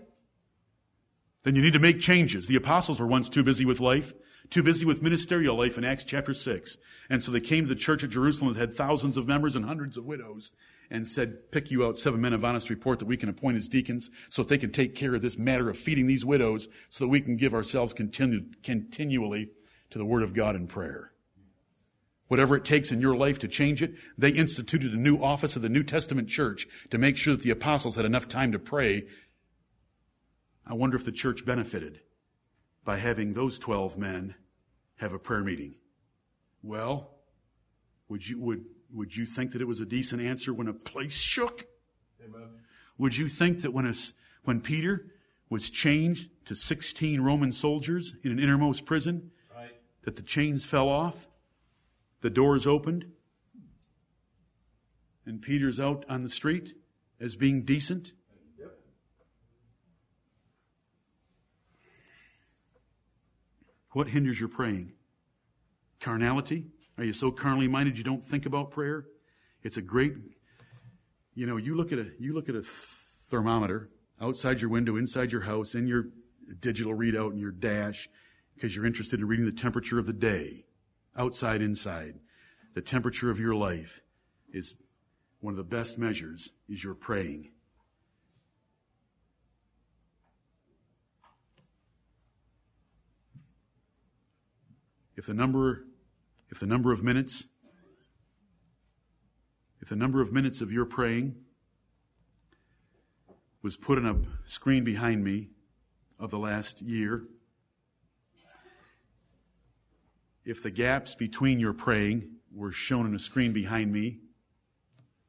Then 1.44 1.56
you 1.56 1.62
need 1.62 1.74
to 1.74 1.80
make 1.80 2.00
changes. 2.00 2.48
The 2.48 2.56
apostles 2.56 3.00
were 3.00 3.08
once 3.08 3.30
too 3.30 3.44
busy 3.44 3.66
with 3.66 3.80
life 3.80 4.14
too 4.50 4.64
busy 4.64 4.86
with 4.86 5.02
ministerial 5.02 5.56
life 5.56 5.78
in 5.78 5.84
Acts 5.84 6.04
chapter 6.04 6.34
6. 6.34 6.78
And 7.10 7.24
so 7.24 7.32
they 7.32 7.40
came 7.40 7.66
to 7.66 7.70
the 7.70 7.76
church 7.76 8.04
at 8.04 8.10
Jerusalem 8.10 8.54
that 8.54 8.60
had 8.60 8.74
thousands 8.74 9.18
of 9.18 9.28
members 9.28 9.56
and 9.56 9.66
hundreds 9.66 9.98
of 9.98 10.06
widows 10.06 10.52
and 10.90 11.08
said, 11.08 11.52
pick 11.52 11.70
you 11.70 11.86
out 11.86 12.00
seven 12.00 12.20
men 12.20 12.34
of 12.34 12.44
honest 12.44 12.70
report 12.70 13.00
that 13.00 13.06
we 13.06 13.18
can 13.18 13.30
appoint 13.30 13.58
as 13.58 13.68
deacons 13.68 14.10
so 14.30 14.42
that 14.42 14.50
they 14.50 14.58
can 14.58 14.72
take 14.72 14.96
care 14.96 15.14
of 15.14 15.22
this 15.22 15.38
matter 15.38 15.70
of 15.70 15.78
feeding 15.78 16.08
these 16.08 16.26
widows 16.26 16.68
so 16.90 17.04
that 17.04 17.10
we 17.10 17.22
can 17.22 17.38
give 17.38 17.54
ourselves 17.54 17.94
continu- 17.94 18.54
continually 18.64 19.50
to 19.92 19.98
the 19.98 20.06
word 20.06 20.24
of 20.24 20.34
God 20.34 20.56
in 20.56 20.68
prayer. 20.68 21.12
Whatever 22.28 22.56
it 22.56 22.66
takes 22.66 22.92
in 22.92 23.02
your 23.02 23.16
life 23.16 23.40
to 23.40 23.48
change 23.48 23.82
it, 23.82 23.94
they 24.18 24.30
instituted 24.30 24.94
a 24.94 24.98
new 24.98 25.18
office 25.18 25.56
of 25.56 25.64
the 25.64 25.70
New 25.70 25.84
Testament 25.84 26.28
church 26.28 26.68
to 26.92 26.98
make 26.98 27.18
sure 27.18 27.36
that 27.36 27.44
the 27.44 27.50
apostles 27.50 27.96
had 27.96 28.06
enough 28.06 28.28
time 28.28 28.52
to 28.52 28.60
pray. 28.60 29.08
I 30.66 30.74
wonder 30.76 30.96
if 30.96 31.06
the 31.06 31.12
church 31.12 31.44
benefited 31.44 32.02
by 32.86 32.98
having 32.98 33.34
those 33.34 33.58
12 33.58 33.98
men 33.98 34.36
have 35.00 35.14
a 35.14 35.20
prayer 35.20 35.44
meeting. 35.44 35.76
Well, 36.62 37.12
would 38.10 38.28
you, 38.28 38.40
would, 38.40 38.66
would 38.94 39.16
you 39.16 39.26
think 39.26 39.54
that 39.54 39.62
it 39.62 39.68
was 39.68 39.80
a 39.80 39.86
decent 39.86 40.22
answer 40.22 40.54
when 40.54 40.68
a 40.68 40.74
place 40.74 41.18
shook? 41.18 41.66
Amen. 42.24 42.50
Would 42.98 43.16
you 43.16 43.28
think 43.28 43.62
that 43.62 43.72
when, 43.72 43.86
a, 43.86 43.94
when 44.44 44.60
Peter 44.60 45.06
was 45.50 45.70
chained 45.70 46.30
to 46.46 46.54
16 46.54 47.22
Roman 47.22 47.52
soldiers 47.52 48.14
in 48.24 48.32
an 48.32 48.40
innermost 48.40 48.86
prison, 48.86 49.32
right. 49.56 49.72
that 50.04 50.16
the 50.16 50.22
chains 50.22 50.66
fell 50.66 50.90
off, 50.90 51.28
the 52.22 52.30
doors 52.30 52.68
opened, 52.68 53.06
and 55.26 55.42
Peter's 55.42 55.80
out 55.80 56.06
on 56.10 56.24
the 56.24 56.30
street 56.30 56.76
as 57.22 57.36
being 57.36 57.64
decent? 57.64 58.14
What 64.00 64.08
hinders 64.08 64.40
your 64.40 64.48
praying? 64.48 64.94
Carnality? 66.00 66.68
Are 66.98 67.04
you 67.04 67.12
so 67.12 67.32
carnally 67.32 67.68
minded 67.68 67.98
you 67.98 68.04
don't 68.06 68.24
think 68.24 68.46
about 68.46 68.72
prayer? 68.72 69.08
It's 69.62 69.76
a 69.76 69.82
great, 69.82 70.14
you 71.36 71.46
know, 71.46 71.58
you 71.58 71.76
look 71.76 71.92
at 71.92 72.00
a, 72.00 72.08
you 72.18 72.34
look 72.34 72.48
at 72.48 72.56
a 72.56 72.62
thermometer 72.62 73.90
outside 74.22 74.62
your 74.62 74.70
window, 74.70 74.96
inside 74.96 75.34
your 75.34 75.42
house, 75.42 75.76
in 75.76 75.86
your 75.86 76.06
digital 76.62 76.96
readout 76.96 77.34
in 77.34 77.40
your 77.40 77.52
dash, 77.52 78.08
because 78.56 78.74
you're 78.74 78.86
interested 78.86 79.20
in 79.20 79.28
reading 79.28 79.46
the 79.46 79.52
temperature 79.52 80.00
of 80.00 80.06
the 80.06 80.14
day, 80.14 80.64
outside, 81.18 81.62
inside. 81.62 82.22
The 82.76 82.82
temperature 82.82 83.30
of 83.30 83.38
your 83.38 83.54
life 83.54 84.00
is 84.54 84.76
one 85.42 85.52
of 85.52 85.58
the 85.58 85.64
best 85.66 85.98
measures 85.98 86.54
is 86.70 86.86
your 86.86 86.94
praying. 86.94 87.52
If 95.20 95.26
the 95.26 95.34
number, 95.34 95.84
if 96.50 96.62
the 96.62 96.66
number 96.66 96.94
of 96.94 97.04
minutes, 97.04 97.50
if 99.82 99.90
the 99.90 99.96
number 99.98 100.22
of 100.22 100.32
minutes 100.32 100.62
of 100.62 100.72
your 100.72 100.86
praying 100.86 101.36
was 103.62 103.76
put 103.76 103.98
on 103.98 104.06
a 104.06 104.50
screen 104.50 104.86
behind 104.86 105.22
me 105.22 105.50
of 106.18 106.32
the 106.32 106.40
last 106.40 106.82
year, 106.82 107.24
if 110.46 110.64
the 110.64 110.72
gaps 110.72 111.16
between 111.16 111.60
your 111.60 111.74
praying 111.74 112.38
were 112.56 112.72
shown 112.72 113.06
on 113.06 113.14
a 113.14 113.20
screen 113.20 113.52
behind 113.52 113.92
me, 113.92 114.20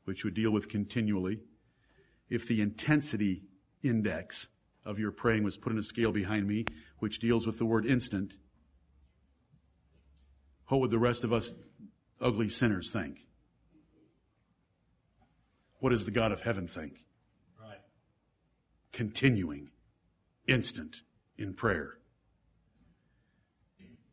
which 0.05 0.23
would 0.23 0.35
deal 0.35 0.53
with 0.53 0.69
continually, 0.69 1.41
if 2.29 2.47
the 2.47 2.61
intensity 2.61 3.43
index 3.83 4.47
of 4.85 5.01
your 5.01 5.11
praying 5.11 5.43
was 5.43 5.57
put 5.57 5.73
on 5.73 5.79
a 5.81 5.83
scale 5.83 6.13
behind 6.13 6.47
me, 6.47 6.65
which 7.01 7.19
deals 7.19 7.45
with 7.45 7.59
the 7.59 7.67
word 7.67 7.85
instant, 7.85 8.35
what 10.71 10.81
would 10.81 10.91
the 10.91 10.99
rest 10.99 11.25
of 11.25 11.33
us 11.33 11.53
ugly 12.21 12.49
sinners 12.49 12.91
think? 12.93 13.27
What 15.81 15.91
does 15.91 16.05
the 16.05 16.11
God 16.11 16.31
of 16.31 16.43
heaven 16.43 16.69
think? 16.69 17.05
Right. 17.61 17.81
continuing, 18.93 19.71
instant 20.47 21.03
in 21.37 21.55
prayer. 21.55 21.97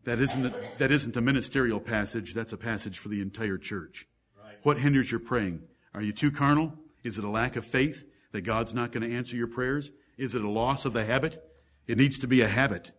That 0.05 0.20
isn't 0.20 0.45
a, 0.45 0.53
that 0.78 0.91
isn't 0.91 1.18
a 1.18 1.22
ministerial 1.22 1.80
passage. 1.80 2.34
That's 2.34 2.53
a 2.53 2.58
passage 2.58 2.97
for 2.97 3.10
the 3.10 3.22
entire 3.22 3.58
church. 3.58 4.08
Right. 4.41 4.55
What 4.64 4.80
hinders 4.80 5.12
your 5.12 5.20
praying? 5.20 5.62
Are 5.93 6.01
you 6.01 6.14
too 6.14 6.32
carnal? 6.32 6.74
Is 7.03 7.18
it 7.18 7.24
a 7.24 7.30
lack 7.30 7.55
of 7.55 7.66
faith 7.66 8.05
that 8.32 8.41
God's 8.41 8.74
not 8.74 8.91
going 8.91 9.08
to 9.08 9.16
answer 9.16 9.36
your 9.36 9.47
prayers? 9.47 9.91
Is 10.18 10.34
it 10.34 10.41
a 10.41 10.49
loss 10.49 10.86
of 10.86 10.93
the 10.93 11.03
habit? 11.03 11.43
It 11.86 11.97
needs 11.97 12.18
to 12.20 12.28
be 12.28 12.41
a 12.41 12.47
habit. 12.47 12.93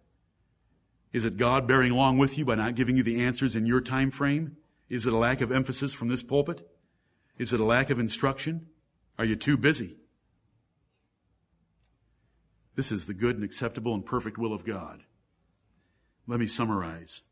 Is 1.13 1.25
it 1.25 1.37
God 1.37 1.67
bearing 1.67 1.93
along 1.93 2.19
with 2.19 2.37
you 2.37 2.45
by 2.45 2.55
not 2.55 2.75
giving 2.75 2.97
you 2.97 3.03
the 3.03 3.25
answers 3.25 3.57
in 3.57 3.67
your 3.67 3.81
time 3.81 4.11
frame? 4.11 4.57
Is 4.89 5.07
it 5.07 5.13
a 5.13 5.17
lack 5.17 5.41
of 5.41 5.53
emphasis 5.53 5.93
from 5.95 6.09
this 6.09 6.23
pulpit? 6.23 6.69
Is 7.39 7.53
it 7.53 7.61
a 7.61 7.65
lack 7.65 7.91
of 7.91 7.99
instruction? 7.99 8.67
Are 9.19 9.25
you 9.25 9.37
too 9.37 9.57
busy? 9.57 9.97
This 12.75 12.93
is 12.93 13.07
the 13.07 13.15
good 13.15 13.35
and 13.37 13.45
acceptable 13.45 13.95
and 13.95 14.05
perfect 14.05 14.39
will 14.39 14.53
of 14.53 14.65
God. 14.65 15.03
Let 16.27 16.39
me 16.39 16.47
summarize. 16.47 17.23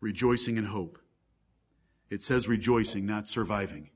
Rejoicing 0.00 0.56
in 0.56 0.66
hope. 0.66 0.98
It 2.08 2.22
says 2.22 2.48
rejoicing, 2.48 3.04
not 3.04 3.28
surviving. 3.28 3.90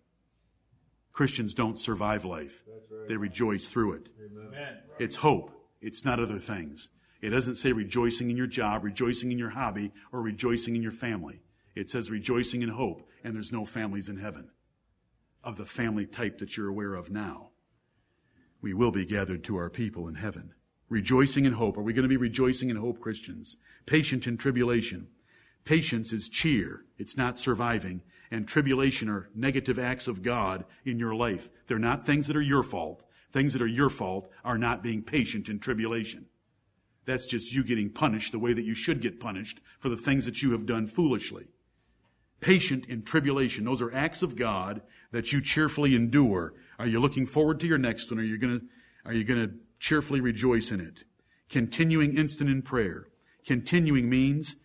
Christians 1.12 1.54
don't 1.54 1.80
survive 1.80 2.24
life. 2.24 2.62
Right. 2.66 3.08
They 3.08 3.16
rejoice 3.16 3.68
through 3.68 3.94
it. 3.94 4.08
Amen. 4.22 4.78
It's 4.98 5.16
hope. 5.16 5.50
It's 5.80 6.04
not 6.04 6.20
other 6.20 6.38
things. 6.38 6.90
It 7.26 7.30
doesn't 7.30 7.56
say 7.56 7.72
rejoicing 7.72 8.30
in 8.30 8.36
your 8.36 8.46
job, 8.46 8.84
rejoicing 8.84 9.32
in 9.32 9.38
your 9.38 9.50
hobby, 9.50 9.90
or 10.12 10.22
rejoicing 10.22 10.76
in 10.76 10.82
your 10.84 10.92
family. 10.92 11.42
It 11.74 11.90
says 11.90 12.08
rejoicing 12.08 12.62
in 12.62 12.68
hope, 12.68 13.02
and 13.24 13.34
there's 13.34 13.50
no 13.50 13.64
families 13.64 14.08
in 14.08 14.18
heaven 14.18 14.50
of 15.42 15.56
the 15.56 15.64
family 15.64 16.06
type 16.06 16.38
that 16.38 16.56
you're 16.56 16.68
aware 16.68 16.94
of 16.94 17.10
now. 17.10 17.50
We 18.62 18.74
will 18.74 18.92
be 18.92 19.04
gathered 19.04 19.42
to 19.42 19.56
our 19.56 19.68
people 19.68 20.06
in 20.06 20.14
heaven. 20.14 20.54
Rejoicing 20.88 21.46
in 21.46 21.54
hope. 21.54 21.76
Are 21.76 21.82
we 21.82 21.92
going 21.92 22.04
to 22.04 22.08
be 22.08 22.16
rejoicing 22.16 22.70
in 22.70 22.76
hope, 22.76 23.00
Christians? 23.00 23.56
Patient 23.86 24.28
in 24.28 24.36
tribulation. 24.36 25.08
Patience 25.64 26.12
is 26.12 26.28
cheer. 26.28 26.84
It's 26.96 27.16
not 27.16 27.40
surviving. 27.40 28.02
And 28.30 28.46
tribulation 28.46 29.08
are 29.08 29.30
negative 29.34 29.80
acts 29.80 30.06
of 30.06 30.22
God 30.22 30.64
in 30.84 31.00
your 31.00 31.16
life. 31.16 31.50
They're 31.66 31.80
not 31.80 32.06
things 32.06 32.28
that 32.28 32.36
are 32.36 32.40
your 32.40 32.62
fault. 32.62 33.02
Things 33.32 33.52
that 33.52 33.62
are 33.62 33.66
your 33.66 33.90
fault 33.90 34.30
are 34.44 34.58
not 34.58 34.84
being 34.84 35.02
patient 35.02 35.48
in 35.48 35.58
tribulation. 35.58 36.26
That's 37.06 37.26
just 37.26 37.52
you 37.52 37.64
getting 37.64 37.90
punished 37.90 38.32
the 38.32 38.38
way 38.38 38.52
that 38.52 38.64
you 38.64 38.74
should 38.74 39.00
get 39.00 39.20
punished 39.20 39.60
for 39.78 39.88
the 39.88 39.96
things 39.96 40.24
that 40.26 40.42
you 40.42 40.52
have 40.52 40.66
done 40.66 40.86
foolishly. 40.86 41.46
Patient 42.40 42.84
in 42.86 43.02
tribulation. 43.02 43.64
Those 43.64 43.80
are 43.80 43.94
acts 43.94 44.22
of 44.22 44.36
God 44.36 44.82
that 45.12 45.32
you 45.32 45.40
cheerfully 45.40 45.94
endure. 45.94 46.52
Are 46.78 46.86
you 46.86 47.00
looking 47.00 47.24
forward 47.24 47.60
to 47.60 47.66
your 47.66 47.78
next 47.78 48.10
one? 48.10 48.20
Are 48.20 48.24
you 48.24 48.36
gonna, 48.36 48.60
are 49.04 49.14
you 49.14 49.24
gonna 49.24 49.52
cheerfully 49.78 50.20
rejoice 50.20 50.70
in 50.70 50.80
it? 50.80 51.04
Continuing 51.48 52.18
instant 52.18 52.50
in 52.50 52.60
prayer. 52.60 53.06
Continuing 53.46 54.10
means 54.10 54.56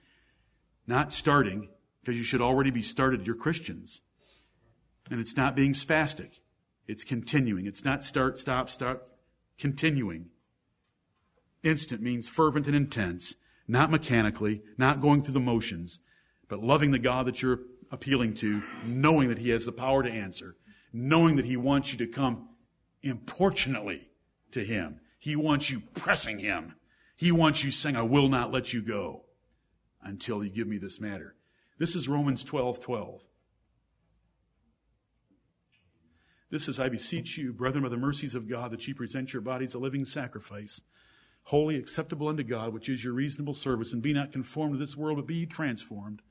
not 0.88 1.14
starting, 1.14 1.70
because 2.02 2.18
you 2.18 2.24
should 2.24 2.42
already 2.42 2.72
be 2.72 2.82
started. 2.82 3.26
You're 3.26 3.36
Christians. 3.36 4.02
And 5.10 5.22
it's 5.22 5.38
not 5.38 5.56
being 5.56 5.74
spastic. 5.74 6.40
It's 6.88 7.04
continuing. 7.04 7.68
It's 7.68 7.86
not 7.86 8.04
start, 8.04 8.40
stop, 8.40 8.70
start, 8.70 9.08
continuing. 9.60 10.31
Instant 11.64 12.02
means 12.02 12.28
fervent 12.28 12.68
and 12.68 12.76
intense, 12.76 13.36
not 13.68 13.92
mechanically, 13.92 14.62
not 14.78 15.02
going 15.02 15.22
through 15.22 15.34
the 15.34 15.40
motions, 15.40 16.00
but 16.48 16.64
loving 16.64 16.92
the 16.92 17.00
God 17.00 17.28
that 17.28 17.42
you're 17.42 17.62
appealing 17.92 18.34
to, 18.36 18.64
knowing 18.86 19.30
that 19.30 19.38
He 19.38 19.50
has 19.50 19.66
the 19.66 19.72
power 19.72 20.04
to 20.04 20.12
answer, 20.12 20.56
knowing 20.92 21.36
that 21.36 21.46
He 21.46 21.58
wants 21.58 21.92
you 21.92 21.98
to 22.00 22.08
come 22.08 22.50
importunately 23.04 24.10
to 24.52 24.64
Him. 24.64 25.00
He 25.20 25.36
wants 25.36 25.70
you 25.70 25.82
pressing 25.94 26.40
Him. 26.40 26.76
He 27.16 27.32
wants 27.32 27.64
you 27.64 27.72
saying, 27.72 27.96
I 27.96 28.02
will 28.02 28.28
not 28.28 28.52
let 28.52 28.74
you 28.74 28.82
go 28.82 29.26
until 30.02 30.44
you 30.44 30.50
give 30.50 30.68
me 30.68 30.78
this 30.78 31.00
matter. 31.00 31.36
This 31.78 31.96
is 31.96 32.08
Romans 32.08 32.44
12 32.44 32.80
12. 32.80 33.22
This 36.50 36.68
is, 36.68 36.80
I 36.80 36.90
beseech 36.90 37.38
you, 37.38 37.54
brethren, 37.54 37.84
by 37.84 37.90
the 37.90 37.98
mercies 37.98 38.36
of 38.36 38.50
God, 38.50 38.72
that 38.72 38.86
ye 38.86 38.94
present 38.94 39.32
your 39.32 39.42
bodies 39.42 39.74
a 39.74 39.80
living 39.80 40.06
sacrifice, 40.06 40.82
holy, 41.44 41.76
acceptable 41.76 42.28
unto 42.28 42.44
God, 42.44 42.74
which 42.74 42.90
is 42.90 43.04
your 43.04 43.14
reasonable 43.14 43.54
service, 43.54 43.94
and 43.94 44.02
be 44.02 44.14
not 44.14 44.32
conformed 44.32 44.74
to 44.74 44.80
this 44.80 44.96
world, 44.96 45.18
but 45.18 45.28
be 45.28 45.36
ye 45.36 45.46
transformed 45.46 46.22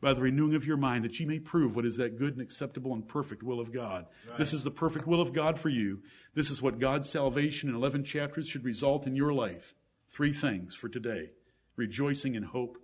by 0.00 0.14
the 0.14 0.22
renewing 0.22 0.54
of 0.54 0.66
your 0.66 0.76
mind, 0.76 1.04
that 1.04 1.18
ye 1.20 1.26
may 1.26 1.38
prove 1.38 1.76
what 1.76 1.84
is 1.84 1.96
that 1.96 2.18
good 2.18 2.32
and 2.32 2.40
acceptable 2.40 2.94
and 2.94 3.06
perfect 3.06 3.42
will 3.42 3.60
of 3.60 3.72
God. 3.72 4.06
Right. 4.28 4.38
This 4.38 4.52
is 4.52 4.64
the 4.64 4.70
perfect 4.70 5.06
will 5.06 5.20
of 5.20 5.32
God 5.32 5.58
for 5.58 5.68
you. 5.68 6.00
This 6.34 6.50
is 6.50 6.62
what 6.62 6.78
God's 6.78 7.08
salvation 7.08 7.68
in 7.68 7.74
11 7.74 8.04
chapters 8.04 8.48
should 8.48 8.64
result 8.64 9.06
in 9.06 9.14
your 9.14 9.32
life. 9.32 9.74
Three 10.08 10.32
things 10.32 10.74
for 10.74 10.88
today 10.88 11.30
rejoicing 11.76 12.34
in 12.34 12.42
hope, 12.42 12.78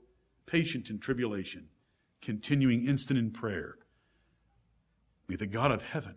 patient 0.47 0.89
in 0.89 0.99
tribulation, 0.99 1.69
continuing 2.23 2.87
instant 2.87 3.19
in 3.19 3.31
prayer. 3.31 3.77
May 5.29 5.37
the 5.37 5.47
God 5.47 5.73
of 5.73 5.83
heaven 5.83 6.17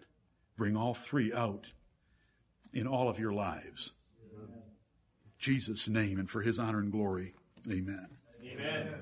bring 0.55 0.75
all 0.75 0.93
three 0.93 1.33
out 1.33 1.67
in 2.73 2.87
all 2.87 3.09
of 3.09 3.19
your 3.19 3.33
lives. 3.33 3.93
Jesus' 5.39 5.87
name 5.87 6.19
and 6.19 6.29
for 6.29 6.41
his 6.41 6.59
honor 6.59 6.79
and 6.79 6.91
glory. 6.91 7.33
Amen. 7.69 8.07
Amen. 8.45 9.01